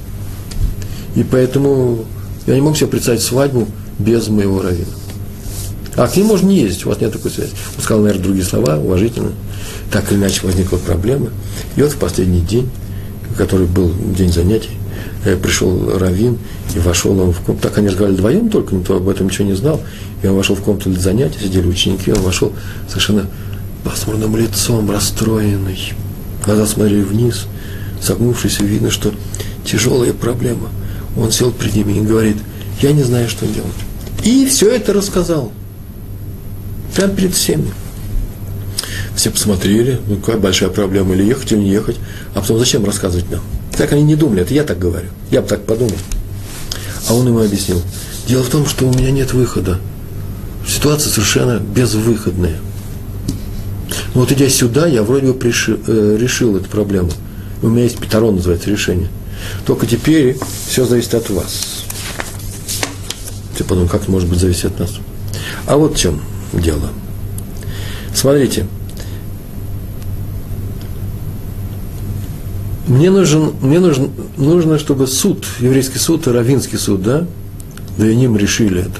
И 1.15 1.23
поэтому 1.23 2.05
я 2.47 2.55
не 2.55 2.61
могу 2.61 2.75
себе 2.75 2.87
представить 2.87 3.21
свадьбу 3.21 3.67
без 3.99 4.27
моего 4.27 4.61
равина. 4.61 4.87
А 5.95 6.07
к 6.07 6.15
ним 6.15 6.27
можно 6.27 6.47
не 6.47 6.61
ездить, 6.61 6.85
у 6.85 6.89
вас 6.89 7.01
нет 7.01 7.11
такой 7.11 7.29
связи. 7.29 7.51
Он 7.77 7.83
сказал, 7.83 8.01
наверное, 8.01 8.23
другие 8.23 8.45
слова, 8.45 8.77
уважительно. 8.77 9.31
Так 9.91 10.11
или 10.11 10.17
иначе 10.17 10.41
возникла 10.43 10.77
проблема. 10.77 11.29
И 11.75 11.81
вот 11.81 11.91
в 11.91 11.97
последний 11.97 12.41
день, 12.41 12.69
который 13.39 13.67
был 13.67 13.91
день 14.15 14.33
занятий, 14.33 14.79
Э, 15.25 15.35
пришел 15.35 15.97
Равин, 15.97 16.37
и 16.75 16.79
вошел 16.79 17.19
он 17.19 17.33
в 17.33 17.41
комнату. 17.41 17.67
Так 17.67 17.77
они 17.77 17.89
разговаривали 17.89 18.17
вдвоем 18.17 18.49
только, 18.49 18.75
никто 18.75 18.95
об 18.95 19.09
этом 19.09 19.27
ничего 19.27 19.47
не 19.47 19.55
знал. 19.55 19.81
И 20.23 20.27
он 20.27 20.35
вошел 20.35 20.55
в 20.55 20.61
комнату 20.61 20.89
для 20.89 21.01
занятий, 21.01 21.39
сидели 21.41 21.67
ученики, 21.67 22.11
он 22.11 22.21
вошел 22.21 22.53
совершенно 22.87 23.25
пасмурным 23.83 24.37
лицом, 24.37 24.89
расстроенный. 24.89 25.93
Глаза 26.45 26.65
смотрели 26.65 27.01
вниз, 27.01 27.47
согнувшись, 28.01 28.59
видно, 28.59 28.91
что 28.91 29.13
тяжелая 29.65 30.13
проблема. 30.13 30.69
Он 31.17 31.31
сел 31.31 31.51
перед 31.51 31.75
ними 31.75 31.93
и 31.93 32.01
говорит, 32.01 32.37
я 32.81 32.93
не 32.93 33.03
знаю, 33.03 33.27
что 33.27 33.45
делать. 33.45 33.71
И 34.23 34.45
все 34.45 34.69
это 34.69 34.93
рассказал. 34.93 35.51
Прямо 36.95 37.13
перед 37.13 37.33
всеми. 37.33 37.73
Все 39.19 39.31
посмотрели, 39.31 39.99
ну 40.07 40.15
какая 40.15 40.37
большая 40.37 40.69
проблема, 40.69 41.13
или 41.13 41.23
ехать, 41.23 41.51
или 41.51 41.59
не 41.59 41.71
ехать. 41.71 41.97
А 42.33 42.39
потом 42.39 42.57
зачем 42.57 42.85
рассказывать 42.85 43.29
нам? 43.29 43.41
Так 43.77 43.91
они 43.91 44.01
не 44.01 44.15
думали, 44.15 44.43
это 44.43 44.53
я 44.53 44.63
так 44.63 44.79
говорю. 44.79 45.09
Я 45.29 45.41
бы 45.41 45.47
так 45.49 45.65
подумал. 45.65 45.97
А 47.09 47.13
он 47.13 47.27
ему 47.27 47.41
объяснил. 47.41 47.81
Дело 48.29 48.43
в 48.43 48.47
том, 48.47 48.65
что 48.65 48.87
у 48.87 48.93
меня 48.93 49.11
нет 49.11 49.33
выхода. 49.33 49.77
Ситуация 50.65 51.11
совершенно 51.11 51.59
безвыходная. 51.59 52.61
Но 54.13 54.21
вот 54.21 54.31
идя 54.31 54.47
сюда, 54.47 54.87
я 54.87 55.03
вроде 55.03 55.27
бы 55.27 55.33
приши, 55.33 55.77
э, 55.85 56.17
решил 56.17 56.55
эту 56.55 56.69
проблему. 56.69 57.11
У 57.61 57.67
меня 57.67 57.83
есть 57.83 57.97
петрон, 57.97 58.37
называется, 58.37 58.69
решение. 58.69 59.09
Только 59.65 59.85
теперь 59.85 60.37
все 60.69 60.85
зависит 60.85 61.13
от 61.15 61.29
вас. 61.29 61.83
Ты 63.57 63.65
подумал, 63.65 63.89
как 63.89 64.07
может 64.07 64.29
быть 64.29 64.39
зависеть 64.39 64.63
от 64.63 64.79
нас? 64.79 64.91
А 65.67 65.75
вот 65.75 65.97
в 65.97 65.99
чем 65.99 66.21
дело. 66.53 66.89
Смотрите. 68.15 68.65
Мне 72.89 73.11
нужен, 73.11 73.53
мне 73.61 73.79
нужен, 73.79 74.09
нужно, 74.35 74.79
чтобы 74.79 75.05
суд, 75.05 75.45
еврейский 75.59 75.99
суд 75.99 76.25
и 76.25 76.31
равинский 76.31 76.79
суд, 76.79 77.03
да, 77.03 77.27
да 77.99 78.09
и 78.09 78.15
ним 78.15 78.35
решили 78.35 78.81
это. 78.81 78.99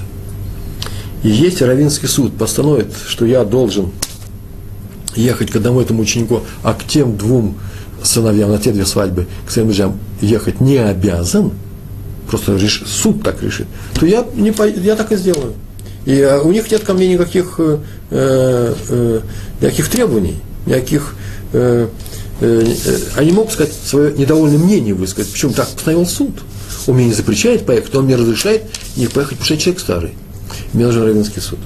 И 1.24 1.30
есть 1.30 1.64
равинский 1.64 2.08
суд 2.08 2.38
постановит, 2.38 2.94
что 3.08 3.26
я 3.26 3.44
должен 3.44 3.92
ехать 5.16 5.50
к 5.50 5.56
одному 5.56 5.82
этому 5.82 6.04
ученику, 6.04 6.44
а 6.62 6.76
к 6.76 6.84
тем 6.84 7.18
двум 7.18 7.58
сыновьям 8.04 8.52
на 8.52 8.60
те 8.60 8.72
две 8.72 8.86
свадьбы, 8.86 9.26
к 9.48 9.50
своим 9.50 9.70
друзьям 9.70 10.00
ехать 10.22 10.62
не 10.62 10.78
обязан, 10.78 11.52
просто 12.30 12.58
реш, 12.58 12.84
суд 12.86 13.24
так 13.24 13.42
решит, 13.42 13.66
то 14.00 14.06
я, 14.06 14.24
не, 14.36 14.54
я 14.84 14.96
так 14.96 15.12
и 15.12 15.16
сделаю. 15.16 15.54
И 16.06 16.22
а, 16.22 16.42
у 16.42 16.52
них 16.52 16.70
нет 16.70 16.84
ко 16.84 16.94
мне 16.94 17.12
никаких, 17.12 17.56
э, 17.58 17.80
э, 18.12 19.20
никаких 19.62 19.90
требований, 19.90 20.36
никаких... 20.68 21.16
Э, 21.54 21.88
э, 21.88 21.88
э, 21.88 22.09
они 22.42 23.32
могут 23.32 23.54
сказать 23.54 23.74
свое 23.74 24.14
недовольное 24.14 24.58
мнение 24.58 24.94
высказать. 24.94 25.32
Почему 25.32 25.52
так 25.52 25.68
постановил 25.68 26.06
суд? 26.06 26.42
Он 26.88 26.96
мне 26.96 27.08
не 27.08 27.14
запрещает 27.14 27.66
поехать, 27.66 27.94
он 27.96 28.06
мне 28.06 28.16
разрешает 28.16 28.64
не 28.96 29.08
поехать, 29.08 29.38
потому 29.38 29.46
что 29.46 29.54
я 29.56 29.60
человек 29.60 29.80
старый. 29.82 30.14
Мне 30.74 30.86
нужен 30.86 31.04
Равенский 31.04 31.42
суд. 31.42 31.60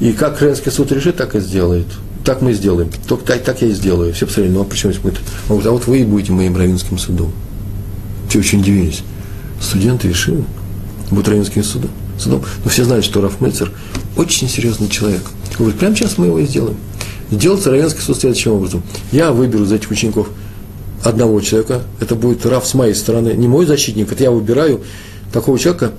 И 0.00 0.12
как 0.12 0.40
Равенский 0.40 0.70
суд 0.70 0.92
решит, 0.92 1.16
так 1.16 1.34
и 1.34 1.40
сделает. 1.40 1.86
Так 2.24 2.40
мы 2.40 2.52
и 2.52 2.54
сделаем. 2.54 2.90
Только 3.08 3.24
так, 3.24 3.42
так 3.42 3.62
я 3.62 3.68
и 3.68 3.72
сделаю. 3.72 4.14
Все 4.14 4.26
посмотрели, 4.26 4.54
ну 4.54 4.60
а 4.60 4.64
почему 4.64 4.92
мы 5.02 5.12
Он 5.48 5.66
а 5.66 5.70
вот 5.70 5.86
вы 5.86 6.00
и 6.00 6.04
будете 6.04 6.32
моим 6.32 6.56
равенским 6.56 6.98
судом. 6.98 7.32
Все 8.28 8.38
очень 8.38 8.60
удивились. 8.60 9.02
Студенты 9.60 10.08
решили, 10.08 10.44
будут 11.10 11.28
равенским 11.28 11.64
судом. 11.64 11.90
судом. 12.18 12.44
Но 12.64 12.70
все 12.70 12.84
знают, 12.84 13.04
что 13.04 13.20
Раф 13.20 13.40
Мельцер 13.40 13.72
очень 14.16 14.48
серьезный 14.48 14.88
человек. 14.88 15.22
Он 15.52 15.66
говорит, 15.66 15.80
прямо 15.80 15.96
сейчас 15.96 16.16
мы 16.18 16.26
его 16.26 16.38
и 16.38 16.46
сделаем. 16.46 16.76
Сделается 17.32 17.70
равенский 17.70 18.02
суд 18.02 18.20
следующим 18.20 18.52
образом. 18.52 18.82
Я 19.10 19.32
выберу 19.32 19.64
из 19.64 19.72
этих 19.72 19.90
учеников 19.90 20.28
одного 21.02 21.40
человека, 21.40 21.80
это 21.98 22.14
будет 22.14 22.44
Раф 22.44 22.66
с 22.66 22.74
моей 22.74 22.94
стороны, 22.94 23.30
не 23.30 23.48
мой 23.48 23.64
защитник, 23.64 24.12
это 24.12 24.22
я 24.22 24.30
выбираю 24.30 24.82
такого 25.32 25.58
человека, 25.58 25.92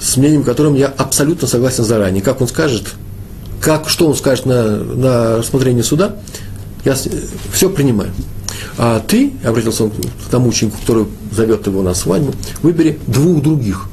с 0.00 0.16
мнением 0.16 0.42
которым 0.42 0.74
я 0.74 0.86
абсолютно 0.86 1.46
согласен 1.46 1.84
заранее. 1.84 2.22
Как 2.22 2.40
он 2.40 2.48
скажет, 2.48 2.94
как, 3.60 3.90
что 3.90 4.08
он 4.08 4.16
скажет 4.16 4.46
на, 4.46 4.78
на 4.78 5.36
рассмотрение 5.36 5.84
суда, 5.84 6.16
я 6.86 6.96
все 7.52 7.68
принимаю. 7.68 8.10
А 8.78 9.00
ты, 9.00 9.32
обратился 9.44 9.84
он 9.84 9.90
к 9.90 10.30
тому 10.30 10.48
ученику, 10.48 10.78
который 10.80 11.04
зовет 11.30 11.66
его 11.66 11.82
на 11.82 11.92
свадьбу, 11.92 12.32
выбери 12.62 12.98
двух 13.06 13.42
других. 13.42 13.86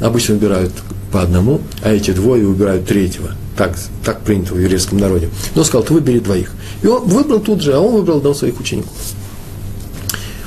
Обычно 0.00 0.34
выбирают 0.34 0.72
по 1.12 1.22
одному, 1.22 1.60
а 1.80 1.92
эти 1.92 2.10
двое 2.10 2.44
выбирают 2.44 2.86
третьего. 2.86 3.30
Так, 3.56 3.76
так 4.04 4.22
принято 4.22 4.54
в 4.54 4.58
еврейском 4.58 4.98
народе. 4.98 5.28
Но 5.54 5.64
сказал, 5.64 5.84
ты 5.84 5.92
выбери 5.92 6.20
двоих. 6.20 6.52
И 6.82 6.86
он 6.86 7.04
выбрал 7.04 7.40
тут 7.40 7.60
же, 7.60 7.74
а 7.74 7.80
он 7.80 7.94
выбрал 7.94 8.18
одного 8.18 8.34
своих 8.34 8.58
учеников. 8.58 8.92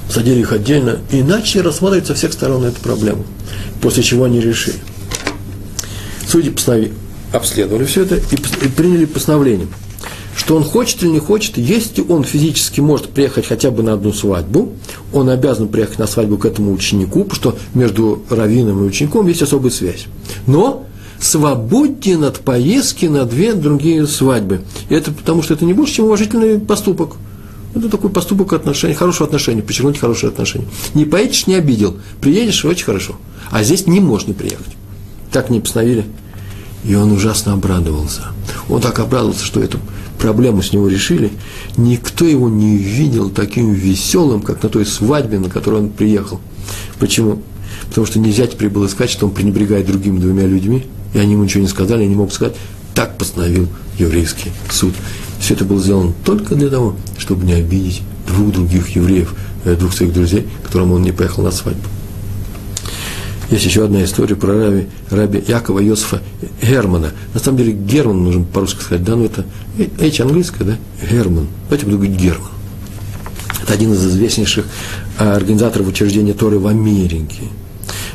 Садили 0.09 0.39
их 0.39 0.51
отдельно 0.51 0.99
и 1.11 1.21
начали 1.21 1.61
рассматривать 1.61 2.07
со 2.07 2.15
всех 2.15 2.33
сторон 2.33 2.63
эту 2.63 2.79
проблему. 2.81 3.25
После 3.81 4.01
чего 4.01 4.23
они 4.23 4.39
решили. 4.39 4.77
Судьи 6.27 6.49
постановили, 6.49 6.93
обследовали 7.31 7.85
все 7.85 8.03
это 8.03 8.15
и, 8.15 8.67
приняли 8.69 9.05
постановление, 9.05 9.67
что 10.35 10.55
он 10.55 10.63
хочет 10.63 11.03
или 11.03 11.09
не 11.09 11.19
хочет, 11.19 11.57
если 11.57 12.03
он 12.07 12.23
физически 12.23 12.81
может 12.81 13.09
приехать 13.09 13.45
хотя 13.45 13.71
бы 13.71 13.83
на 13.83 13.93
одну 13.93 14.11
свадьбу, 14.11 14.73
он 15.13 15.29
обязан 15.29 15.67
приехать 15.67 15.99
на 15.99 16.07
свадьбу 16.07 16.37
к 16.37 16.45
этому 16.45 16.73
ученику, 16.73 17.23
потому 17.23 17.35
что 17.35 17.57
между 17.73 18.23
раввином 18.29 18.83
и 18.83 18.87
учеником 18.87 19.27
есть 19.27 19.41
особая 19.41 19.71
связь. 19.71 20.07
Но 20.47 20.85
свободен 21.19 22.23
от 22.23 22.39
поездки 22.39 23.05
на 23.05 23.25
две 23.25 23.53
другие 23.53 24.05
свадьбы. 24.07 24.61
И 24.89 24.93
это 24.93 25.11
потому, 25.11 25.41
что 25.41 25.53
это 25.53 25.65
не 25.65 25.73
больше, 25.73 25.95
чем 25.95 26.05
уважительный 26.05 26.59
поступок. 26.59 27.15
Это 27.73 27.89
такой 27.89 28.09
поступок 28.09 28.53
отношений, 28.53 28.93
хорошего 28.93 29.25
отношения, 29.25 29.61
подчеркнуть 29.61 29.99
хорошие 29.99 30.29
отношения. 30.29 30.67
Не 30.93 31.05
поедешь, 31.05 31.47
не 31.47 31.55
обидел. 31.55 31.97
Приедешь, 32.21 32.63
очень 32.63 32.85
хорошо. 32.85 33.15
А 33.51 33.63
здесь 33.63 33.85
не 33.87 33.99
можешь 33.99 34.27
не 34.27 34.33
приехать. 34.33 34.75
Так 35.31 35.49
не 35.49 35.59
постановили 35.59 36.05
и 36.87 36.93
он 36.93 37.11
ужасно 37.11 37.53
обрадовался. 37.53 38.21
Он 38.69 38.79
так 38.79 38.99
обрадовался, 38.99 39.43
что 39.43 39.59
эту 39.59 39.79
проблему 40.19 40.61
с 40.61 40.71
него 40.71 40.87
решили. 40.87 41.31
Никто 41.77 42.25
его 42.25 42.47
не 42.47 42.77
видел 42.77 43.29
таким 43.29 43.73
веселым, 43.73 44.41
как 44.41 44.61
на 44.61 44.69
той 44.69 44.85
свадьбе, 44.85 45.39
на 45.39 45.49
которой 45.49 45.81
он 45.81 45.89
приехал. 45.89 46.39
Почему? 46.99 47.41
Потому 47.89 48.05
что 48.05 48.19
нельзя 48.19 48.45
теперь 48.47 48.69
было 48.69 48.87
сказать, 48.87 49.09
что 49.09 49.25
он 49.25 49.33
пренебрегает 49.33 49.87
другими 49.87 50.19
двумя 50.19 50.45
людьми, 50.45 50.85
и 51.15 51.19
они 51.19 51.31
ему 51.31 51.45
ничего 51.45 51.63
не 51.63 51.69
сказали, 51.69 52.03
они 52.03 52.13
могут 52.13 52.33
сказать, 52.33 52.55
так 52.93 53.17
постановил 53.17 53.69
еврейский 53.97 54.51
суд. 54.69 54.93
Все 55.39 55.53
это 55.53 55.63
было 55.63 55.81
сделано 55.81 56.13
только 56.25 56.55
для 56.55 56.69
того, 56.69 56.95
чтобы 57.17 57.45
не 57.45 57.53
обидеть 57.53 58.01
двух 58.27 58.51
других 58.51 58.89
евреев, 58.89 59.33
э, 59.63 59.75
двух 59.75 59.93
своих 59.93 60.13
друзей, 60.13 60.45
которым 60.63 60.91
он 60.91 61.03
не 61.03 61.13
поехал 61.13 61.43
на 61.43 61.51
свадьбу. 61.51 61.87
Есть 63.49 63.65
еще 63.65 63.85
одна 63.85 64.03
история 64.03 64.35
про 64.35 64.53
раби, 64.53 64.87
раби 65.09 65.43
Якова 65.47 65.79
Йосифа 65.79 66.21
Германа. 66.61 67.11
На 67.33 67.39
самом 67.39 67.59
деле 67.59 67.71
Герман 67.71 68.23
нужно 68.23 68.43
по-русски 68.43 68.81
сказать, 68.81 69.03
да, 69.03 69.15
ну 69.15 69.23
это 69.23 69.45
H 69.99 70.19
английское, 70.19 70.65
да, 70.65 70.77
Герман. 71.09 71.47
Давайте 71.69 71.85
буду 71.85 71.97
говорить 71.97 72.19
Герман. 72.19 72.49
Это 73.63 73.73
один 73.73 73.93
из 73.93 74.05
известнейших 74.05 74.65
а, 75.17 75.35
организаторов 75.35 75.87
учреждения 75.87 76.33
Торы 76.33 76.59
в 76.59 76.67
Америке. 76.67 77.43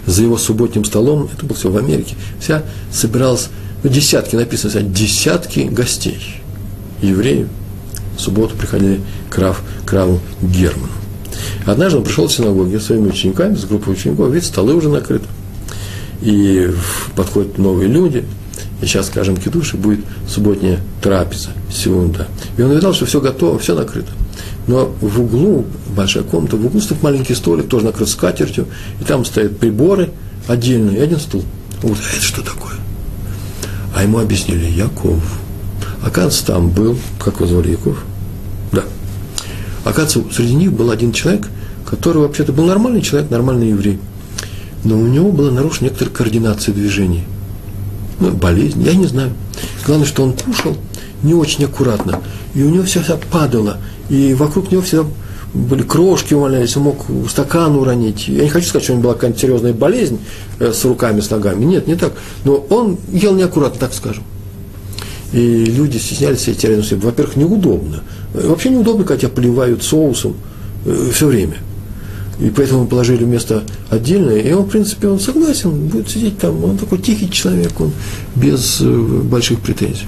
За 0.07 0.23
его 0.23 0.39
субботним 0.39 0.85
столом, 0.85 1.29
это 1.33 1.45
было 1.47 1.57
все 1.57 1.71
в 1.71 1.77
Америке, 1.77 2.17
вся 2.41 2.63
собиралась, 2.93 3.49
ну, 3.83 3.91
десятки, 3.91 4.37
написано, 4.37 4.71
вся, 4.71 4.83
десятки 4.83 5.61
гостей, 5.61 6.41
евреев. 7.03 7.49
В 8.17 8.21
субботу 8.21 8.55
приходили 8.57 9.01
к, 9.31 9.39
Рав, 9.39 9.63
к 9.85 9.93
Раву 9.93 10.21
Герману. 10.43 10.93
Однажды 11.65 11.99
он 11.99 12.05
пришел 12.05 12.27
в 12.27 12.33
синагогу 12.33 12.79
с 12.79 12.85
своими 12.85 13.09
учениками, 13.09 13.55
с 13.55 13.65
группой 13.65 13.95
учеников, 13.95 14.31
видит, 14.31 14.47
столы 14.47 14.75
уже 14.75 14.89
накрыты. 14.89 15.27
И 16.23 16.71
подходят 17.17 17.57
новые 17.57 17.89
люди, 17.89 18.25
и 18.83 18.87
сейчас, 18.87 19.07
скажем, 19.07 19.37
кидуш, 19.37 19.75
и 19.75 19.77
будет 19.77 20.01
субботняя 20.29 20.81
трапеза, 21.03 21.51
секунда. 21.73 22.29
И 22.57 22.63
он 22.63 22.73
видал, 22.73 22.93
что 22.95 23.07
все 23.07 23.21
готово, 23.21 23.59
все 23.59 23.75
накрыто. 23.75 24.11
Но 24.67 24.93
в 25.01 25.21
углу, 25.21 25.65
большая 25.97 26.23
комната, 26.23 26.57
в 26.57 26.65
углу 26.65 26.81
стоит 26.81 27.03
маленький 27.03 27.35
столик, 27.35 27.69
тоже 27.69 27.87
накрыт 27.87 28.09
скатертью, 28.09 28.67
и 29.01 29.05
там 29.05 29.25
стоят 29.25 29.59
приборы 29.59 30.11
отдельно, 30.47 30.91
и 30.91 30.99
один 30.99 31.19
стул. 31.19 31.45
Он 31.83 31.91
говорит, 31.91 32.07
это 32.17 32.23
что 32.23 32.43
такое? 32.43 32.75
А 33.95 34.03
ему 34.03 34.19
объяснили, 34.19 34.67
Яков. 34.67 35.23
Оказывается, 36.03 36.47
там 36.47 36.71
был, 36.71 36.97
как 37.19 37.37
его 37.37 37.47
звали, 37.47 37.71
Яков? 37.73 38.05
Да, 38.73 38.85
Оказывается, 39.85 40.35
среди 40.35 40.55
них 40.55 40.73
был 40.73 40.91
один 40.91 41.13
человек, 41.13 41.49
который 41.87 42.19
вообще-то 42.19 42.53
был 42.53 42.67
нормальный 42.67 43.03
человек, 43.03 43.31
нормальный 43.31 43.71
еврей. 43.71 43.99
Но 44.85 44.99
у 44.99 45.07
него 45.07 45.33
была 45.33 45.51
нарушена 45.51 45.87
некоторая 45.87 46.15
координация 46.15 46.75
движений. 46.75 47.25
Ну, 48.21 48.31
болезнь, 48.31 48.83
я 48.83 48.95
не 48.95 49.07
знаю. 49.07 49.33
Главное, 49.87 50.07
что 50.07 50.23
он 50.23 50.33
кушал 50.35 50.77
не 51.23 51.35
очень 51.35 51.65
аккуратно. 51.65 52.21
И 52.55 52.63
у 52.63 52.71
него 52.71 52.85
все 52.85 53.03
падало. 53.31 53.79
И 54.09 54.35
вокруг 54.35 54.71
него 54.73 54.83
всегда 54.83 55.07
были 55.53 55.83
крошки 55.83 56.35
валялись, 56.35 56.77
он 56.77 56.85
мог 56.85 57.07
стакан 57.29 57.77
уронить. 57.77 58.29
Я 58.29 58.45
не 58.45 58.49
хочу 58.49 58.69
сказать, 58.69 58.85
что 58.85 58.93
у 58.93 58.97
него 58.97 59.05
была 59.05 59.15
какая-то 59.15 59.39
серьезная 59.39 59.73
болезнь 59.73 60.19
э, 60.61 60.73
с 60.73 60.85
руками, 60.85 61.21
с 61.21 61.31
ногами. 61.31 61.65
Нет, 61.65 61.87
не 61.87 61.97
так. 61.97 62.13
Но 62.45 62.55
он 62.71 62.99
ел 63.13 63.35
неаккуратно, 63.35 63.81
так 63.81 63.93
скажем. 63.93 64.23
И 65.33 65.65
люди 65.65 65.99
стеснялись 65.99 66.47
эти 66.49 66.67
рядом 66.67 66.85
с 66.85 66.93
Во-первых, 66.93 67.37
неудобно. 67.37 68.03
Вообще 68.35 68.71
неудобно, 68.71 69.05
когда 69.05 69.21
тебя 69.21 69.31
поливают 69.31 69.83
соусом 69.83 70.37
э, 70.87 71.11
все 71.13 71.27
время. 71.27 71.57
И 72.41 72.49
поэтому 72.51 72.87
положили 72.87 73.25
место 73.25 73.65
отдельное. 73.91 74.39
И 74.39 74.53
он, 74.53 74.65
в 74.65 74.71
принципе, 74.71 75.09
он 75.09 75.21
согласен, 75.21 75.89
будет 75.89 76.09
сидеть 76.09 76.39
там. 76.39 76.65
Он 76.65 76.79
такой 76.79 76.99
тихий 76.99 77.31
человек, 77.31 77.81
он 77.81 77.93
без 78.37 78.81
э, 78.81 78.85
больших 78.87 79.61
претензий. 79.61 80.07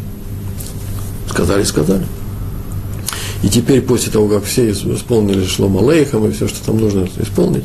Сказали, 1.29 1.65
сказали. 1.65 2.05
И 3.43 3.49
теперь, 3.49 3.81
после 3.83 4.13
того, 4.13 4.29
как 4.29 4.45
все 4.45 4.71
исполнили 4.71 5.45
Шлома 5.45 5.79
Лейхам 5.79 6.27
и 6.27 6.33
все, 6.33 6.47
что 6.47 6.65
там 6.65 6.79
нужно 6.79 7.09
исполнить, 7.21 7.65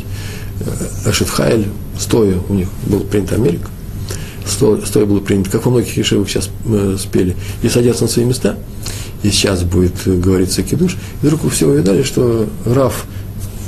Ашифхайль, 1.06 1.68
стоя 2.00 2.38
у 2.50 2.54
них 2.54 2.68
был 2.88 3.02
принят 3.02 3.32
Америка, 3.34 3.70
стоя 4.46 5.06
было 5.06 5.20
принято, 5.20 5.50
как 5.52 5.66
во 5.66 5.72
многих 5.72 5.96
ешивах 5.98 6.30
сейчас 6.30 6.50
э, 6.66 6.98
спели, 7.00 7.36
и 7.62 7.70
садятся 7.70 8.04
на 8.04 8.10
свои 8.10 8.26
места, 8.26 8.56
и 9.24 9.30
сейчас 9.30 9.64
будет 9.64 9.94
говориться 10.06 10.64
кидуш, 10.64 10.98
и 11.22 11.26
вдруг 11.26 11.52
все 11.52 11.68
увидали, 11.68 12.04
что 12.04 12.48
Раф 12.66 13.06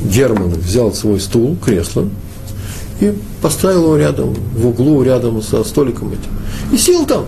Герман 0.04 0.52
взял 0.52 0.94
свой 0.94 1.20
стул, 1.20 1.58
кресло, 1.64 2.08
и 3.02 3.14
поставил 3.42 3.84
его 3.84 3.98
рядом, 3.98 4.36
в 4.56 4.68
углу, 4.68 5.04
рядом 5.04 5.42
со 5.42 5.64
столиком 5.64 6.10
этим, 6.10 6.32
и 6.74 6.78
сел 6.78 7.06
там. 7.06 7.26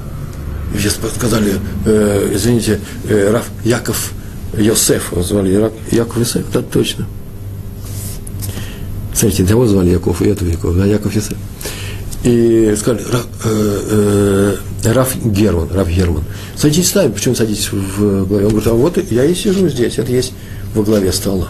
И 0.74 0.78
все 0.78 0.90
сказали, 0.90 1.56
э, 1.86 2.32
извините, 2.34 2.80
э, 3.08 3.32
Раф 3.32 3.50
Яков 3.64 4.14
Йосеф, 4.58 5.12
его 5.12 5.24
звали 5.24 5.72
Яков 5.92 6.18
Йосеф, 6.18 6.46
да, 6.54 6.62
точно. 6.62 7.06
Смотрите, 9.14 9.46
того 9.46 9.68
звали 9.68 9.90
Яков, 9.90 10.22
и 10.22 10.30
этого 10.30 10.50
Яков, 10.50 10.78
да, 10.78 10.86
Яков 10.86 11.14
Йосеф 11.14 11.38
и 12.24 12.76
сказали, 12.78 13.04
Раф, 13.12 13.28
э, 13.46 14.58
э, 14.84 14.94
Раф 14.94 15.16
Герман, 15.26 15.70
Раф 15.72 15.90
Герман, 15.90 16.24
садитесь 16.56 16.90
с 16.90 16.96
нами, 16.96 17.12
почему 17.12 17.36
садитесь 17.36 17.72
в 17.72 18.26
главе? 18.26 18.46
Он 18.46 18.52
говорит, 18.52 18.68
а 18.68 18.74
вот 18.74 19.12
я 19.12 19.26
и 19.26 19.34
сижу 19.34 19.68
здесь, 19.70 19.98
это 19.98 20.12
есть 20.12 20.34
во 20.76 20.84
главе 20.84 21.12
стола. 21.12 21.50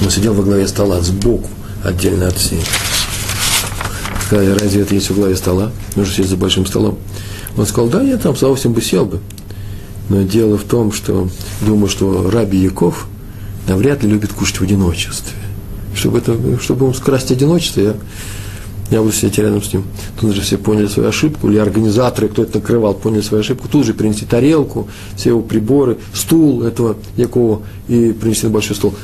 Он 0.00 0.10
сидел 0.10 0.34
во 0.34 0.42
главе 0.42 0.68
стола 0.68 1.00
сбоку, 1.00 1.48
отдельно 1.84 2.28
от 2.28 2.36
всех. 2.36 2.60
Сказали, 4.26 4.56
разве 4.58 4.82
это 4.82 4.94
есть 4.94 5.10
во 5.10 5.16
главе 5.16 5.36
стола? 5.36 5.72
Нужно 5.96 6.14
сесть 6.14 6.30
за 6.30 6.36
большим 6.36 6.64
столом. 6.64 6.98
Он 7.56 7.66
сказал, 7.66 7.90
да, 7.90 8.02
я 8.02 8.16
там 8.16 8.36
с 8.36 8.38
удовольствием 8.38 8.74
бы 8.74 8.80
сел 8.80 9.04
бы. 9.04 9.18
Но 10.10 10.22
дело 10.22 10.58
в 10.58 10.64
том, 10.64 10.92
что 10.92 11.28
думаю, 11.62 11.88
что 11.88 12.30
Раби 12.30 12.58
Яков 12.58 13.06
навряд 13.66 14.02
ли 14.02 14.10
любит 14.10 14.32
кушать 14.34 14.60
в 14.60 14.62
одиночестве. 14.62 15.32
Чтобы, 15.94 16.18
это, 16.18 16.36
чтобы 16.60 16.84
ему 16.84 16.94
скрасть 16.94 17.30
одиночество, 17.30 17.80
я 17.80 17.96
я 18.90 19.00
буду 19.00 19.12
сидеть 19.12 19.38
рядом 19.38 19.62
с 19.62 19.72
ним. 19.72 19.84
Тут 20.20 20.34
же 20.34 20.40
все 20.42 20.58
поняли 20.58 20.88
свою 20.88 21.08
ошибку, 21.08 21.48
или 21.48 21.58
организаторы, 21.58 22.28
кто 22.28 22.42
это 22.42 22.58
накрывал, 22.58 22.94
поняли 22.94 23.20
свою 23.20 23.42
ошибку. 23.42 23.68
Тут 23.68 23.86
же 23.86 23.94
принесли 23.94 24.26
тарелку, 24.26 24.88
все 25.16 25.30
его 25.30 25.42
приборы, 25.42 25.98
стул 26.12 26.64
этого 26.64 26.96
Якова, 27.16 27.62
и 27.86 28.12
принесли 28.12 28.48
большой 28.48 28.74
стол. 28.74 28.94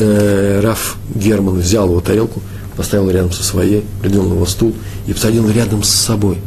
Э, 0.00 0.60
Раф 0.60 0.96
Герман 1.14 1.58
взял 1.60 1.88
его 1.88 2.00
тарелку, 2.00 2.42
поставил 2.76 3.10
рядом 3.10 3.30
со 3.30 3.44
своей, 3.44 3.84
придвинул 4.02 4.32
его 4.32 4.46
стул 4.46 4.74
и 5.06 5.12
посадил 5.12 5.48
рядом 5.48 5.84
с 5.84 5.88
собой. 5.88 6.38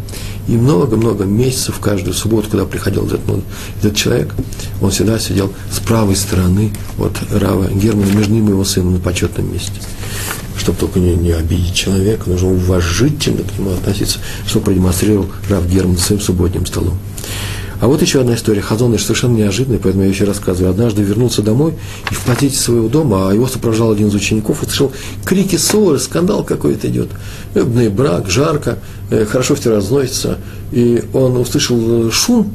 И 0.48 0.54
много-много 0.54 1.26
месяцев 1.26 1.80
каждую 1.80 2.14
субботу, 2.14 2.50
когда 2.50 2.66
приходил 2.66 3.06
этот, 3.06 3.28
ну, 3.28 3.44
этот 3.80 3.96
человек, 3.96 4.34
он 4.82 4.92
всегда 4.92 5.20
сидел 5.20 5.54
с 5.72 5.80
правой 5.80 6.16
стороны 6.16 6.72
от 6.98 7.16
Рава 7.32 7.68
Германа, 7.70 8.12
между 8.12 8.34
ним 8.34 8.48
и 8.48 8.52
его 8.52 8.64
сыном 8.64 8.94
на 8.94 9.00
почетном 9.00 9.52
месте 9.52 9.80
чтобы 10.62 10.78
только 10.78 11.00
не, 11.00 11.16
не 11.16 11.32
обидеть 11.32 11.74
человека, 11.74 12.30
нужно 12.30 12.50
уважительно 12.50 13.44
к 13.44 13.58
нему 13.58 13.72
относиться, 13.72 14.20
что 14.46 14.60
продемонстрировал 14.60 15.28
Рав 15.50 15.68
Герман 15.68 15.98
своим 15.98 16.22
субботним 16.22 16.68
столом. 16.68 17.00
А 17.82 17.88
вот 17.88 18.02
еще 18.02 18.22
одна 18.22 18.36
история. 18.36 18.62
Хазон 18.62 18.98
совершенно 18.98 19.36
неожиданная, 19.36 19.80
поэтому 19.80 20.04
я 20.04 20.10
еще 20.10 20.24
рассказываю. 20.24 20.70
Однажды 20.70 21.02
вернулся 21.02 21.42
домой 21.42 21.74
и 22.12 22.14
в 22.14 22.22
подъезде 22.22 22.60
своего 22.60 22.88
дома, 22.88 23.30
а 23.30 23.34
его 23.34 23.48
сопровождал 23.48 23.92
один 23.92 24.08
из 24.08 24.16
учеников, 24.16 24.62
услышал 24.62 24.92
крики 25.26 25.56
ссоры, 25.56 25.98
скандал 26.00 26.44
какой-то 26.44 26.88
идет. 26.88 27.10
Эбный 27.56 27.90
брак, 27.90 28.30
жарко, 28.30 28.78
э, 29.10 29.26
хорошо 29.26 29.56
все 29.56 29.72
разносится. 29.72 30.38
И 30.72 31.04
он 31.12 31.36
услышал 31.38 32.08
э, 32.08 32.12
шум, 32.12 32.54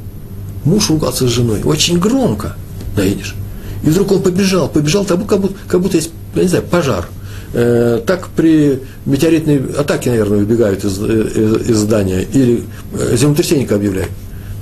муж 0.64 0.90
ругался 0.90 1.26
с 1.26 1.30
женой, 1.30 1.60
очень 1.64 1.98
громко, 1.98 2.54
наедешь. 2.96 3.34
И 3.82 3.90
вдруг 3.90 4.12
он 4.12 4.22
побежал, 4.22 4.68
побежал, 4.68 5.04
как 5.04 5.18
будто, 5.18 5.54
как 5.66 5.80
будто 5.80 5.96
есть, 5.96 6.12
я 6.36 6.42
не 6.42 6.48
знаю, 6.48 6.64
пожар– 6.64 7.08
Э, 7.52 8.02
так 8.04 8.28
при 8.36 8.80
метеоритной 9.06 9.62
атаке, 9.78 10.10
наверное, 10.10 10.38
выбегают 10.40 10.84
из, 10.84 10.98
из, 10.98 11.70
из 11.70 11.76
здания 11.76 12.22
или 12.22 12.64
землетрясение 13.12 13.66
объявляют. 13.68 14.10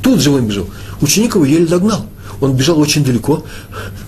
Тут 0.04 0.20
же 0.20 0.30
он 0.30 0.46
бежал. 0.46 0.66
Ученик 1.00 1.34
его 1.34 1.46
еле 1.46 1.66
догнал. 1.66 2.06
Он 2.40 2.54
бежал 2.54 2.78
очень 2.78 3.02
далеко, 3.02 3.42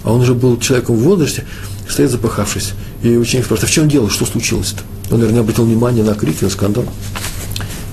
а 0.05 0.13
он 0.13 0.21
уже 0.21 0.35
был 0.35 0.59
человеком 0.61 0.97
в 0.97 1.01
возрасте, 1.01 1.45
стоит 1.89 2.11
запахавшись. 2.11 2.75
И 3.03 3.17
ученик 3.17 3.47
спрашивает, 3.47 3.65
а 3.65 3.73
в 3.73 3.75
чем 3.75 3.89
дело, 3.89 4.11
что 4.11 4.27
случилось-то? 4.27 4.83
Он, 5.11 5.21
наверное, 5.21 5.41
обратил 5.41 5.65
внимание 5.65 6.05
на 6.05 6.15
крики, 6.15 6.45
на 6.45 6.51
скандал. 6.51 6.85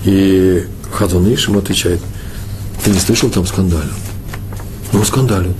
И 0.03 0.65
Хазон 0.91 1.33
Иш 1.33 1.47
ему 1.47 1.59
отвечает, 1.59 2.01
ты 2.83 2.91
не 2.91 2.99
слышал 2.99 3.29
там 3.29 3.45
скандалю? 3.45 3.89
Ну, 4.91 5.03
скандалят. 5.05 5.55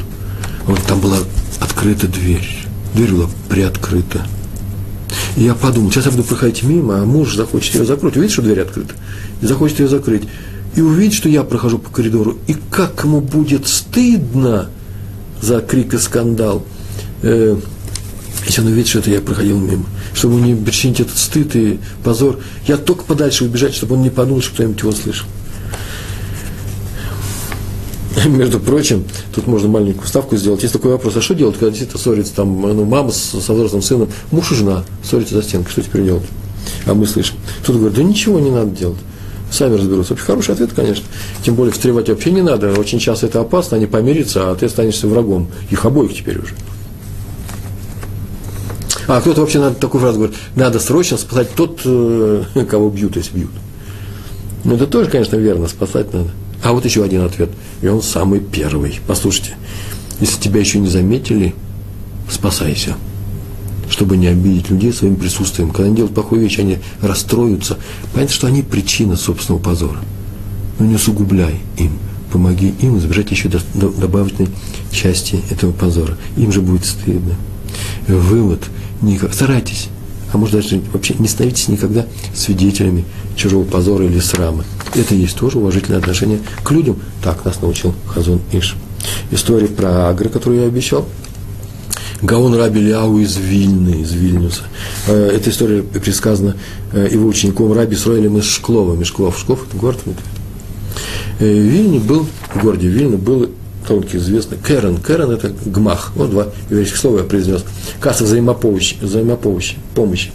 Вот 0.65 0.81
там 0.83 0.99
была 0.99 1.17
открыта 1.61 2.07
дверь. 2.09 2.47
Дверь 2.93 3.13
была 3.13 3.29
приоткрыта. 3.47 4.27
И 5.37 5.43
я 5.43 5.55
подумал, 5.55 5.91
сейчас 5.91 6.05
я 6.05 6.11
буду 6.11 6.23
проходить 6.23 6.63
мимо, 6.63 7.01
а 7.01 7.05
муж 7.05 7.35
захочет 7.35 7.75
ее 7.75 7.85
закрыть. 7.85 8.17
Увидит, 8.17 8.33
что 8.33 8.41
дверь 8.41 8.61
открыта, 8.61 8.95
и 9.41 9.45
захочет 9.45 9.79
ее 9.79 9.87
закрыть. 9.87 10.23
И 10.75 10.81
увидит, 10.81 11.13
что 11.13 11.29
я 11.29 11.43
прохожу 11.43 11.77
по 11.77 11.89
коридору, 11.89 12.37
и 12.47 12.55
как 12.71 13.03
ему 13.03 13.21
будет 13.21 13.67
стыдно 13.67 14.69
за 15.41 15.59
крик 15.61 15.93
и 15.93 15.97
скандал, 15.97 16.63
э, 17.21 17.57
если 18.45 18.61
он 18.61 18.67
увидит, 18.67 18.87
что 18.87 18.99
это 18.99 19.11
я 19.11 19.21
проходил 19.21 19.59
мимо. 19.59 19.85
Чтобы 20.13 20.35
не 20.35 20.55
причинить 20.55 20.99
этот 20.99 21.17
стыд 21.17 21.55
и 21.55 21.79
позор, 22.03 22.39
я 22.67 22.77
только 22.77 23.03
подальше 23.03 23.45
убежать, 23.45 23.73
чтобы 23.73 23.95
он 23.95 24.01
не 24.01 24.09
подумал, 24.09 24.41
что 24.41 24.53
кто-нибудь 24.53 24.79
его 24.79 24.91
слышал. 24.91 25.27
Между 28.25 28.59
прочим, 28.59 29.05
тут 29.33 29.47
можно 29.47 29.67
маленькую 29.69 30.07
ставку 30.07 30.37
сделать. 30.37 30.61
Есть 30.61 30.73
такой 30.73 30.91
вопрос, 30.91 31.15
а 31.17 31.21
что 31.21 31.35
делать, 31.35 31.55
когда 31.55 31.69
действительно 31.69 32.01
ссорится 32.01 32.33
там, 32.35 32.61
ну, 32.61 32.85
мама 32.85 33.11
с, 33.11 33.17
со 33.17 33.53
взрослым 33.53 33.81
сыном, 33.81 34.09
муж 34.31 34.51
и 34.51 34.55
жена 34.55 34.83
ссорятся 35.03 35.35
за 35.35 35.43
стенкой, 35.43 35.71
что 35.71 35.81
теперь 35.81 36.03
делать? 36.03 36.23
А 36.85 36.93
мы 36.93 37.05
слышим. 37.05 37.35
Тут 37.65 37.77
говорят, 37.77 37.95
да 37.95 38.03
ничего 38.03 38.39
не 38.39 38.51
надо 38.51 38.71
делать. 38.71 38.99
Сами 39.53 39.75
разберутся. 39.75 40.13
Вообще 40.13 40.25
хороший 40.25 40.55
ответ, 40.55 40.73
конечно. 40.73 41.05
Тем 41.43 41.53
более 41.53 41.71
встревать 41.71 42.09
вообще 42.09 42.31
не 42.31 42.41
надо. 42.41 42.73
Очень 42.73 42.97
часто 42.97 43.27
это 43.27 43.39
опасно, 43.39 43.77
они 43.77 43.85
помирятся, 43.85 44.49
а 44.49 44.55
ты 44.55 44.65
останешься 44.65 45.07
врагом. 45.07 45.47
Их 45.69 45.85
обоих 45.85 46.15
теперь 46.15 46.39
уже. 46.39 46.55
А 49.07 49.21
кто-то 49.21 49.41
вообще 49.41 49.59
надо 49.59 49.75
такую 49.75 50.01
фразу 50.01 50.17
говорит, 50.17 50.37
надо 50.55 50.79
срочно 50.79 51.17
спасать 51.17 51.53
тот, 51.55 51.81
э, 51.85 52.43
кого 52.69 52.89
бьют, 52.89 53.15
если 53.15 53.35
бьют. 53.37 53.51
Ну, 54.63 54.73
это 54.73 54.87
тоже, 54.87 55.11
конечно, 55.11 55.35
верно, 55.35 55.67
спасать 55.67 56.11
надо. 56.13 56.29
А 56.63 56.71
вот 56.71 56.83
еще 56.85 57.03
один 57.03 57.23
ответ, 57.23 57.49
и 57.81 57.87
он 57.87 58.01
самый 58.01 58.39
первый. 58.39 59.01
Послушайте, 59.05 59.55
если 60.19 60.41
тебя 60.41 60.61
еще 60.61 60.79
не 60.79 60.87
заметили, 60.87 61.53
спасайся, 62.27 62.95
чтобы 63.93 64.17
не 64.17 64.25
обидеть 64.25 64.71
людей 64.71 64.91
своим 64.91 65.15
присутствием. 65.17 65.69
Когда 65.69 65.85
они 65.85 65.97
делают 65.97 66.15
плохую 66.15 66.41
вещь, 66.41 66.57
они 66.57 66.79
расстроятся. 66.99 67.77
Понятно, 68.11 68.33
что 68.33 68.47
они 68.47 68.63
причина 68.63 69.15
собственного 69.15 69.61
позора. 69.61 69.99
Но 70.79 70.87
не 70.87 70.95
усугубляй 70.95 71.59
им. 71.77 71.91
Помоги 72.31 72.73
им 72.81 72.97
избежать 72.97 73.29
еще 73.29 73.51
добавочной 73.75 74.47
части 74.91 75.39
этого 75.51 75.71
позора. 75.71 76.17
Им 76.37 76.51
же 76.51 76.61
будет 76.61 76.85
стыдно. 76.85 77.35
Вывод. 78.07 78.63
Никак. 79.03 79.31
Старайтесь 79.31 79.89
а 80.33 80.37
может 80.39 80.55
даже 80.55 80.81
вообще 80.91 81.13
не 81.19 81.27
становитесь 81.27 81.67
никогда 81.67 82.07
свидетелями 82.33 83.05
чужого 83.35 83.63
позора 83.63 84.05
или 84.05 84.19
срама. 84.19 84.63
Это 84.95 85.13
есть 85.13 85.37
тоже 85.37 85.59
уважительное 85.59 85.99
отношение 85.99 86.39
к 86.63 86.71
людям. 86.71 86.97
Так 87.23 87.45
нас 87.45 87.61
научил 87.61 87.93
Хазон 88.07 88.41
Иш. 88.51 88.75
История 89.29 89.67
про 89.67 90.09
Агры, 90.09 90.29
которую 90.29 90.61
я 90.61 90.67
обещал. 90.67 91.05
Гаон 92.23 92.55
Раби 92.55 92.79
Ляу 92.79 93.19
из 93.19 93.35
Вильны, 93.35 94.01
из 94.01 94.13
Вильнюса. 94.13 94.63
Э, 95.07 95.31
эта 95.35 95.49
история 95.49 95.83
предсказана 95.83 96.55
э, 96.93 97.09
его 97.11 97.27
учеником 97.27 97.73
Раби 97.73 97.97
Сроилем 97.97 98.37
из 98.37 98.45
Шклова. 98.45 98.95
Мешклов. 98.95 99.37
Шклов– 99.37 99.67
это 99.67 99.75
город. 99.75 99.99
Э, 101.39 101.45
в 101.45 101.45
Вильне 101.45 101.99
был, 101.99 102.25
в 102.55 102.61
городе 102.61 102.87
Вильна 102.87 103.17
был 103.17 103.49
тонкий 103.85 104.17
известный, 104.17 104.57
Керен. 104.57 104.99
Керен– 104.99 105.31
это 105.31 105.51
гмах. 105.65 106.13
Вот 106.15 106.29
два 106.29 106.47
еврейских 106.69 106.95
слова 106.95 107.17
я 107.17 107.23
произнес. 107.25 107.65
Касса 107.99 108.23
взаимопомощи. 108.23 108.95
взаимопомощи 109.01 109.75
помощи. 109.93 110.31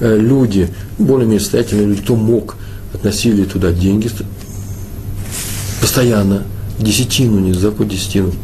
Э, 0.00 0.18
люди, 0.18 0.68
более-менее 0.98 1.40
состоятельные 1.40 1.86
люди, 1.86 2.02
кто 2.02 2.16
мог, 2.16 2.56
относили 2.92 3.44
туда 3.44 3.72
деньги 3.72 4.10
постоянно, 5.80 6.42
десятину, 6.78 7.38
не 7.38 7.54
закон 7.54 7.88
десятину. 7.88 8.34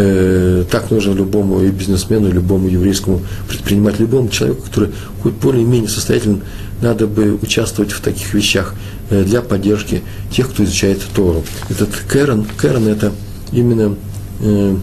Э, 0.00 0.64
так 0.70 0.92
нужно 0.92 1.12
любому 1.12 1.60
и 1.60 1.70
бизнесмену, 1.70 2.28
и 2.28 2.32
любому 2.32 2.68
еврейскому 2.68 3.20
предпринимателю, 3.48 4.02
любому 4.02 4.28
человеку, 4.28 4.62
который 4.62 4.90
хоть 5.22 5.34
более-менее 5.34 5.88
состоятельный, 5.88 6.42
надо 6.80 7.08
бы 7.08 7.34
участвовать 7.34 7.90
в 7.90 8.00
таких 8.00 8.32
вещах 8.32 8.74
э, 9.10 9.24
для 9.24 9.42
поддержки 9.42 10.02
тех, 10.30 10.48
кто 10.50 10.62
изучает 10.62 11.02
Тору. 11.16 11.42
Этот 11.68 11.90
Керен, 12.10 12.46
Керен 12.60 12.86
это– 12.86 13.12
именно 13.52 13.96
э, 14.40 14.76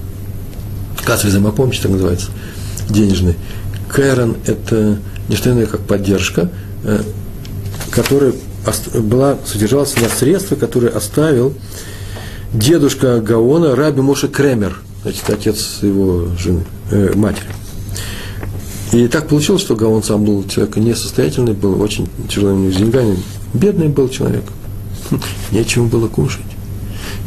касса 1.06 1.28
взаимопомощи, 1.28 1.82
так 1.82 1.92
называется, 1.92 2.32
денежный. 2.90 3.36
Кэрон– 3.90 4.36
это 4.46 4.98
не 5.30 5.36
что 5.36 5.52
иное, 5.52 5.66
как 5.66 5.82
поддержка, 5.82 6.50
э, 6.84 7.02
которая 7.92 8.34
была, 8.94 9.38
содержалась 9.46 9.96
на 9.96 10.10
средства, 10.10 10.56
которые 10.56 10.92
оставил 10.92 11.54
дедушка 12.54 13.22
Гаона 13.22 13.76
Раби 13.76 14.02
Моше 14.02 14.28
Кремер. 14.28 14.82
Значит, 15.06 15.30
отец 15.30 15.80
его 15.84 16.28
жены, 16.38 16.66
э, 16.90 17.14
матери. 17.16 17.48
И 18.92 19.08
так 19.08 19.28
получилось, 19.28 19.62
что 19.62 19.76
Гаон 19.76 20.02
сам 20.02 20.26
был 20.26 20.44
человек 20.48 20.78
несостоятельный, 20.78 21.54
был 21.54 21.80
очень 21.80 22.08
тяжелым 22.28 22.72
с 22.72 22.76
деньгами, 22.76 23.18
бедный 23.54 23.88
был 23.88 24.10
человек, 24.10 24.44
нечем 25.52 25.90
было 25.90 26.08
кушать. 26.08 26.46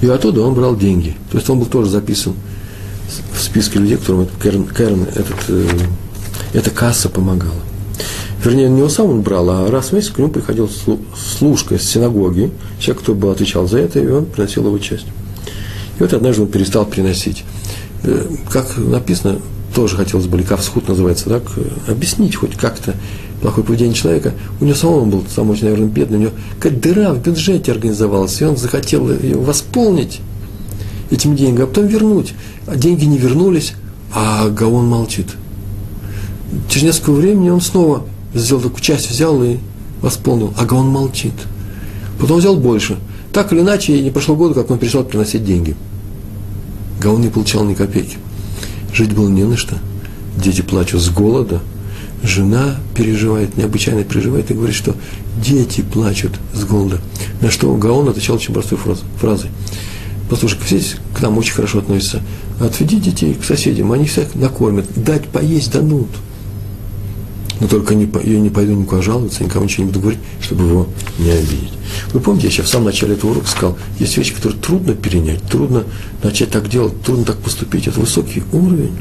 И 0.03 0.09
оттуда 0.09 0.43
он 0.43 0.55
брал 0.55 0.77
деньги. 0.77 1.17
То 1.31 1.39
есть 1.39 1.49
он 1.49 1.61
был 1.61 1.67
тоже 1.67 1.91
записан 1.91 2.35
в 3.33 3.41
списке 3.41 3.79
людей, 3.79 3.97
которым 3.97 4.27
Керн, 4.43 4.67
Керн 4.67 5.05
этот, 5.05 5.37
э, 5.49 5.69
эта 6.55 6.71
касса 6.71 7.09
помогала. 7.09 7.63
Вернее, 8.45 8.69
не 8.69 8.83
он 8.83 8.91
сам 8.91 9.07
он 9.07 9.23
брал, 9.23 9.49
а 9.51 9.71
раз 9.71 9.87
в 9.87 9.93
месяц 9.93 10.11
к 10.11 10.19
нему 10.19 10.31
приходил 10.31 10.69
служка 11.17 11.77
из 11.77 11.89
синагоги, 11.89 12.51
человек, 12.81 13.03
кто 13.03 13.15
был 13.15 13.31
отвечал 13.31 13.69
за 13.69 13.79
это, 13.79 14.01
и 14.01 14.07
он 14.09 14.27
приносил 14.27 14.67
его 14.67 14.79
часть. 14.79 15.07
И 15.99 16.03
вот 16.03 16.13
однажды 16.13 16.43
он 16.43 16.49
перестал 16.49 16.87
приносить. 16.87 17.45
Э, 18.05 18.27
как 18.51 18.77
написано, 18.77 19.41
тоже 19.75 19.97
хотелось 19.97 20.27
бы, 20.27 20.39
Ликавсхуд 20.39 20.89
называется, 20.89 21.29
так, 21.29 21.43
объяснить 21.87 22.37
хоть 22.37 22.57
как-то 22.57 22.95
плохое 23.41 23.67
поведение 23.67 23.95
человека. 23.95 24.33
У 24.61 24.65
него 24.65 24.77
самого 24.77 25.03
он 25.03 25.11
был 25.11 25.25
сам 25.33 25.51
очень, 25.51 25.65
наверное, 25.65 25.89
бедный, 25.89 26.19
у 26.19 26.21
него 26.23 26.33
какая 26.59 26.79
дыра 26.79 27.13
в 27.13 27.23
бюджете 27.23 27.73
организовалась, 27.73 28.41
и 28.41 28.45
он 28.45 28.57
захотел 28.57 29.11
ее 29.11 29.37
восполнить 29.37 30.21
этим 31.11 31.37
деньгами, 31.37 31.65
а 31.65 31.67
потом 31.67 31.87
вернуть. 31.87 32.35
А 32.67 32.77
деньги 32.77 33.05
не 33.05 33.19
вернулись, 33.19 33.75
а 34.15 34.49
Гаон 34.49 34.87
молчит. 34.87 35.29
Через 36.69 36.85
несколько 36.85 37.13
времени 37.13 37.51
он 37.51 37.61
снова 37.61 38.05
сделал 38.35 38.63
такую 38.63 38.81
часть, 38.81 39.11
взял 39.11 39.43
и 39.43 39.59
восполнил, 40.01 40.55
а 40.57 40.65
Гаон 40.65 40.89
молчит. 40.89 41.35
Потом 42.19 42.39
взял 42.39 42.57
больше. 42.57 42.99
Так 43.33 43.53
или 43.53 43.61
иначе, 43.61 44.01
не 44.01 44.11
прошло 44.11 44.35
года, 44.35 44.55
как 44.55 44.71
он 44.71 44.79
перестал 44.79 45.05
приносить 45.05 45.45
деньги. 45.45 45.77
Гаон 47.01 47.21
не 47.21 47.29
получал 47.29 47.65
ни 47.65 47.75
копейки. 47.75 48.19
Жить 48.93 49.15
было 49.15 49.29
не 49.29 49.45
на 49.45 49.57
что. 49.57 49.77
Дети 50.37 50.63
плачут 50.63 51.01
с 51.01 51.11
голода. 51.11 51.61
Жена 52.23 52.77
переживает, 52.97 53.57
необычайно 53.57 54.03
переживает 54.03 54.51
и 54.51 54.55
говорит, 54.55 54.75
что 54.75 54.97
дети 55.41 55.83
плачут 55.83 56.33
с 56.53 56.65
голода. 56.65 57.01
На 57.41 57.51
что 57.51 57.73
Гаон 57.75 58.09
отвечал 58.09 58.37
очень 58.37 58.53
простой 58.53 58.79
фразой. 59.21 59.51
Послушай, 60.29 60.59
здесь 60.67 60.97
к 61.17 61.23
нам 61.23 61.39
очень 61.39 61.55
хорошо 61.55 61.79
относятся. 61.79 62.23
Отведи 62.61 62.97
детей 62.97 63.35
к 63.35 63.45
соседям, 63.45 63.93
они 63.93 64.07
всех 64.07 64.35
накормят. 64.35 64.87
Дать 64.97 65.27
поесть 65.29 65.73
дадут. 65.73 66.09
Но 67.61 67.67
только 67.67 67.95
не, 67.95 68.09
я 68.25 68.41
не 68.41 68.51
пойду 68.51 68.73
никуда 68.75 69.03
жаловаться, 69.03 69.43
никому 69.43 69.65
ничего 69.65 69.85
не 69.85 69.91
буду 69.91 70.01
говорить, 70.01 70.21
чтобы 70.41 70.65
его 70.65 70.89
не 71.19 71.31
обидеть. 71.31 71.73
Вы 72.13 72.21
помните, 72.21 72.47
я 72.47 72.53
сейчас 72.53 72.67
в 72.67 72.71
самом 72.71 72.87
начале 72.87 73.15
этого 73.15 73.33
урока 73.33 73.49
сказал, 73.49 73.79
есть 73.99 74.17
вещи, 74.17 74.35
которые 74.35 74.61
трудно 74.61 74.95
перенять, 74.95 75.43
трудно 75.43 75.85
начать 76.23 76.51
так 76.51 76.69
делать, 76.69 77.03
трудно 77.03 77.25
так 77.25 77.39
поступить. 77.39 77.89
Это 77.89 78.01
высокий 78.01 78.43
уровень. 78.53 78.97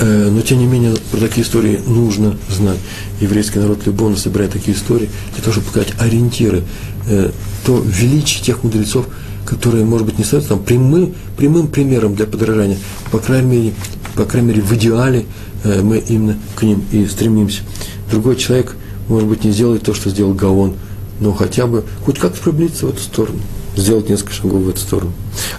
Э, 0.00 0.30
но, 0.30 0.40
тем 0.40 0.58
не 0.58 0.66
менее, 0.66 0.94
про 1.10 1.20
такие 1.20 1.46
истории 1.46 1.80
нужно 1.86 2.36
знать. 2.48 2.78
Еврейский 3.20 3.58
народ 3.58 3.86
любовно 3.86 4.16
собирает 4.16 4.52
такие 4.52 4.76
истории 4.76 5.10
для 5.34 5.42
того, 5.42 5.52
чтобы 5.52 5.66
показать 5.66 5.94
ориентиры, 5.98 6.64
э, 7.06 7.30
то 7.64 7.82
величие 7.84 8.42
тех 8.42 8.62
мудрецов, 8.62 9.06
которые, 9.44 9.84
может 9.84 10.06
быть, 10.06 10.18
не 10.18 10.24
становятся 10.24 10.54
там 10.54 10.64
прямым, 10.64 11.14
прямым 11.36 11.68
примером 11.68 12.14
для 12.14 12.26
подражания, 12.26 12.78
по 13.10 13.18
крайней 13.18 13.48
мере, 13.48 13.74
по 14.20 14.26
крайней 14.26 14.48
мере, 14.48 14.60
в 14.60 14.70
идеале 14.74 15.24
э, 15.64 15.80
мы 15.80 15.96
именно 15.96 16.36
к 16.54 16.62
ним 16.62 16.84
и 16.92 17.06
стремимся. 17.06 17.62
Другой 18.10 18.36
человек, 18.36 18.76
может 19.08 19.26
быть, 19.26 19.44
не 19.44 19.50
сделает 19.50 19.82
то, 19.82 19.94
что 19.94 20.10
сделал 20.10 20.34
Гаон, 20.34 20.74
но 21.20 21.32
хотя 21.32 21.66
бы 21.66 21.84
хоть 22.04 22.18
как-то 22.18 22.38
приблизиться 22.38 22.84
в 22.84 22.90
эту 22.90 23.00
сторону, 23.00 23.38
сделать 23.76 24.10
несколько 24.10 24.34
шагов 24.34 24.60
в 24.60 24.68
эту 24.68 24.78
сторону. 24.78 25.12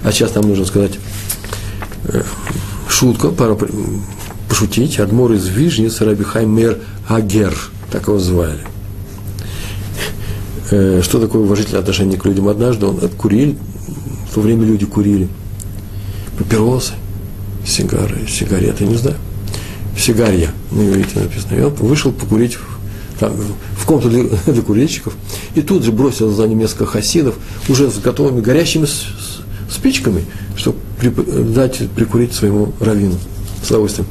А 0.03 0.11
сейчас 0.11 0.35
нам 0.35 0.47
нужно 0.47 0.65
сказать 0.65 0.91
э, 2.03 2.21
шутка, 2.87 3.29
пора 3.29 3.57
пошутить. 4.47 4.99
Адмор 4.99 5.31
из 5.31 5.47
Вижницы, 5.47 6.05
Раби 6.05 6.23
Хаймер 6.23 6.77
Агер, 7.07 7.57
так 7.91 8.09
его 8.09 8.19
звали. 8.19 8.59
Э, 10.69 11.01
что 11.01 11.19
такое 11.19 11.41
уважительное 11.41 11.81
отношение 11.81 12.19
к 12.19 12.25
людям? 12.25 12.47
Однажды 12.47 12.85
он 12.85 12.99
курил, 13.17 13.55
в 14.29 14.35
то 14.35 14.41
время 14.41 14.67
люди 14.67 14.85
курили 14.85 15.29
папиросы, 16.37 16.93
сигары, 17.65 18.27
сигареты, 18.27 18.85
не 18.85 18.95
знаю, 18.95 19.17
сигарья, 19.97 20.51
на 20.71 20.87
иврите 20.87 21.19
написано. 21.19 21.55
И 21.55 21.61
он 21.61 21.73
вышел 21.73 22.11
покурить 22.11 22.57
там, 23.19 23.33
в 23.77 23.85
комнату 23.85 24.09
для, 24.09 24.23
для 24.53 24.61
курильщиков, 24.61 25.13
и 25.55 25.61
тут 25.61 25.83
же 25.83 25.91
бросил 25.91 26.31
за 26.31 26.47
ним 26.47 26.59
несколько 26.59 26.85
хасидов, 26.85 27.35
уже 27.69 27.89
с 27.89 27.99
готовыми 27.99 28.41
горящими 28.41 28.85
с, 28.85 28.91
с, 28.91 29.73
спичками, 29.73 30.25
чтобы 30.55 30.77
при, 30.99 31.09
дать 31.09 31.89
прикурить 31.95 32.33
своему 32.33 32.73
раввину 32.79 33.15
с 33.63 33.69
удовольствием. 33.69 34.07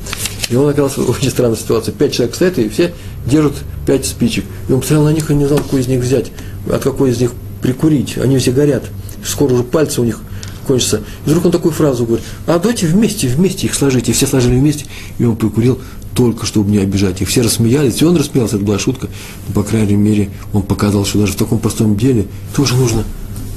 И 0.48 0.56
он 0.56 0.68
оказался 0.68 1.00
в 1.00 1.10
очень 1.10 1.30
странной 1.30 1.56
ситуации. 1.56 1.92
Пять 1.92 2.12
человек 2.12 2.34
стоят, 2.34 2.58
и 2.58 2.68
все 2.68 2.92
держат 3.26 3.54
пять 3.86 4.04
спичек. 4.04 4.44
И 4.68 4.72
он 4.72 4.80
посмотрел 4.80 5.04
на 5.04 5.12
них 5.12 5.30
и 5.30 5.34
не 5.34 5.46
знал, 5.46 5.58
какой 5.58 5.80
из 5.80 5.88
них 5.88 6.00
взять, 6.00 6.32
от 6.68 6.82
какой 6.82 7.10
из 7.10 7.20
них 7.20 7.32
прикурить. 7.62 8.18
Они 8.18 8.36
все 8.38 8.50
горят. 8.50 8.84
Скоро 9.24 9.54
уже 9.54 9.62
пальцы 9.62 10.00
у 10.00 10.04
них 10.04 10.20
кончится. 10.70 11.02
И 11.26 11.30
вдруг 11.30 11.46
он 11.46 11.52
такую 11.52 11.72
фразу 11.72 12.06
говорит, 12.06 12.24
а 12.46 12.58
давайте 12.58 12.86
вместе, 12.86 13.26
вместе 13.26 13.66
их 13.66 13.74
сложите. 13.74 14.12
И 14.12 14.14
все 14.14 14.26
сложили 14.26 14.54
вместе, 14.54 14.86
и 15.18 15.24
он 15.24 15.36
прикурил 15.36 15.78
только 16.14 16.44
чтобы 16.44 16.70
не 16.70 16.78
обижать 16.78 17.20
их. 17.22 17.28
Все 17.28 17.42
рассмеялись, 17.42 18.02
и 18.02 18.04
он 18.04 18.16
рассмеялся, 18.16 18.56
это 18.56 18.64
была 18.64 18.78
шутка. 18.78 19.08
Но, 19.48 19.54
по 19.54 19.62
крайней 19.62 19.96
мере, 19.96 20.30
он 20.52 20.62
показал, 20.62 21.04
что 21.04 21.18
даже 21.18 21.32
в 21.32 21.36
таком 21.36 21.58
простом 21.58 21.96
деле 21.96 22.26
тоже 22.54 22.76
нужно 22.76 23.04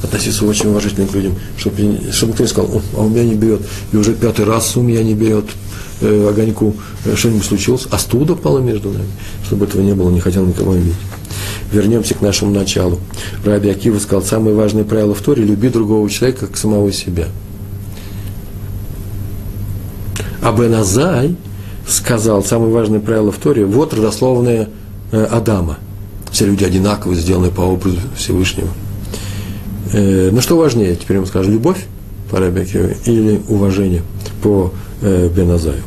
относиться 0.01 0.45
очень 0.45 0.69
уважительно 0.69 1.07
к 1.07 1.13
людям, 1.13 1.35
чтобы, 1.57 1.99
чтобы 2.11 2.31
никто 2.31 2.43
не 2.43 2.49
сказал, 2.49 2.81
а 2.95 3.01
у 3.01 3.09
меня 3.09 3.23
не 3.23 3.35
берет, 3.35 3.61
и 3.91 3.97
уже 3.97 4.13
пятый 4.13 4.45
раз 4.45 4.75
у 4.75 4.81
меня 4.81 5.01
не 5.01 5.13
берет 5.13 5.45
э, 6.01 6.29
огоньку, 6.29 6.75
э, 7.05 7.15
что-нибудь 7.15 7.45
случилось, 7.45 7.87
а 7.89 7.97
студа 7.97 8.35
пала 8.35 8.59
между 8.59 8.91
нами, 8.91 9.07
чтобы 9.45 9.65
этого 9.65 9.81
не 9.81 9.93
было, 9.93 10.09
не 10.09 10.19
хотел 10.19 10.45
никого 10.45 10.75
иметь. 10.75 10.95
Вернемся 11.73 12.13
к 12.13 12.21
нашему 12.21 12.51
началу. 12.51 12.99
Раби 13.43 13.69
Акива 13.69 13.97
сказал, 13.97 14.21
самое 14.21 14.55
важное 14.55 14.83
правило 14.83 15.15
в 15.15 15.21
Торе– 15.21 15.43
люби 15.45 15.69
другого 15.69 16.07
человека, 16.07 16.45
как 16.45 16.55
самого 16.55 16.91
себя. 16.91 17.27
А 20.43 20.51
Беназай 20.51 21.35
сказал, 21.87 22.43
самое 22.43 22.71
важное 22.71 22.99
правило 22.99 23.31
в 23.31 23.37
Торе– 23.37 23.65
вот 23.65 23.91
родословное 23.95 24.69
э, 25.11 25.23
Адама. 25.25 25.79
Все 26.31 26.45
люди 26.45 26.63
одинаковые, 26.63 27.19
сделаны 27.19 27.49
по 27.49 27.61
образу 27.61 27.97
Всевышнего. 28.15 28.69
Э, 29.93 30.29
ну 30.31 30.41
что 30.41 30.55
важнее, 30.55 30.95
теперь 30.95 31.19
мы 31.19 31.25
скажем, 31.25 31.53
любовь 31.53 31.85
по 32.29 32.39
Раби 32.39 32.61
Акиве 32.61 32.97
или 33.05 33.41
уважение 33.47 34.03
по 34.43 34.71
э, 35.01 35.27
Беназаю? 35.35 35.81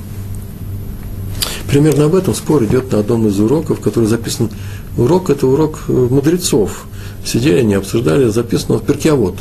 Примерно 1.76 2.06
об 2.06 2.14
этом 2.14 2.34
спор 2.34 2.64
идет 2.64 2.90
на 2.92 3.00
одном 3.00 3.28
из 3.28 3.38
уроков, 3.38 3.80
который 3.80 4.06
записан 4.06 4.48
Урок– 4.96 5.28
это 5.30 5.46
урок 5.46 5.80
э, 5.88 5.92
мудрецов. 5.92 6.86
Сидели 7.22 7.58
они, 7.58 7.74
обсуждали, 7.74 8.30
записано 8.30 8.78
в 8.78 8.82
Перкиавод. 8.82 9.34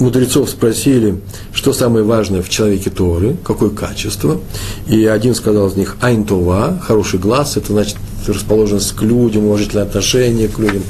Мудрецов 0.00 0.48
спросили, 0.48 1.20
что 1.52 1.74
самое 1.74 2.02
важное 2.02 2.40
в 2.40 2.48
человеке 2.48 2.88
Торы, 2.88 3.36
какое 3.44 3.68
качество. 3.68 4.40
И 4.86 5.04
один 5.04 5.34
сказал 5.34 5.68
из 5.68 5.76
них 5.76 5.98
«Айнтова», 6.00 6.80
хороший 6.82 7.20
глаз, 7.20 7.58
это 7.58 7.74
значит 7.74 7.96
расположенность 8.26 8.96
к 8.96 9.02
людям, 9.02 9.44
уважительное 9.44 9.84
отношение 9.84 10.48
к 10.48 10.58
людям. 10.58 10.82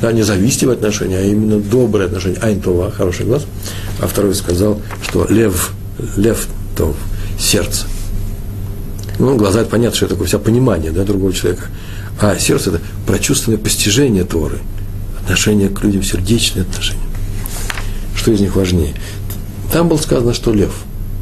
Да, 0.00 0.10
не 0.10 0.22
завистливое 0.22 0.74
отношение, 0.74 1.18
а 1.18 1.22
именно 1.22 1.60
доброе 1.60 2.06
отношение. 2.06 2.40
Айнтова, 2.40 2.90
хороший 2.90 3.24
глаз. 3.24 3.46
А 4.00 4.08
второй 4.08 4.34
сказал, 4.34 4.80
что 5.00 5.28
лев, 5.30 5.70
лев 6.16 6.48
тов, 6.76 6.96
сердце. 7.38 7.86
Ну, 9.18 9.36
глаза, 9.36 9.60
это 9.60 9.70
понятно, 9.70 9.96
что 9.96 10.06
это 10.06 10.14
такое 10.14 10.28
вся 10.28 10.38
понимание 10.38 10.90
да, 10.90 11.04
другого 11.04 11.32
человека. 11.32 11.64
А 12.20 12.38
сердце– 12.38 12.70
это 12.74 12.80
прочувственное 13.06 13.58
постижение 13.58 14.24
Торы, 14.24 14.58
отношение 15.22 15.68
к 15.68 15.82
людям, 15.82 16.02
сердечные 16.02 16.62
отношения. 16.62 17.00
Что 18.16 18.32
из 18.32 18.40
них 18.40 18.56
важнее? 18.56 18.94
Там 19.72 19.88
было 19.88 19.96
сказано, 19.96 20.34
что 20.34 20.52
лев, 20.52 20.72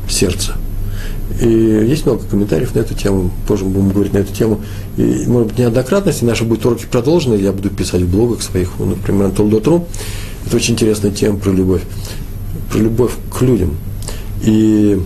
сердце. 0.08 0.54
И 1.40 1.46
есть 1.48 2.04
много 2.04 2.24
комментариев 2.26 2.74
на 2.74 2.80
эту 2.80 2.94
тему, 2.94 3.30
позже 3.46 3.64
мы 3.64 3.70
будем 3.70 3.90
говорить 3.90 4.12
на 4.12 4.18
эту 4.18 4.34
тему. 4.34 4.60
И, 4.96 5.24
может 5.26 5.48
быть, 5.48 5.58
неоднократно, 5.58 6.10
если 6.10 6.26
наши 6.26 6.44
будут 6.44 6.66
уроки 6.66 6.86
продолжены, 6.90 7.34
я 7.36 7.52
буду 7.52 7.70
писать 7.70 8.02
в 8.02 8.10
блогах 8.10 8.42
своих, 8.42 8.78
например, 8.78 9.28
на 9.28 9.34
Толдотру. 9.34 9.86
Это 10.46 10.56
очень 10.56 10.74
интересная 10.74 11.12
тема 11.12 11.38
про 11.38 11.50
любовь. 11.50 11.82
Про 12.70 12.80
любовь 12.80 13.12
к 13.32 13.40
людям. 13.42 13.76
И 14.42 15.00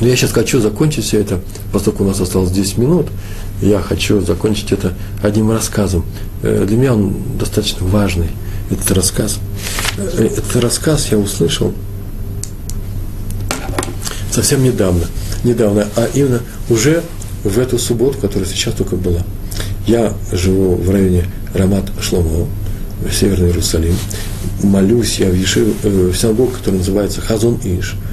я 0.00 0.16
сейчас 0.16 0.32
хочу 0.32 0.60
закончить 0.60 1.04
все 1.04 1.20
это, 1.20 1.40
поскольку 1.72 2.04
у 2.04 2.06
нас 2.06 2.20
осталось 2.20 2.50
10 2.50 2.78
минут, 2.78 3.08
я 3.60 3.80
хочу 3.80 4.20
закончить 4.20 4.70
это 4.72 4.94
одним 5.22 5.50
рассказом. 5.50 6.04
Э, 6.42 6.64
для 6.66 6.76
меня 6.76 6.94
он 6.94 7.16
достаточно 7.38 7.84
важный, 7.86 8.28
этот 8.70 8.90
рассказ. 8.92 9.38
Э, 9.96 10.26
этот 10.26 10.56
рассказ 10.56 11.08
я 11.10 11.18
услышал 11.18 11.72
совсем 14.30 14.62
недавно. 14.62 15.06
Недавно, 15.42 15.86
а 15.96 16.08
именно 16.14 16.40
уже 16.68 17.02
в 17.42 17.58
эту 17.58 17.78
субботу, 17.78 18.18
которая 18.18 18.48
сейчас 18.48 18.74
только 18.74 18.96
была. 18.96 19.22
Я 19.86 20.12
живу 20.32 20.76
в 20.76 20.90
районе 20.90 21.24
Рамат 21.54 21.84
Шломо, 22.00 22.46
Северный 23.12 23.48
Иерусалим. 23.48 23.96
Молюсь 24.62 25.18
я 25.18 25.28
в, 25.28 25.34
Ешив, 25.34 25.68
э, 25.82 25.88
в 25.88 26.16
синагогу, 26.16 26.52
которая 26.52 26.78
называется 26.78 27.20
Хазон 27.20 27.58
Иш– 27.64 27.96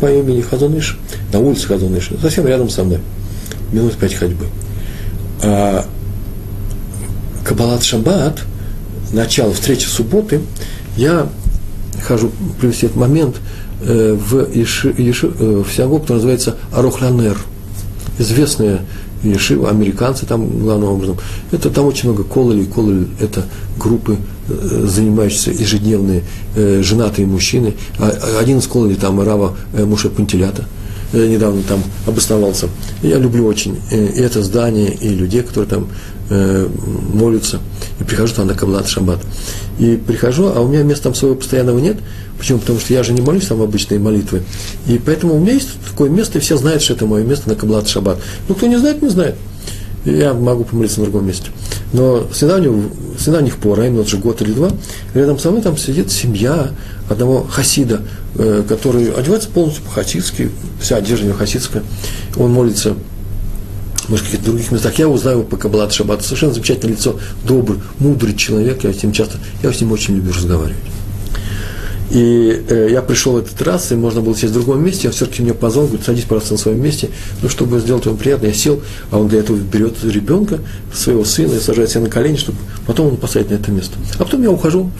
по 0.00 0.06
имени 0.06 0.40
Хазуныш, 0.40 0.98
на 1.32 1.40
улице 1.40 1.66
Хазуныш, 1.66 2.10
совсем 2.20 2.46
рядом 2.46 2.68
со 2.68 2.84
мной, 2.84 3.00
минут 3.72 3.96
пять 3.96 4.14
ходьбы. 4.14 4.46
А 5.42 5.84
Кабалат 7.44 7.82
Шаббат, 7.82 8.42
начало 9.12 9.52
встречи 9.52 9.86
субботы, 9.86 10.40
я 10.96 11.28
хожу 12.02 12.30
привести 12.60 12.86
этот 12.86 12.98
момент 12.98 13.36
э, 13.80 14.14
в, 14.14 14.48
Иши, 14.52 14.94
Иши, 14.96 15.28
э, 15.38 15.62
в 15.66 15.72
синагогу, 15.72 16.00
которая 16.00 16.18
называется 16.18 16.56
Арохлянер. 16.72 17.38
Известная 18.18 18.80
Ешива, 19.22 19.70
американцы 19.70 20.26
там 20.26 20.48
главным 20.48 20.90
образом. 20.90 21.16
Это 21.50 21.70
там 21.70 21.86
очень 21.86 22.10
много 22.10 22.24
кололи. 22.24 22.64
Кололи– 22.64 23.08
это 23.20 23.44
группы, 23.76 24.16
э, 24.48 24.86
занимающиеся 24.86 25.50
ежедневные 25.50 26.22
женатые 26.82 27.26
мужчины. 27.26 27.74
А, 27.98 28.12
один 28.40 28.58
из 28.58 28.66
кололи 28.66 28.94
там 28.94 29.20
Рава 29.20 29.56
Муша 29.72 30.08
Пантелята 30.08 30.66
недавно 31.12 31.62
там 31.62 31.82
обосновался. 32.06 32.68
Я 33.02 33.18
люблю 33.18 33.46
очень 33.46 33.78
и 33.90 34.20
это 34.20 34.42
здание, 34.42 34.92
и 34.92 35.08
людей, 35.08 35.42
которые 35.42 35.68
там 35.68 35.88
молятся. 37.14 37.60
И 38.00 38.04
прихожу 38.04 38.34
там 38.34 38.46
на 38.46 38.54
Каблат 38.54 38.88
Шаббат. 38.88 39.20
И 39.78 39.96
прихожу, 39.96 40.52
а 40.54 40.60
у 40.60 40.68
меня 40.68 40.82
места 40.82 41.04
там 41.04 41.14
своего 41.14 41.36
постоянного 41.36 41.78
нет. 41.78 41.96
Почему? 42.38 42.58
Потому 42.58 42.78
что 42.78 42.92
я 42.92 43.02
же 43.02 43.12
не 43.12 43.22
молюсь 43.22 43.46
там 43.46 43.62
обычные 43.62 43.98
молитвы. 43.98 44.42
И 44.86 44.98
поэтому 44.98 45.34
у 45.34 45.40
меня 45.40 45.54
есть 45.54 45.70
такое 45.88 46.10
место, 46.10 46.38
и 46.38 46.40
все 46.40 46.56
знают, 46.56 46.82
что 46.82 46.92
это 46.92 47.06
мое 47.06 47.24
место 47.24 47.48
на 47.48 47.54
Каблат 47.54 47.88
Шаббат. 47.88 48.18
Ну, 48.48 48.54
кто 48.54 48.66
не 48.66 48.78
знает, 48.78 49.02
не 49.02 49.08
знает. 49.08 49.36
Я 50.04 50.34
могу 50.34 50.64
помолиться 50.64 51.00
на 51.00 51.06
другом 51.06 51.26
месте. 51.26 51.50
Но 51.92 52.26
с 52.32 52.42
недавних, 52.42 52.70
с 53.18 53.26
недавних 53.26 53.56
пор, 53.56 53.80
а 53.80 53.86
именно 53.86 54.02
уже 54.02 54.16
год 54.16 54.40
или 54.42 54.52
два, 54.52 54.70
рядом 55.14 55.38
со 55.38 55.50
мной 55.50 55.62
там 55.62 55.76
сидит 55.76 56.10
семья 56.10 56.70
одного 57.08 57.42
хасида, 57.44 58.02
э, 58.36 58.62
который 58.68 59.10
одевается 59.12 59.48
полностью 59.48 59.84
по-хасидски, 59.84 60.50
вся 60.80 60.96
одежда 60.96 61.24
у 61.24 61.28
него 61.28 61.38
хасидская. 61.38 61.82
Он 62.36 62.52
молится 62.52 62.94
может, 64.08 64.24
в 64.24 64.30
каких-то 64.30 64.50
других 64.50 64.70
местах. 64.72 64.98
Я 64.98 65.08
узнаю 65.08 65.38
его 65.38 65.46
по 65.46 65.56
Каббалат 65.56 65.92
Шаббат. 65.92 66.22
Совершенно 66.22 66.54
замечательное 66.54 66.94
лицо, 66.94 67.16
добрый, 67.44 67.80
мудрый 67.98 68.34
человек. 68.34 68.84
Я 68.84 68.92
с 68.92 69.02
ним 69.02 69.12
часто, 69.12 69.38
я 69.62 69.72
с 69.72 69.80
ним 69.80 69.92
очень 69.92 70.16
люблю 70.16 70.32
разговаривать. 70.32 70.82
И 72.10 72.64
э, 72.68 72.88
я 72.90 73.02
пришел 73.02 73.34
в 73.34 73.36
этот 73.38 73.60
раз, 73.62 73.92
и 73.92 73.94
можно 73.94 74.20
было 74.20 74.34
сесть 74.34 74.52
в 74.52 74.54
другом 74.54 74.82
месте, 74.84 75.08
он 75.08 75.14
все-таки 75.14 75.42
мне 75.42 75.52
позвал, 75.52 75.86
говорит, 75.86 76.06
садись, 76.06 76.24
пожалуйста, 76.24 76.54
на 76.54 76.58
своем 76.58 76.82
месте. 76.82 77.10
Ну, 77.42 77.48
чтобы 77.48 77.78
сделать 77.80 78.06
ему 78.06 78.16
приятно, 78.16 78.46
я 78.46 78.54
сел, 78.54 78.80
а 79.10 79.18
он 79.18 79.28
для 79.28 79.40
этого 79.40 79.56
берет 79.56 80.02
ребенка, 80.04 80.60
своего 80.92 81.24
сына, 81.24 81.54
и 81.54 81.60
сажает 81.60 81.90
себя 81.90 82.02
на 82.02 82.10
колени, 82.10 82.36
чтобы 82.36 82.58
потом 82.86 83.08
он 83.08 83.16
посадить 83.16 83.50
на 83.50 83.54
это 83.54 83.70
место. 83.70 83.96
А 84.18 84.24
потом 84.24 84.42
я 84.42 84.50
ухожу 84.50 84.90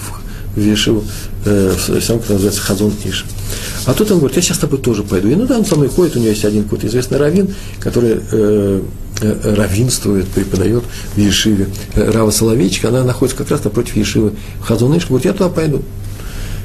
в 0.54 0.60
Ешиву, 0.60 1.04
э, 1.44 1.74
в 1.74 2.00
сам, 2.02 2.18
который 2.18 2.34
называется 2.34 2.60
Хазон 2.60 2.92
Иш. 3.04 3.24
А 3.86 3.94
тут 3.94 4.10
он 4.10 4.18
говорит, 4.18 4.36
я 4.36 4.42
сейчас 4.42 4.58
с 4.58 4.60
тобой 4.60 4.78
тоже 4.78 5.02
пойду. 5.02 5.28
И 5.28 5.34
ну 5.34 5.46
да, 5.46 5.58
он 5.58 5.64
со 5.64 5.76
мной 5.76 5.88
ходит, 5.88 6.16
у 6.16 6.18
него 6.18 6.28
есть 6.28 6.44
один 6.44 6.64
какой-то 6.64 6.88
известный 6.88 7.18
раввин, 7.18 7.54
который 7.80 8.20
э, 8.30 8.82
э, 9.20 9.54
раввинствует, 9.54 10.26
преподает 10.28 10.84
в 11.14 11.18
Ешиве. 11.18 11.68
Э, 11.94 12.10
Рава 12.10 12.30
Соловейчик, 12.30 12.84
она 12.84 13.04
находится 13.04 13.38
как 13.38 13.50
раз 13.50 13.64
напротив 13.64 13.96
Ешивы 13.96 14.32
Хазон 14.62 14.96
Иш, 14.96 15.06
говорит, 15.06 15.26
я 15.26 15.32
туда 15.32 15.48
пойду. 15.48 15.82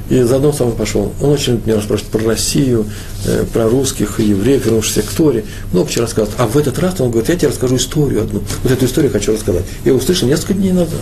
И 0.10 0.22
заодно 0.22 0.51
сам 0.51 0.74
пошел. 0.74 1.14
Он 1.22 1.30
очень 1.30 1.62
меня 1.66 1.80
спрашивает 1.82 2.12
про 2.12 2.24
Россию, 2.26 2.86
э, 3.26 3.45
про 3.51 3.70
русских, 3.70 4.20
евреев, 4.20 4.66
вернувшихся 4.66 5.01
к 5.01 5.10
Торе. 5.10 5.45
Много 5.72 5.89
чего 5.89 6.04
рассказывает. 6.04 6.39
А 6.39 6.47
в 6.47 6.58
этот 6.58 6.78
раз 6.80 6.99
он 6.99 7.10
говорит, 7.10 7.30
я 7.30 7.36
тебе 7.36 7.49
расскажу 7.49 7.78
историю 7.78 8.24
одну. 8.24 8.43
Вот 8.64 8.72
эту 8.72 8.86
историю 8.86 9.12
хочу 9.12 9.34
рассказать. 9.34 9.64
Я 9.86 9.93
услышал 9.93 10.28
несколько 10.28 10.54
дней 10.56 10.74
назад. 10.74 10.99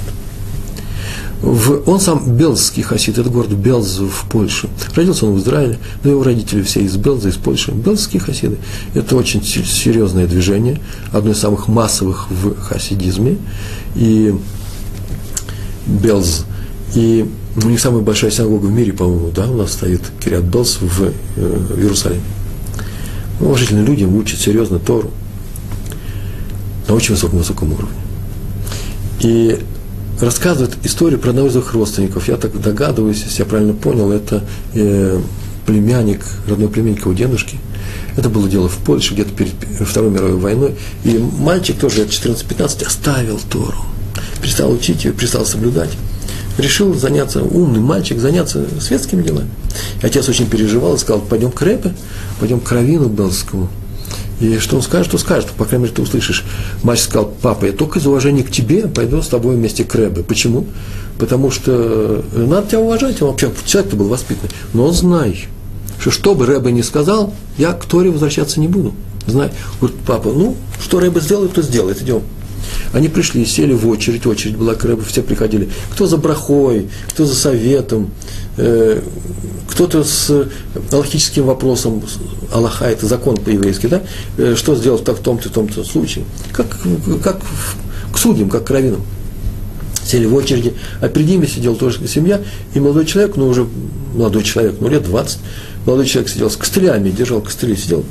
В, 1.42 1.90
он 1.90 2.00
сам 2.00 2.38
белзский 2.38 2.84
хасид, 2.84 3.18
это 3.18 3.28
город 3.30 3.50
Белз 3.50 3.98
в 3.98 4.30
Польше. 4.30 4.70
Родился 4.96 5.26
он 5.26 5.34
в 5.34 5.40
Израиле, 5.40 5.80
но 6.04 6.12
его 6.12 6.22
родители 6.22 6.62
все 6.62 6.82
из 6.82 6.96
Белза, 6.98 7.30
из 7.30 7.36
Польши. 7.36 7.72
Белзские 7.72 8.22
хасиды. 8.22 8.58
Это 8.94 9.16
очень 9.16 9.44
серьезное 9.44 10.28
движение, 10.28 10.80
одно 11.12 11.32
из 11.32 11.40
самых 11.40 11.68
массовых 11.68 12.30
в 12.30 12.56
хасидизме. 12.60 13.38
И 13.96 14.36
Белз. 15.88 16.46
И 16.94 17.28
у 17.56 17.68
них 17.68 17.80
самая 17.80 18.02
большая 18.02 18.32
синагога 18.32 18.66
в 18.66 18.72
мире, 18.72 18.94
по-моему, 18.94 19.30
да, 19.36 19.50
у 19.50 19.58
нас 19.58 19.74
стоит 19.74 20.02
Кириат 20.24 20.44
Белз 20.44 20.78
в, 20.80 21.04
э, 21.04 21.12
в 21.36 21.80
Иерусалиме. 21.80 22.22
Уважительные 23.40 23.86
люди 23.86 24.04
учат 24.04 24.40
серьезно 24.40 24.80
Тору 24.80 25.12
на 26.88 26.94
очень 26.94 27.16
высоком-высоком 27.16 27.74
уровне. 27.74 27.98
И 29.20 29.60
рассказывает 30.20 30.78
историю 30.84 31.20
про 31.20 31.32
одного 31.32 31.50
из 31.50 31.56
их 31.58 31.74
родственников. 31.74 32.28
Я 32.28 32.38
так 32.38 32.60
догадываюсь, 32.60 33.24
если 33.24 33.40
я 33.40 33.46
правильно 33.46 33.74
понял, 33.74 34.12
это 34.12 34.44
э, 34.74 35.20
племянник, 35.66 36.22
родной 36.48 36.70
племянник 36.70 37.02
его 37.02 37.14
дедушки. 37.14 37.58
Это 38.16 38.30
было 38.30 38.48
дело 38.48 38.70
в 38.70 38.78
Польше, 38.78 39.14
где-то 39.14 39.32
перед 39.32 39.54
Второй 39.88 40.12
мировой 40.12 40.38
войной. 40.38 40.76
И 41.04 41.18
мальчик 41.18 41.78
тоже 41.80 41.98
лет 41.98 42.10
14-15 42.10 42.86
оставил 42.86 43.40
Тору. 43.50 43.86
Перестал 44.42 44.72
учить 44.72 45.06
ее, 45.06 45.14
перестал 45.14 45.46
соблюдать. 45.46 45.92
Решил 46.58 46.94
заняться, 46.94 47.44
умный 47.44 47.80
мальчик, 47.80 48.20
заняться 48.20 48.66
светскими 48.80 49.24
делами. 49.24 49.50
И 50.02 50.06
отец 50.06 50.28
очень 50.28 50.48
переживал 50.48 50.96
и 50.96 50.98
сказал, 50.98 51.22
пойдем 51.22 51.52
к 51.52 51.62
Рэпе, 51.62 51.94
пойдем 52.40 52.60
к 52.60 52.72
Равину 52.72 53.08
Белскому– 53.08 53.70
и 54.42 54.58
что 54.58 54.76
он 54.76 54.82
скажет, 54.82 55.12
то 55.12 55.20
скажет. 55.20 55.52
По 55.52 55.66
крайней 55.66 55.84
мере, 55.84 55.96
ты 55.96 56.02
услышишь. 56.02 56.44
Мальчик 56.82 57.06
сказал, 57.06 57.32
папа, 57.42 57.66
я 57.66 57.74
только 57.74 58.00
из 58.00 58.08
уважения 58.08 58.44
к 58.44 58.50
тебе 58.50 58.88
пойду 58.88 59.22
с 59.22 59.28
тобой 59.28 59.56
вместе 59.56 59.84
к 59.84 59.94
Рэбе. 59.94 60.24
Почему? 60.24 60.66
Потому 61.20 61.52
что 61.52 62.26
надо 62.34 62.68
тебя 62.68 62.80
уважать. 62.80 63.22
Он 63.22 63.30
вообще 63.30 63.52
человек-то 63.66 63.96
был 63.96 64.08
воспитанный. 64.08 64.52
Но 64.74 64.92
знай, 64.92 65.46
что 66.00 66.10
что 66.10 66.34
бы 66.34 66.48
Рэбе 66.48 66.72
не 66.72 66.82
сказал, 66.82 67.36
я 67.60 67.74
к 67.74 67.86
Торе 67.86 68.10
возвращаться 68.10 68.60
не 68.60 68.68
буду. 68.68 68.96
Знай. 69.28 69.52
Говорит, 69.80 70.00
папа, 70.08 70.32
ну, 70.32 70.56
что 70.82 71.00
Рэбе 71.00 71.22
сделает, 71.22 71.54
то 71.54 71.62
сделает. 71.62 72.02
Идем. 72.02 72.24
Они 72.94 73.08
пришли, 73.08 73.46
сели 73.46 73.74
в 73.74 73.88
очередь, 73.88 74.26
очередь 74.26 74.58
была 74.58 74.76
к 74.76 74.84
Рэбе, 74.84 75.04
все 75.04 75.22
приходили. 75.22 75.70
Кто 75.92 76.06
за 76.08 76.18
брахой, 76.18 76.90
кто 77.10 77.26
за 77.26 77.36
советом, 77.36 78.12
э, 78.58 79.02
кто-то 79.70 80.04
с 80.04 80.48
аллахическим 80.92 81.46
вопросом, 81.46 82.04
Аллаха– 82.52 82.86
это 82.90 83.08
закон 83.08 83.38
по-еврейски, 83.38 83.88
да, 83.88 84.02
э, 84.38 84.56
что 84.56 84.76
сделать 84.76 85.08
в 85.08 85.20
том-то, 85.20 85.50
том-то 85.50 85.84
случае, 85.84 86.26
как, 86.52 86.78
как 87.24 87.40
к 88.12 88.18
судьям, 88.18 88.50
как 88.50 88.66
к 88.66 88.72
раввинам. 88.72 89.02
Сели 90.04 90.26
в 90.26 90.34
очереди, 90.34 90.74
а 91.00 91.08
перед 91.08 91.28
ними 91.28 91.46
сидела 91.46 91.76
тоже 91.76 92.06
семья, 92.08 92.42
и 92.74 92.80
молодой 92.80 93.06
человек, 93.06 93.38
ну 93.38 93.48
уже 93.48 93.68
молодой 94.14 94.44
человек, 94.44 94.76
ну 94.80 94.90
лет 94.90 95.04
20, 95.04 95.38
молодой 95.86 96.06
человек 96.06 96.30
сидел 96.30 96.50
с 96.50 96.58
костылями, 96.58 97.12
держал 97.12 97.42
костыли, 97.42 97.76
сидел. 97.76 98.04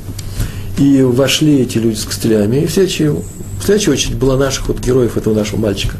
И 0.77 1.01
вошли 1.03 1.59
эти 1.59 1.77
люди 1.77 1.97
с 1.97 2.05
костылями, 2.05 2.57
и 2.57 2.65
в 2.65 2.71
следующую, 2.71 3.23
в 3.61 3.65
следующую 3.65 3.93
очередь 3.93 4.17
была 4.17 4.37
наших 4.37 4.67
вот 4.69 4.79
героев 4.79 5.17
этого 5.17 5.35
нашего 5.35 5.59
мальчика, 5.59 5.97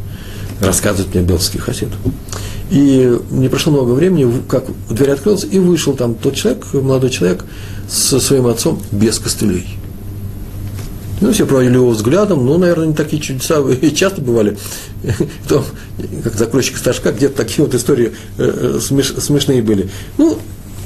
рассказывает 0.60 1.14
мне 1.14 1.24
Белский 1.24 1.60
хасид. 1.60 1.90
И 2.72 3.20
не 3.30 3.50
прошло 3.50 3.72
много 3.74 3.92
времени, 3.92 4.42
как 4.48 4.66
дверь 4.90 5.12
открылась, 5.12 5.46
и 5.50 5.60
вышел 5.60 5.94
там 5.94 6.16
тот 6.16 6.36
человек, 6.36 6.66
молодой 6.74 7.10
человек, 7.10 7.46
со 7.88 8.20
своим 8.20 8.48
отцом 8.48 8.82
без 8.92 9.20
костылей. 9.20 9.68
Ну, 11.20 11.32
все 11.32 11.46
проводили 11.46 11.76
его 11.76 11.92
взглядом, 11.92 12.46
ну, 12.46 12.58
наверное, 12.58 12.88
не 12.88 12.94
такие 12.96 13.22
чудеса 13.22 13.60
и 13.82 13.94
часто 13.94 14.22
бывали. 14.22 14.58
То, 15.48 15.64
как 16.24 16.34
закройщик 16.34 16.78
стажка, 16.78 17.12
где-то 17.12 17.38
такие 17.38 17.64
вот 17.64 17.76
истории 17.76 18.14
э, 18.40 18.78
э, 18.78 18.80
смеш, 18.82 19.14
смешные 19.20 19.62
были. 19.62 19.90
Ну, 20.18 20.40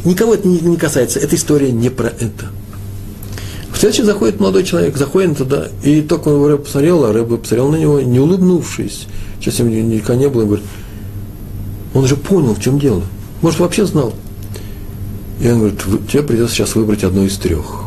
никого 0.03 0.33
это 0.33 0.45
не 0.47 0.75
касается, 0.75 1.19
эта 1.19 1.37
история 1.37 1.71
не 1.71 1.89
про 1.89 2.07
это. 2.07 2.47
В 3.75 3.77
следующий 3.77 4.03
заходит 4.03 4.39
молодой 4.39 4.63
человек, 4.63 4.95
заходит 4.95 5.37
туда, 5.37 5.67
и 5.83 6.01
только 6.01 6.29
он 6.29 6.49
Рэб 6.49 6.63
посмотрел, 6.63 7.03
а 7.03 7.11
Рэб 7.11 7.41
посмотрел 7.41 7.67
на 7.67 7.75
него, 7.75 7.99
не 7.99 8.21
улыбнувшись. 8.21 9.07
Сейчас 9.41 9.59
ему 9.59 9.69
никогда 9.69 10.15
не 10.15 10.29
было, 10.29 10.43
и 10.43 10.45
говорит, 10.45 10.65
он 11.93 12.05
уже 12.05 12.15
понял, 12.15 12.55
в 12.55 12.61
чем 12.61 12.79
дело. 12.79 13.03
Может, 13.41 13.59
вообще 13.59 13.85
знал. 13.85 14.13
И 15.41 15.49
он 15.49 15.59
говорит, 15.59 15.81
тебе 16.09 16.23
придется 16.23 16.55
сейчас 16.55 16.75
выбрать 16.75 17.03
одно 17.03 17.25
из 17.25 17.35
трех. 17.35 17.83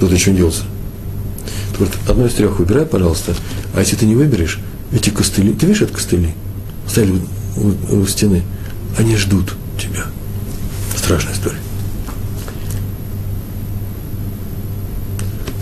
Тут 0.00 0.10
еще 0.10 0.30
не 0.30 0.38
делся. 0.38 0.62
Говорит, 1.76 1.94
одно 2.08 2.24
из 2.24 2.32
трех 2.32 2.58
выбирай, 2.58 2.86
пожалуйста. 2.86 3.34
А 3.74 3.80
если 3.80 3.96
ты 3.96 4.06
не 4.06 4.14
выберешь, 4.14 4.58
эти 4.90 5.10
костыли, 5.10 5.52
ты 5.52 5.66
видишь, 5.66 5.82
это 5.82 5.92
костыли, 5.92 6.30
стояли 6.88 7.20
у, 7.58 7.94
у, 7.94 8.00
у 8.00 8.06
стены, 8.06 8.42
они 8.96 9.16
ждут 9.16 9.52
тебя. 9.78 10.06
Страшная 10.96 11.34
история. 11.34 11.58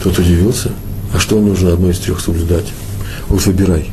Тот 0.04 0.18
удивился, 0.18 0.70
а 1.12 1.18
что 1.18 1.40
нужно 1.40 1.72
одно 1.72 1.90
из 1.90 1.98
трех 1.98 2.20
соблюдать? 2.20 2.66
Вот 3.28 3.44
выбирай 3.46 3.90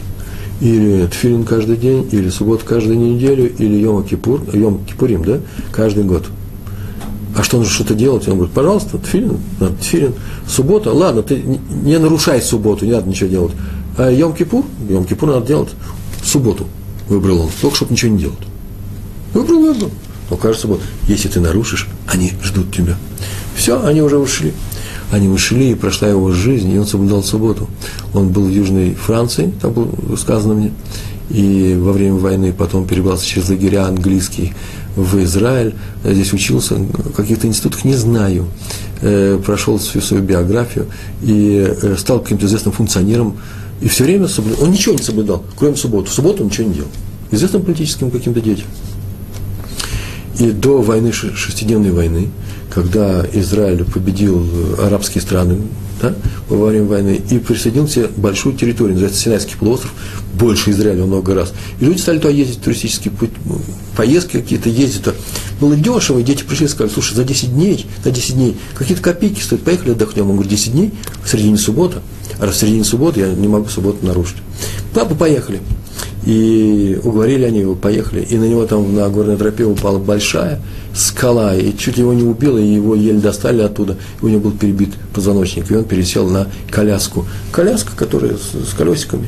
или 0.60 1.08
тфилин 1.08 1.44
каждый 1.44 1.76
день, 1.76 2.08
или 2.12 2.30
суббот 2.30 2.64
каждую 2.64 3.00
неделю, 3.00 3.52
или 3.52 3.78
Йом 3.78 4.04
Кипур, 4.04 4.44
Йом 4.54 4.86
Кипурим, 4.86 5.24
да, 5.24 5.40
каждый 5.72 6.04
год. 6.04 6.26
А 7.36 7.44
что 7.44 7.58
нужно 7.58 7.74
что-то 7.74 7.96
делать? 7.96 8.28
Он 8.28 8.36
говорит, 8.36 8.54
пожалуйста, 8.54 8.98
тфилин, 9.00 9.38
надо 9.60 9.76
тфилин. 9.78 10.14
Суббота, 10.48 10.92
ладно, 10.92 11.24
ты 11.24 11.42
не 11.42 11.98
нарушай 11.98 12.42
субботу, 12.42 12.86
не 12.86 12.92
надо 12.92 13.10
ничего 13.10 13.30
делать. 13.30 13.54
А 13.98 14.12
Йом 14.12 14.34
Кипур, 14.34 14.66
Йом 14.88 15.06
Кипур 15.06 15.30
надо 15.30 15.48
делать 15.48 15.70
субботу, 16.24 16.68
выбрал 17.08 17.44
он, 17.44 17.50
только 17.62 17.78
чтобы 17.78 17.94
ничего 17.94 18.12
не 18.12 18.20
делать. 18.20 18.38
Выбрал, 19.34 19.62
выбрал. 19.62 19.92
Но 20.30 20.36
кажется, 20.38 20.68
вот, 20.68 20.82
если 21.08 21.28
ты 21.30 21.40
нарушишь, 21.40 21.88
они 22.06 22.34
ждут 22.44 22.76
тебя. 22.76 22.98
Все, 23.56 23.84
они 23.84 24.02
уже 24.02 24.18
ушли. 24.18 24.54
Они 25.12 25.28
ушли, 25.28 25.72
и 25.72 25.76
прошла 25.76 26.08
его 26.08 26.32
жизнь, 26.32 26.72
и 26.72 26.78
он 26.78 26.88
соблюдал 26.88 27.22
субботу. 27.24 27.68
Он 28.14 28.30
был 28.30 28.44
в 28.44 28.50
Южной 28.50 28.94
Франции, 28.94 29.54
так 29.62 29.74
было 29.74 30.16
сказано 30.16 30.54
мне, 30.54 30.72
и 31.30 31.78
во 31.80 31.92
время 31.92 32.16
войны 32.16 32.54
потом 32.54 32.88
перебрался 32.88 33.26
через 33.26 33.50
лагеря 33.50 33.88
английские 33.88 34.54
в 34.96 35.22
Израиль, 35.24 35.74
здесь 36.04 36.34
учился, 36.34 36.76
в 36.76 37.14
каких-то 37.14 37.48
институтах, 37.48 37.86
не 37.86 37.94
знаю, 37.94 38.48
э, 39.02 39.40
прошел 39.46 39.78
всю 39.78 40.02
свою 40.02 40.24
биографию 40.24 40.88
и 41.22 41.66
э, 41.82 41.96
стал 41.98 42.20
каким-то 42.20 42.46
известным 42.46 42.74
функционером, 42.74 43.38
и 43.80 43.88
все 43.88 44.04
время 44.04 44.28
соблюдал, 44.28 44.66
он 44.66 44.72
ничего 44.72 44.94
не 44.94 45.02
соблюдал, 45.02 45.44
кроме 45.58 45.76
субботы, 45.76 46.10
в 46.10 46.14
субботу 46.14 46.44
он 46.44 46.50
ничего 46.50 46.68
не 46.68 46.74
делал, 46.76 46.90
известным 47.32 47.64
политическим 47.64 48.12
каким-то 48.12 48.42
деятелем. 48.42 48.68
И 50.42 50.50
до 50.50 50.82
войны, 50.82 51.12
шестидневной 51.12 51.92
войны, 51.92 52.30
когда 52.72 53.24
Израиль 53.32 53.84
победил 53.84 54.44
арабские 54.80 55.22
страны 55.22 55.58
да, 56.02 56.16
во 56.50 56.66
время 56.66 56.88
войны 56.88 57.22
и 57.30 57.38
присоединил 57.38 57.88
себе 57.88 58.08
большую 58.18 58.56
территорию, 58.56 58.94
называется 58.94 59.22
Синайский 59.22 59.56
полуостров, 59.56 59.94
больше 60.34 60.72
Израиля 60.72 61.04
много 61.04 61.36
раз. 61.36 61.54
И 61.80 61.86
люди 61.86 62.00
стали 62.00 62.18
туда 62.18 62.30
ездить, 62.30 62.60
туристические 62.64 63.14
поездки 63.96 64.32
какие-то 64.32 64.70
ездить. 64.70 65.04
Туда. 65.04 65.16
Было 65.60 65.76
дешево, 65.76 66.18
и 66.18 66.24
дети 66.24 66.42
пришли 66.42 66.66
и 66.66 66.70
сказали, 66.70 66.92
слушай, 66.92 67.14
за 67.14 67.24
10 67.24 67.54
дней, 67.54 67.86
за 68.04 68.10
10 68.10 68.34
дней, 68.34 68.58
какие-то 68.74 69.04
копейки 69.04 69.42
стоят, 69.42 69.64
поехали 69.64 69.92
отдохнем. 69.92 70.28
Он 70.28 70.38
говорит, 70.38 70.50
10 70.50 70.72
дней, 70.72 70.92
в 71.24 71.30
середине 71.30 71.58
субботы, 71.58 72.00
а 72.40 72.48
в 72.48 72.56
середине 72.56 72.84
субботы 72.84 73.20
я 73.20 73.28
не 73.28 73.48
могу 73.48 73.70
субботу 73.70 74.04
нарушить. 74.04 74.38
Папа, 74.96 75.14
поехали. 75.14 75.62
И 76.26 77.00
уговорили 77.04 77.46
они 77.46 77.60
его, 77.60 77.76
поехали. 77.76 78.22
И 78.22 78.38
на 78.38 78.46
него 78.46 78.66
там 78.66 78.96
на 78.96 79.10
горной 79.10 79.38
тропе 79.38 79.64
упала 79.64 79.98
большая 79.98 80.60
скала, 80.94 81.56
и 81.56 81.76
чуть 81.76 81.98
его 81.98 82.14
не 82.14 82.24
убило, 82.24 82.58
и 82.58 82.74
его 82.74 82.96
еле 82.96 83.20
достали 83.20 83.62
оттуда. 83.62 83.98
И 84.22 84.26
у 84.26 84.28
него 84.28 84.42
был 84.42 84.52
перебит 84.52 84.94
позвоночник, 85.14 85.72
и 85.72 85.76
он 85.76 85.86
пересел 85.86 86.30
на 86.30 86.48
коляску. 86.70 87.26
Коляска, 87.52 87.92
которая 87.96 88.34
с, 88.34 88.70
с 88.70 88.74
колесиками 88.74 89.28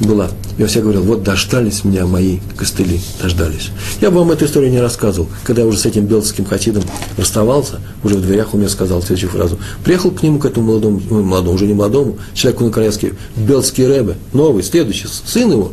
была. 0.00 0.30
Я 0.58 0.66
все 0.66 0.80
говорил, 0.80 1.02
вот 1.02 1.22
дождались 1.22 1.84
меня 1.84 2.06
мои 2.06 2.38
костыли, 2.56 3.00
дождались. 3.20 3.70
Я 4.00 4.10
бы 4.10 4.18
вам 4.18 4.30
эту 4.30 4.46
историю 4.46 4.70
не 4.70 4.80
рассказывал. 4.80 5.28
Когда 5.44 5.62
я 5.62 5.68
уже 5.68 5.78
с 5.78 5.86
этим 5.86 6.06
белским 6.06 6.44
хасидом 6.44 6.82
расставался, 7.16 7.80
уже 8.02 8.16
в 8.16 8.22
дверях 8.22 8.54
он 8.54 8.60
мне 8.60 8.68
сказал 8.68 9.02
следующую 9.02 9.30
фразу. 9.30 9.58
Приехал 9.84 10.10
к 10.10 10.22
нему, 10.22 10.38
к 10.38 10.46
этому 10.46 10.66
молодому, 10.66 11.02
ну, 11.10 11.22
молодому, 11.22 11.54
уже 11.54 11.66
не 11.66 11.74
молодому, 11.74 12.18
человеку 12.34 12.64
на 12.64 12.70
коляске, 12.70 13.14
белский 13.36 13.86
рэбе, 13.86 14.16
новый, 14.32 14.62
следующий, 14.62 15.06
сын 15.08 15.50
его, 15.50 15.72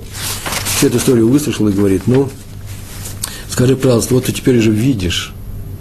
всю 0.78 0.88
эту 0.88 0.98
историю 0.98 1.28
выслушал 1.28 1.68
и 1.70 1.74
говорит, 1.74 2.04
ну, 2.06 2.30
скажи, 3.50 3.76
пожалуйста, 3.76 4.14
вот 4.14 4.26
ты 4.26 4.32
теперь 4.32 4.60
уже 4.60 4.70
видишь, 4.70 5.34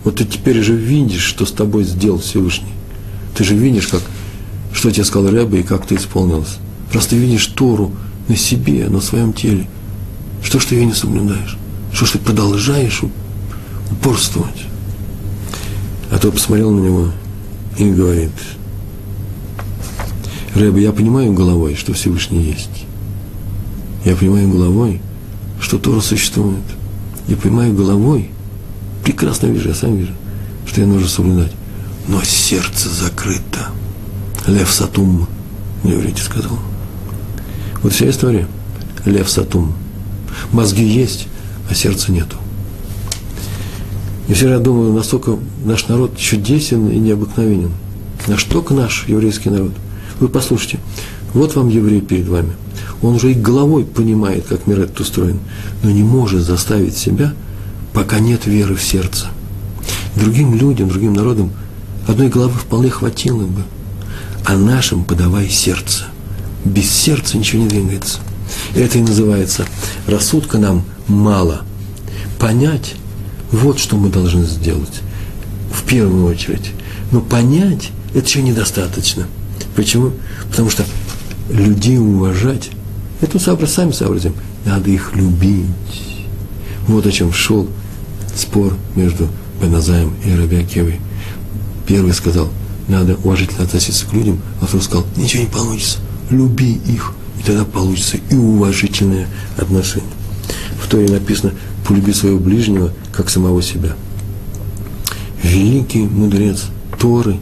вот 0.04 0.16
ты 0.16 0.24
теперь 0.24 0.58
уже 0.60 0.74
видишь, 0.74 1.22
что 1.22 1.44
с 1.44 1.52
тобой 1.52 1.84
сделал 1.84 2.18
Всевышний. 2.18 2.72
Ты 3.36 3.44
же 3.44 3.54
видишь, 3.54 3.88
как, 3.88 4.00
что 4.72 4.90
тебе 4.90 5.04
сказал 5.04 5.30
Рэбе 5.30 5.60
и 5.60 5.64
как 5.64 5.86
ты 5.86 5.96
исполнилось. 5.96 6.56
Просто 6.90 7.14
видишь 7.14 7.44
Тору 7.48 7.92
на 8.28 8.36
себе, 8.36 8.88
на 8.88 9.02
своем 9.02 9.34
теле. 9.34 9.68
Что 10.42 10.60
ж 10.60 10.64
ты 10.64 10.76
ее 10.76 10.86
не 10.86 10.94
соблюдаешь? 10.94 11.58
Что 11.92 12.06
ж 12.06 12.12
ты 12.12 12.18
продолжаешь 12.18 13.02
упорствовать? 13.90 14.64
А 16.10 16.16
то 16.16 16.32
посмотрел 16.32 16.70
на 16.70 16.80
него 16.80 17.10
и 17.76 17.90
говорит, 17.90 18.30
Рэбе, 20.54 20.80
я 20.80 20.92
понимаю 20.92 21.34
головой, 21.34 21.74
что 21.74 21.92
Всевышний 21.92 22.42
есть. 22.42 22.85
Я 24.06 24.14
понимаю 24.14 24.48
головой, 24.48 25.00
что 25.60 25.78
Тора 25.78 26.00
существует. 26.00 26.62
Я 27.26 27.36
понимаю 27.36 27.74
головой, 27.74 28.30
прекрасно 29.02 29.48
вижу, 29.48 29.70
я 29.70 29.74
сам 29.74 29.96
вижу, 29.96 30.12
что 30.64 30.80
я 30.80 30.86
нужно 30.86 31.08
соблюдать. 31.08 31.50
Но 32.06 32.22
сердце 32.22 32.88
закрыто. 32.88 33.70
Лев 34.46 34.70
Сатум, 34.70 35.26
на 35.82 35.92
иврите 35.92 36.22
сказал. 36.22 36.56
Вот 37.82 37.94
вся 37.94 38.08
история. 38.08 38.46
Лев 39.04 39.28
Сатум. 39.28 39.74
Мозги 40.52 40.84
есть, 40.84 41.26
а 41.68 41.74
сердца 41.74 42.12
нету. 42.12 42.36
Я 44.28 44.60
думаю, 44.60 44.92
настолько 44.92 45.36
наш 45.64 45.88
народ 45.88 46.16
чудесен 46.16 46.88
и 46.90 46.98
необыкновенен. 47.00 47.72
Наш 48.28 48.44
только 48.44 48.72
наш 48.72 49.08
еврейский 49.08 49.50
народ. 49.50 49.72
Вы 50.20 50.28
послушайте, 50.28 50.78
вот 51.34 51.56
вам 51.56 51.70
еврей 51.70 52.00
перед 52.00 52.28
вами– 52.28 52.52
он 53.02 53.14
уже 53.14 53.32
и 53.32 53.34
головой 53.34 53.84
понимает, 53.84 54.46
как 54.46 54.66
мир 54.66 54.80
этот 54.80 55.00
устроен, 55.00 55.38
но 55.82 55.90
не 55.90 56.02
может 56.02 56.42
заставить 56.42 56.96
себя, 56.96 57.34
пока 57.92 58.18
нет 58.18 58.46
веры 58.46 58.74
в 58.74 58.82
сердце. 58.82 59.28
Другим 60.16 60.54
людям, 60.54 60.88
другим 60.88 61.12
народам 61.12 61.52
одной 62.06 62.28
головы 62.28 62.58
вполне 62.58 62.90
хватило 62.90 63.44
бы, 63.44 63.62
а 64.44 64.56
нашим 64.56 65.04
подавай 65.04 65.48
сердце. 65.48 66.04
Без 66.64 66.90
сердца 66.90 67.36
ничего 67.36 67.62
не 67.62 67.68
двигается. 67.68 68.18
Это 68.74 68.98
и 68.98 69.02
называется 69.02 69.66
рассудка 70.06 70.58
нам 70.58 70.84
мало. 71.06 71.62
Понять, 72.38 72.94
вот 73.50 73.78
что 73.78 73.96
мы 73.96 74.08
должны 74.08 74.44
сделать 74.44 75.02
в 75.72 75.84
первую 75.84 76.26
очередь. 76.26 76.72
Но 77.12 77.20
понять 77.20 77.90
это 78.14 78.26
еще 78.26 78.42
недостаточно. 78.42 79.26
Почему? 79.74 80.12
Потому 80.50 80.70
что 80.70 80.84
людей 81.50 81.98
уважать 81.98 82.70
это 83.20 83.38
сами 83.38 83.92
сообразим. 83.92 84.34
Надо 84.64 84.90
их 84.90 85.14
любить. 85.14 85.66
Вот 86.86 87.06
о 87.06 87.12
чем 87.12 87.32
шел 87.32 87.68
спор 88.34 88.74
между 88.94 89.28
Беназаем 89.60 90.14
и 90.24 90.34
Рабиакевой. 90.34 91.00
Первый 91.86 92.12
сказал, 92.12 92.48
надо 92.88 93.16
уважительно 93.24 93.64
относиться 93.64 94.06
к 94.06 94.12
людям, 94.12 94.40
а 94.60 94.66
второй 94.66 94.84
сказал, 94.84 95.06
ничего 95.16 95.42
не 95.42 95.48
получится, 95.48 95.98
люби 96.30 96.72
их, 96.72 97.12
и 97.40 97.42
тогда 97.42 97.64
получится 97.64 98.18
и 98.30 98.34
уважительное 98.34 99.26
отношение. 99.56 100.10
В 100.80 100.88
Торе 100.88 101.08
написано, 101.08 101.52
полюби 101.86 102.12
своего 102.12 102.38
ближнего, 102.38 102.92
как 103.12 103.30
самого 103.30 103.62
себя. 103.62 103.96
Великий 105.42 106.02
мудрец 106.02 106.64
Торы, 106.98 107.38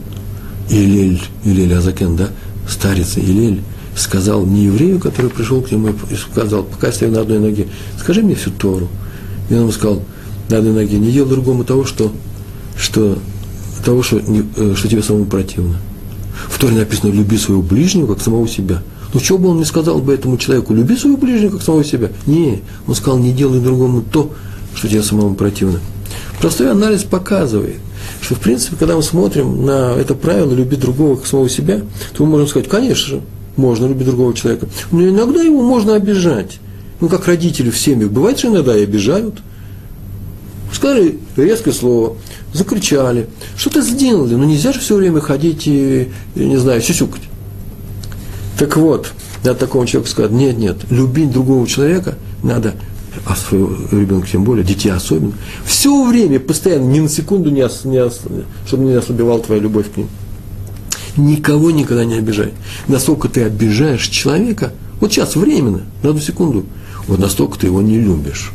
Илель, 0.69 1.21
Илель 1.43 1.73
Азакен, 1.73 2.15
да, 2.15 2.29
старец 2.67 3.17
Илель, 3.17 3.61
сказал 3.95 4.45
не 4.45 4.65
еврею, 4.65 4.99
который 4.99 5.29
пришел 5.29 5.61
к 5.61 5.71
нему 5.71 5.89
и 6.09 6.15
сказал, 6.15 6.63
пока 6.63 6.87
я 6.87 6.93
стою 6.93 7.11
на 7.11 7.21
одной 7.21 7.39
ноге, 7.39 7.67
скажи 7.99 8.21
мне 8.21 8.35
всю 8.35 8.51
Тору. 8.51 8.87
И 9.49 9.53
он 9.53 9.61
ему 9.61 9.71
сказал, 9.71 10.01
на 10.49 10.57
одной 10.57 10.73
ноге, 10.73 10.97
не 10.97 11.11
делай 11.11 11.29
другому 11.29 11.63
того, 11.63 11.85
что, 11.85 12.11
что, 12.77 13.17
того, 13.83 14.03
что, 14.03 14.19
не, 14.19 14.43
э, 14.57 14.73
что 14.75 14.87
тебе 14.87 15.01
самому 15.01 15.25
противно. 15.25 15.77
В 16.49 16.59
Торе 16.59 16.75
написано, 16.75 17.11
люби 17.11 17.37
своего 17.37 17.61
ближнего, 17.61 18.13
как 18.13 18.21
самого 18.21 18.47
себя. 18.47 18.83
Ну, 19.13 19.19
что 19.19 19.37
бы 19.37 19.47
он 19.49 19.57
не 19.57 19.65
сказал 19.65 19.99
бы 19.99 20.13
этому 20.13 20.37
человеку, 20.37 20.73
люби 20.73 20.97
своего 20.97 21.17
ближнего, 21.17 21.51
как 21.51 21.61
самого 21.61 21.85
себя? 21.85 22.09
Не, 22.25 22.61
он 22.85 22.95
сказал, 22.95 23.17
не 23.17 23.31
делай 23.31 23.61
другому 23.61 24.01
то, 24.01 24.33
что 24.75 24.89
тебе 24.89 25.03
самому 25.03 25.35
противно. 25.35 25.79
Простой 26.41 26.69
анализ 26.69 27.03
показывает, 27.03 27.77
что, 28.21 28.35
в 28.35 28.39
принципе, 28.39 28.75
когда 28.77 28.95
мы 28.95 29.03
смотрим 29.03 29.65
на 29.65 29.93
это 29.93 30.15
правило 30.15 30.53
«люби 30.53 30.75
другого, 30.75 31.15
как 31.15 31.27
самого 31.27 31.49
себя», 31.49 31.81
то 32.13 32.25
мы 32.25 32.31
можем 32.31 32.47
сказать, 32.47 32.67
конечно 32.67 33.07
же, 33.07 33.21
можно 33.57 33.87
любить 33.87 34.07
другого 34.07 34.33
человека. 34.33 34.67
Но 34.91 35.07
иногда 35.07 35.41
его 35.41 35.61
можно 35.61 35.95
обижать. 35.95 36.59
Ну, 36.99 37.09
как 37.09 37.27
родители 37.27 37.69
в 37.69 37.77
семьях. 37.77 38.11
Бывает, 38.11 38.39
что 38.39 38.49
иногда 38.49 38.77
и 38.77 38.83
обижают. 38.83 39.35
Сказали 40.73 41.19
резкое 41.37 41.71
слово, 41.71 42.17
закричали, 42.53 43.27
что-то 43.57 43.81
сделали. 43.81 44.35
Но 44.35 44.45
нельзя 44.45 44.73
же 44.73 44.79
все 44.79 44.95
время 44.95 45.21
ходить 45.21 45.67
и, 45.67 46.09
не 46.35 46.57
знаю, 46.57 46.81
сюсюкать. 46.81 47.21
Так 48.57 48.75
вот, 48.77 49.11
надо 49.43 49.59
такому 49.59 49.85
человеку 49.85 50.09
сказать, 50.09 50.31
нет, 50.31 50.57
нет, 50.57 50.77
любить 50.89 51.31
другого 51.31 51.67
человека 51.67 52.15
надо, 52.43 52.73
а 53.25 53.35
своего 53.35 53.75
ребенка 53.91 54.27
тем 54.31 54.43
более, 54.43 54.65
детей 54.65 54.91
особенно, 54.91 55.33
все 55.65 56.05
время, 56.07 56.39
постоянно, 56.39 56.85
ни 56.85 57.01
на 57.01 57.09
секунду, 57.09 57.49
не, 57.49 57.61
не 57.61 58.09
чтобы 58.67 58.83
не 58.83 58.93
ослабевала 58.93 59.41
твоя 59.41 59.61
любовь 59.61 59.91
к 59.93 59.97
ним 59.97 60.07
никого 61.17 61.71
никогда 61.71 62.05
не 62.05 62.15
обижай. 62.15 62.53
Насколько 62.87 63.29
ты 63.29 63.43
обижаешь 63.43 64.07
человека, 64.07 64.73
вот 64.99 65.11
сейчас 65.11 65.35
временно, 65.35 65.83
на 66.03 66.09
одну 66.09 66.21
секунду, 66.21 66.65
вот 67.07 67.19
настолько 67.19 67.59
ты 67.59 67.67
его 67.67 67.81
не 67.81 67.99
любишь. 67.99 68.51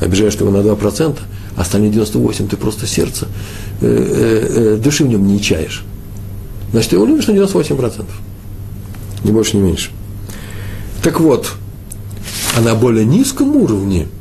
Обижаешь 0.00 0.34
ты 0.34 0.44
его 0.44 0.56
на 0.56 0.66
2%, 0.66 1.18
а 1.56 1.60
остальные 1.60 1.92
98% 1.92 2.48
ты 2.48 2.56
просто 2.56 2.86
сердце, 2.86 3.28
э, 3.80 3.86
э, 3.86 4.74
э, 4.74 4.76
души 4.76 5.04
в 5.04 5.08
нем 5.08 5.26
не 5.26 5.40
чаешь. 5.40 5.84
Значит, 6.72 6.90
ты 6.90 6.96
его 6.96 7.06
любишь 7.06 7.26
на 7.26 7.32
98%. 7.32 8.04
Ни 9.24 9.30
больше, 9.30 9.56
ни 9.56 9.60
меньше. 9.60 9.90
Так 11.02 11.20
вот, 11.20 11.52
а 12.56 12.60
на 12.60 12.74
более 12.74 13.04
низком 13.04 13.56
уровне– 13.56 14.08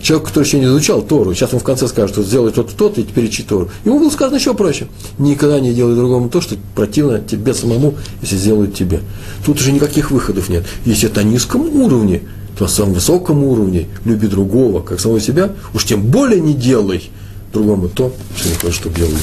Человек, 0.00 0.28
который 0.28 0.44
еще 0.44 0.58
не 0.58 0.66
изучал 0.66 1.02
Тору, 1.02 1.34
сейчас 1.34 1.52
он 1.54 1.60
в 1.60 1.64
конце 1.64 1.88
скажет, 1.88 2.12
что 2.12 2.22
сделай 2.22 2.52
тот 2.52 2.76
тот 2.76 2.98
и 2.98 3.02
теперь 3.02 3.24
учи 3.24 3.42
Тору. 3.42 3.70
Ему 3.84 3.98
было 3.98 4.10
сказано 4.10 4.36
еще 4.36 4.54
проще. 4.54 4.88
Никогда 5.18 5.58
не 5.58 5.72
делай 5.72 5.94
другому 5.96 6.28
то, 6.28 6.40
что 6.40 6.56
противно 6.74 7.18
тебе 7.20 7.54
самому, 7.54 7.94
если 8.20 8.36
сделают 8.36 8.74
тебе. 8.74 9.00
Тут 9.44 9.58
уже 9.58 9.72
никаких 9.72 10.10
выходов 10.10 10.48
нет. 10.48 10.64
Если 10.84 11.08
это 11.08 11.22
на 11.22 11.28
низком 11.28 11.62
уровне, 11.80 12.22
то 12.56 12.64
на 12.64 12.70
самом 12.70 12.94
высоком 12.94 13.42
уровне 13.44 13.86
люби 14.04 14.28
другого, 14.28 14.80
как 14.80 15.00
самого 15.00 15.20
себя, 15.20 15.52
уж 15.74 15.84
тем 15.84 16.02
более 16.02 16.40
не 16.40 16.54
делай 16.54 17.10
другому 17.52 17.88
то, 17.88 18.12
что 18.36 18.48
не 18.48 18.54
хочешь, 18.54 18.76
чтобы 18.76 18.96
делали 18.96 19.16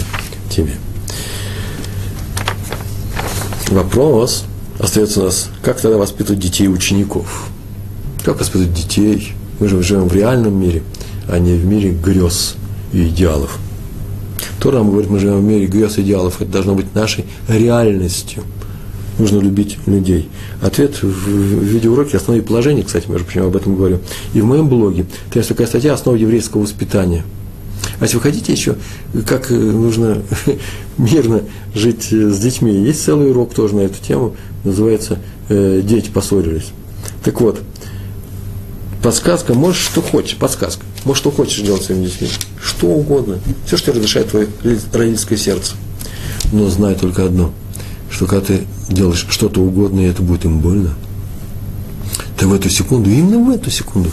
тебе. 0.50 0.74
Вопрос 3.70 4.44
остается 4.80 5.22
у 5.22 5.24
нас, 5.26 5.50
как 5.64 5.80
тогда 5.80 5.98
воспитывать 5.98 6.40
детей 6.40 6.68
учеников? 6.68 7.48
Как 8.24 8.40
воспитывать 8.40 8.74
детей? 8.74 9.34
Мы 9.60 9.68
же 9.68 9.82
живем 9.84 10.08
в 10.08 10.14
реальном 10.14 10.60
мире, 10.60 10.84
а 11.28 11.40
не 11.40 11.54
в 11.54 11.66
мире 11.66 11.92
грез 11.92 12.56
и 12.92 13.08
идеалов. 13.08 13.60
Тора 14.60 14.78
нам 14.78 14.92
говорит, 14.92 15.10
мы 15.10 15.20
живем 15.20 15.40
в 15.40 15.44
мире 15.44 15.66
грез 15.68 15.98
и 15.98 16.02
идеалов. 16.02 16.42
Это 16.42 16.52
должно 16.52 16.76
быть 16.76 16.94
нашей 16.96 17.26
реальностью. 17.48 18.44
Нужно 19.20 19.40
любить 19.40 19.78
людей. 19.86 20.30
Ответ 20.62 21.04
в 21.04 21.28
видеоуроке 21.28 22.18
«Основы 22.18 22.42
положения», 22.42 22.84
кстати, 22.84 23.08
между 23.10 23.26
прочим, 23.26 23.46
об 23.46 23.56
этом 23.56 23.76
говорю. 23.76 24.00
И 24.34 24.42
в 24.42 24.46
моем 24.46 24.70
блоге. 24.70 25.04
Там 25.30 25.36
есть 25.36 25.50
такая 25.50 25.68
статья 25.68 25.94
«Основа 25.94 26.16
еврейского 26.16 26.62
воспитания». 26.62 27.24
А 28.00 28.06
если 28.06 28.18
вы 28.18 28.24
хотите 28.24 28.52
еще, 28.52 28.76
как 29.28 29.52
э, 29.52 29.56
нужно 29.56 30.24
мирно 30.98 31.42
жить 31.76 32.12
э, 32.12 32.30
с 32.30 32.40
детьми, 32.40 32.74
есть 32.74 33.04
целый 33.04 33.30
урок 33.30 33.54
тоже 33.54 33.76
на 33.76 33.82
эту 33.82 34.02
тему, 34.02 34.36
называется 34.64 35.20
э, 35.50 35.82
«Дети 35.84 36.10
поссорились». 36.10 36.72
Так 37.24 37.40
вот, 37.40 37.62
подсказка, 39.04 39.54
можешь 39.54 39.82
что 39.82 40.02
хочешь, 40.02 40.38
подсказка, 40.38 40.84
можешь 41.04 41.20
что 41.20 41.32
хочешь 41.32 41.62
делать 41.62 41.84
своими 41.84 42.06
детьми, 42.06 42.30
что 42.64 42.88
угодно, 42.88 43.38
все, 43.68 43.78
что 43.78 43.92
разрешает 43.92 44.30
твое 44.30 44.48
родительское 44.94 45.38
сердце. 45.38 45.74
Но 46.52 46.70
знай 46.70 46.96
только 46.96 47.26
одно, 47.26 47.54
что 48.10 48.26
когда 48.26 48.46
ты 48.46 48.62
делаешь 48.90 49.28
что-то 49.30 49.62
угодное, 49.62 50.06
и 50.06 50.10
это 50.10 50.24
будет 50.24 50.46
им 50.46 50.60
больно, 50.60 50.96
ты 52.38 52.48
в 52.48 52.54
эту 52.54 52.70
секунду, 52.70 53.10
именно 53.10 53.38
в 53.40 53.50
эту 53.50 53.70
секунду, 53.70 54.10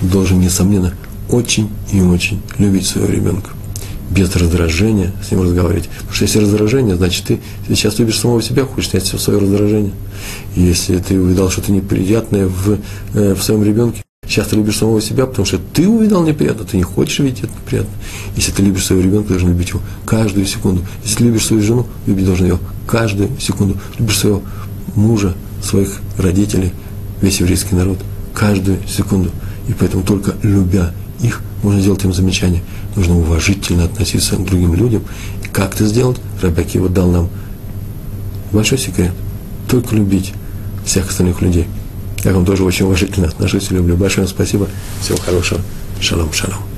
должен, 0.00 0.40
несомненно, 0.40 0.94
очень 1.28 1.68
и 1.92 2.00
очень 2.00 2.40
любить 2.58 2.86
своего 2.86 3.10
ребенка. 3.10 3.50
Без 4.10 4.34
раздражения 4.34 5.12
с 5.24 5.30
ним 5.30 5.42
разговаривать. 5.42 5.88
Потому 5.88 6.12
что 6.12 6.24
если 6.24 6.40
раздражение, 6.40 6.96
значит, 6.96 7.26
ты 7.26 7.40
сейчас 7.68 7.98
любишь 7.98 8.18
самого 8.18 8.42
себя, 8.42 8.64
хочешь 8.64 8.90
снять 8.90 9.04
все 9.04 9.18
свое 9.18 9.38
раздражение. 9.38 9.92
Если 10.56 10.98
ты 10.98 11.20
увидал 11.20 11.48
что-то 11.48 11.70
неприятное 11.70 12.48
в, 12.48 12.78
э, 13.14 13.34
в 13.34 13.42
своем 13.42 13.62
ребенке, 13.62 14.02
сейчас 14.30 14.46
ты 14.46 14.56
любишь 14.56 14.76
самого 14.76 15.00
себя, 15.00 15.26
потому 15.26 15.44
что 15.44 15.58
ты 15.58 15.88
увидал 15.88 16.22
неприятно, 16.22 16.64
ты 16.64 16.76
не 16.76 16.84
хочешь 16.84 17.18
видеть 17.18 17.40
это 17.40 17.52
неприятно. 17.52 17.92
Если 18.36 18.52
ты 18.52 18.62
любишь 18.62 18.86
своего 18.86 19.04
ребенка, 19.04 19.28
ты 19.28 19.34
должен 19.34 19.48
любить 19.48 19.70
его 19.70 19.80
каждую 20.06 20.46
секунду. 20.46 20.82
Если 21.02 21.16
ты 21.16 21.24
любишь 21.24 21.46
свою 21.46 21.62
жену, 21.62 21.86
любить 22.06 22.26
должен 22.26 22.46
ее 22.46 22.58
каждую 22.86 23.28
секунду. 23.40 23.76
Любишь 23.98 24.18
своего 24.18 24.42
мужа, 24.94 25.34
своих 25.62 25.98
родителей, 26.16 26.72
весь 27.20 27.40
еврейский 27.40 27.74
народ, 27.74 27.98
каждую 28.32 28.78
секунду. 28.88 29.30
И 29.66 29.72
поэтому 29.72 30.04
только 30.04 30.34
любя 30.42 30.92
их, 31.20 31.42
можно 31.64 31.80
сделать 31.80 32.04
им 32.04 32.12
замечание. 32.12 32.62
Нужно 32.94 33.18
уважительно 33.18 33.84
относиться 33.84 34.36
к 34.36 34.44
другим 34.44 34.74
людям. 34.74 35.02
И 35.44 35.48
как 35.48 35.74
это 35.74 35.86
сделать? 35.86 36.18
Рабаки 36.40 36.78
вот 36.78 36.92
дал 36.92 37.10
нам 37.10 37.28
большой 38.52 38.78
секрет. 38.78 39.12
Только 39.68 39.96
любить 39.96 40.32
всех 40.84 41.08
остальных 41.10 41.42
людей. 41.42 41.66
Я 42.24 42.32
к 42.32 42.34
вам 42.34 42.44
тоже 42.44 42.64
очень 42.64 42.86
уважительно 42.86 43.28
отношусь 43.28 43.70
и 43.70 43.74
люблю. 43.74 43.96
Большое 43.96 44.26
вам 44.26 44.34
спасибо. 44.34 44.68
Всего 45.00 45.18
хорошего. 45.18 45.60
Шалом, 46.00 46.32
шалом. 46.32 46.69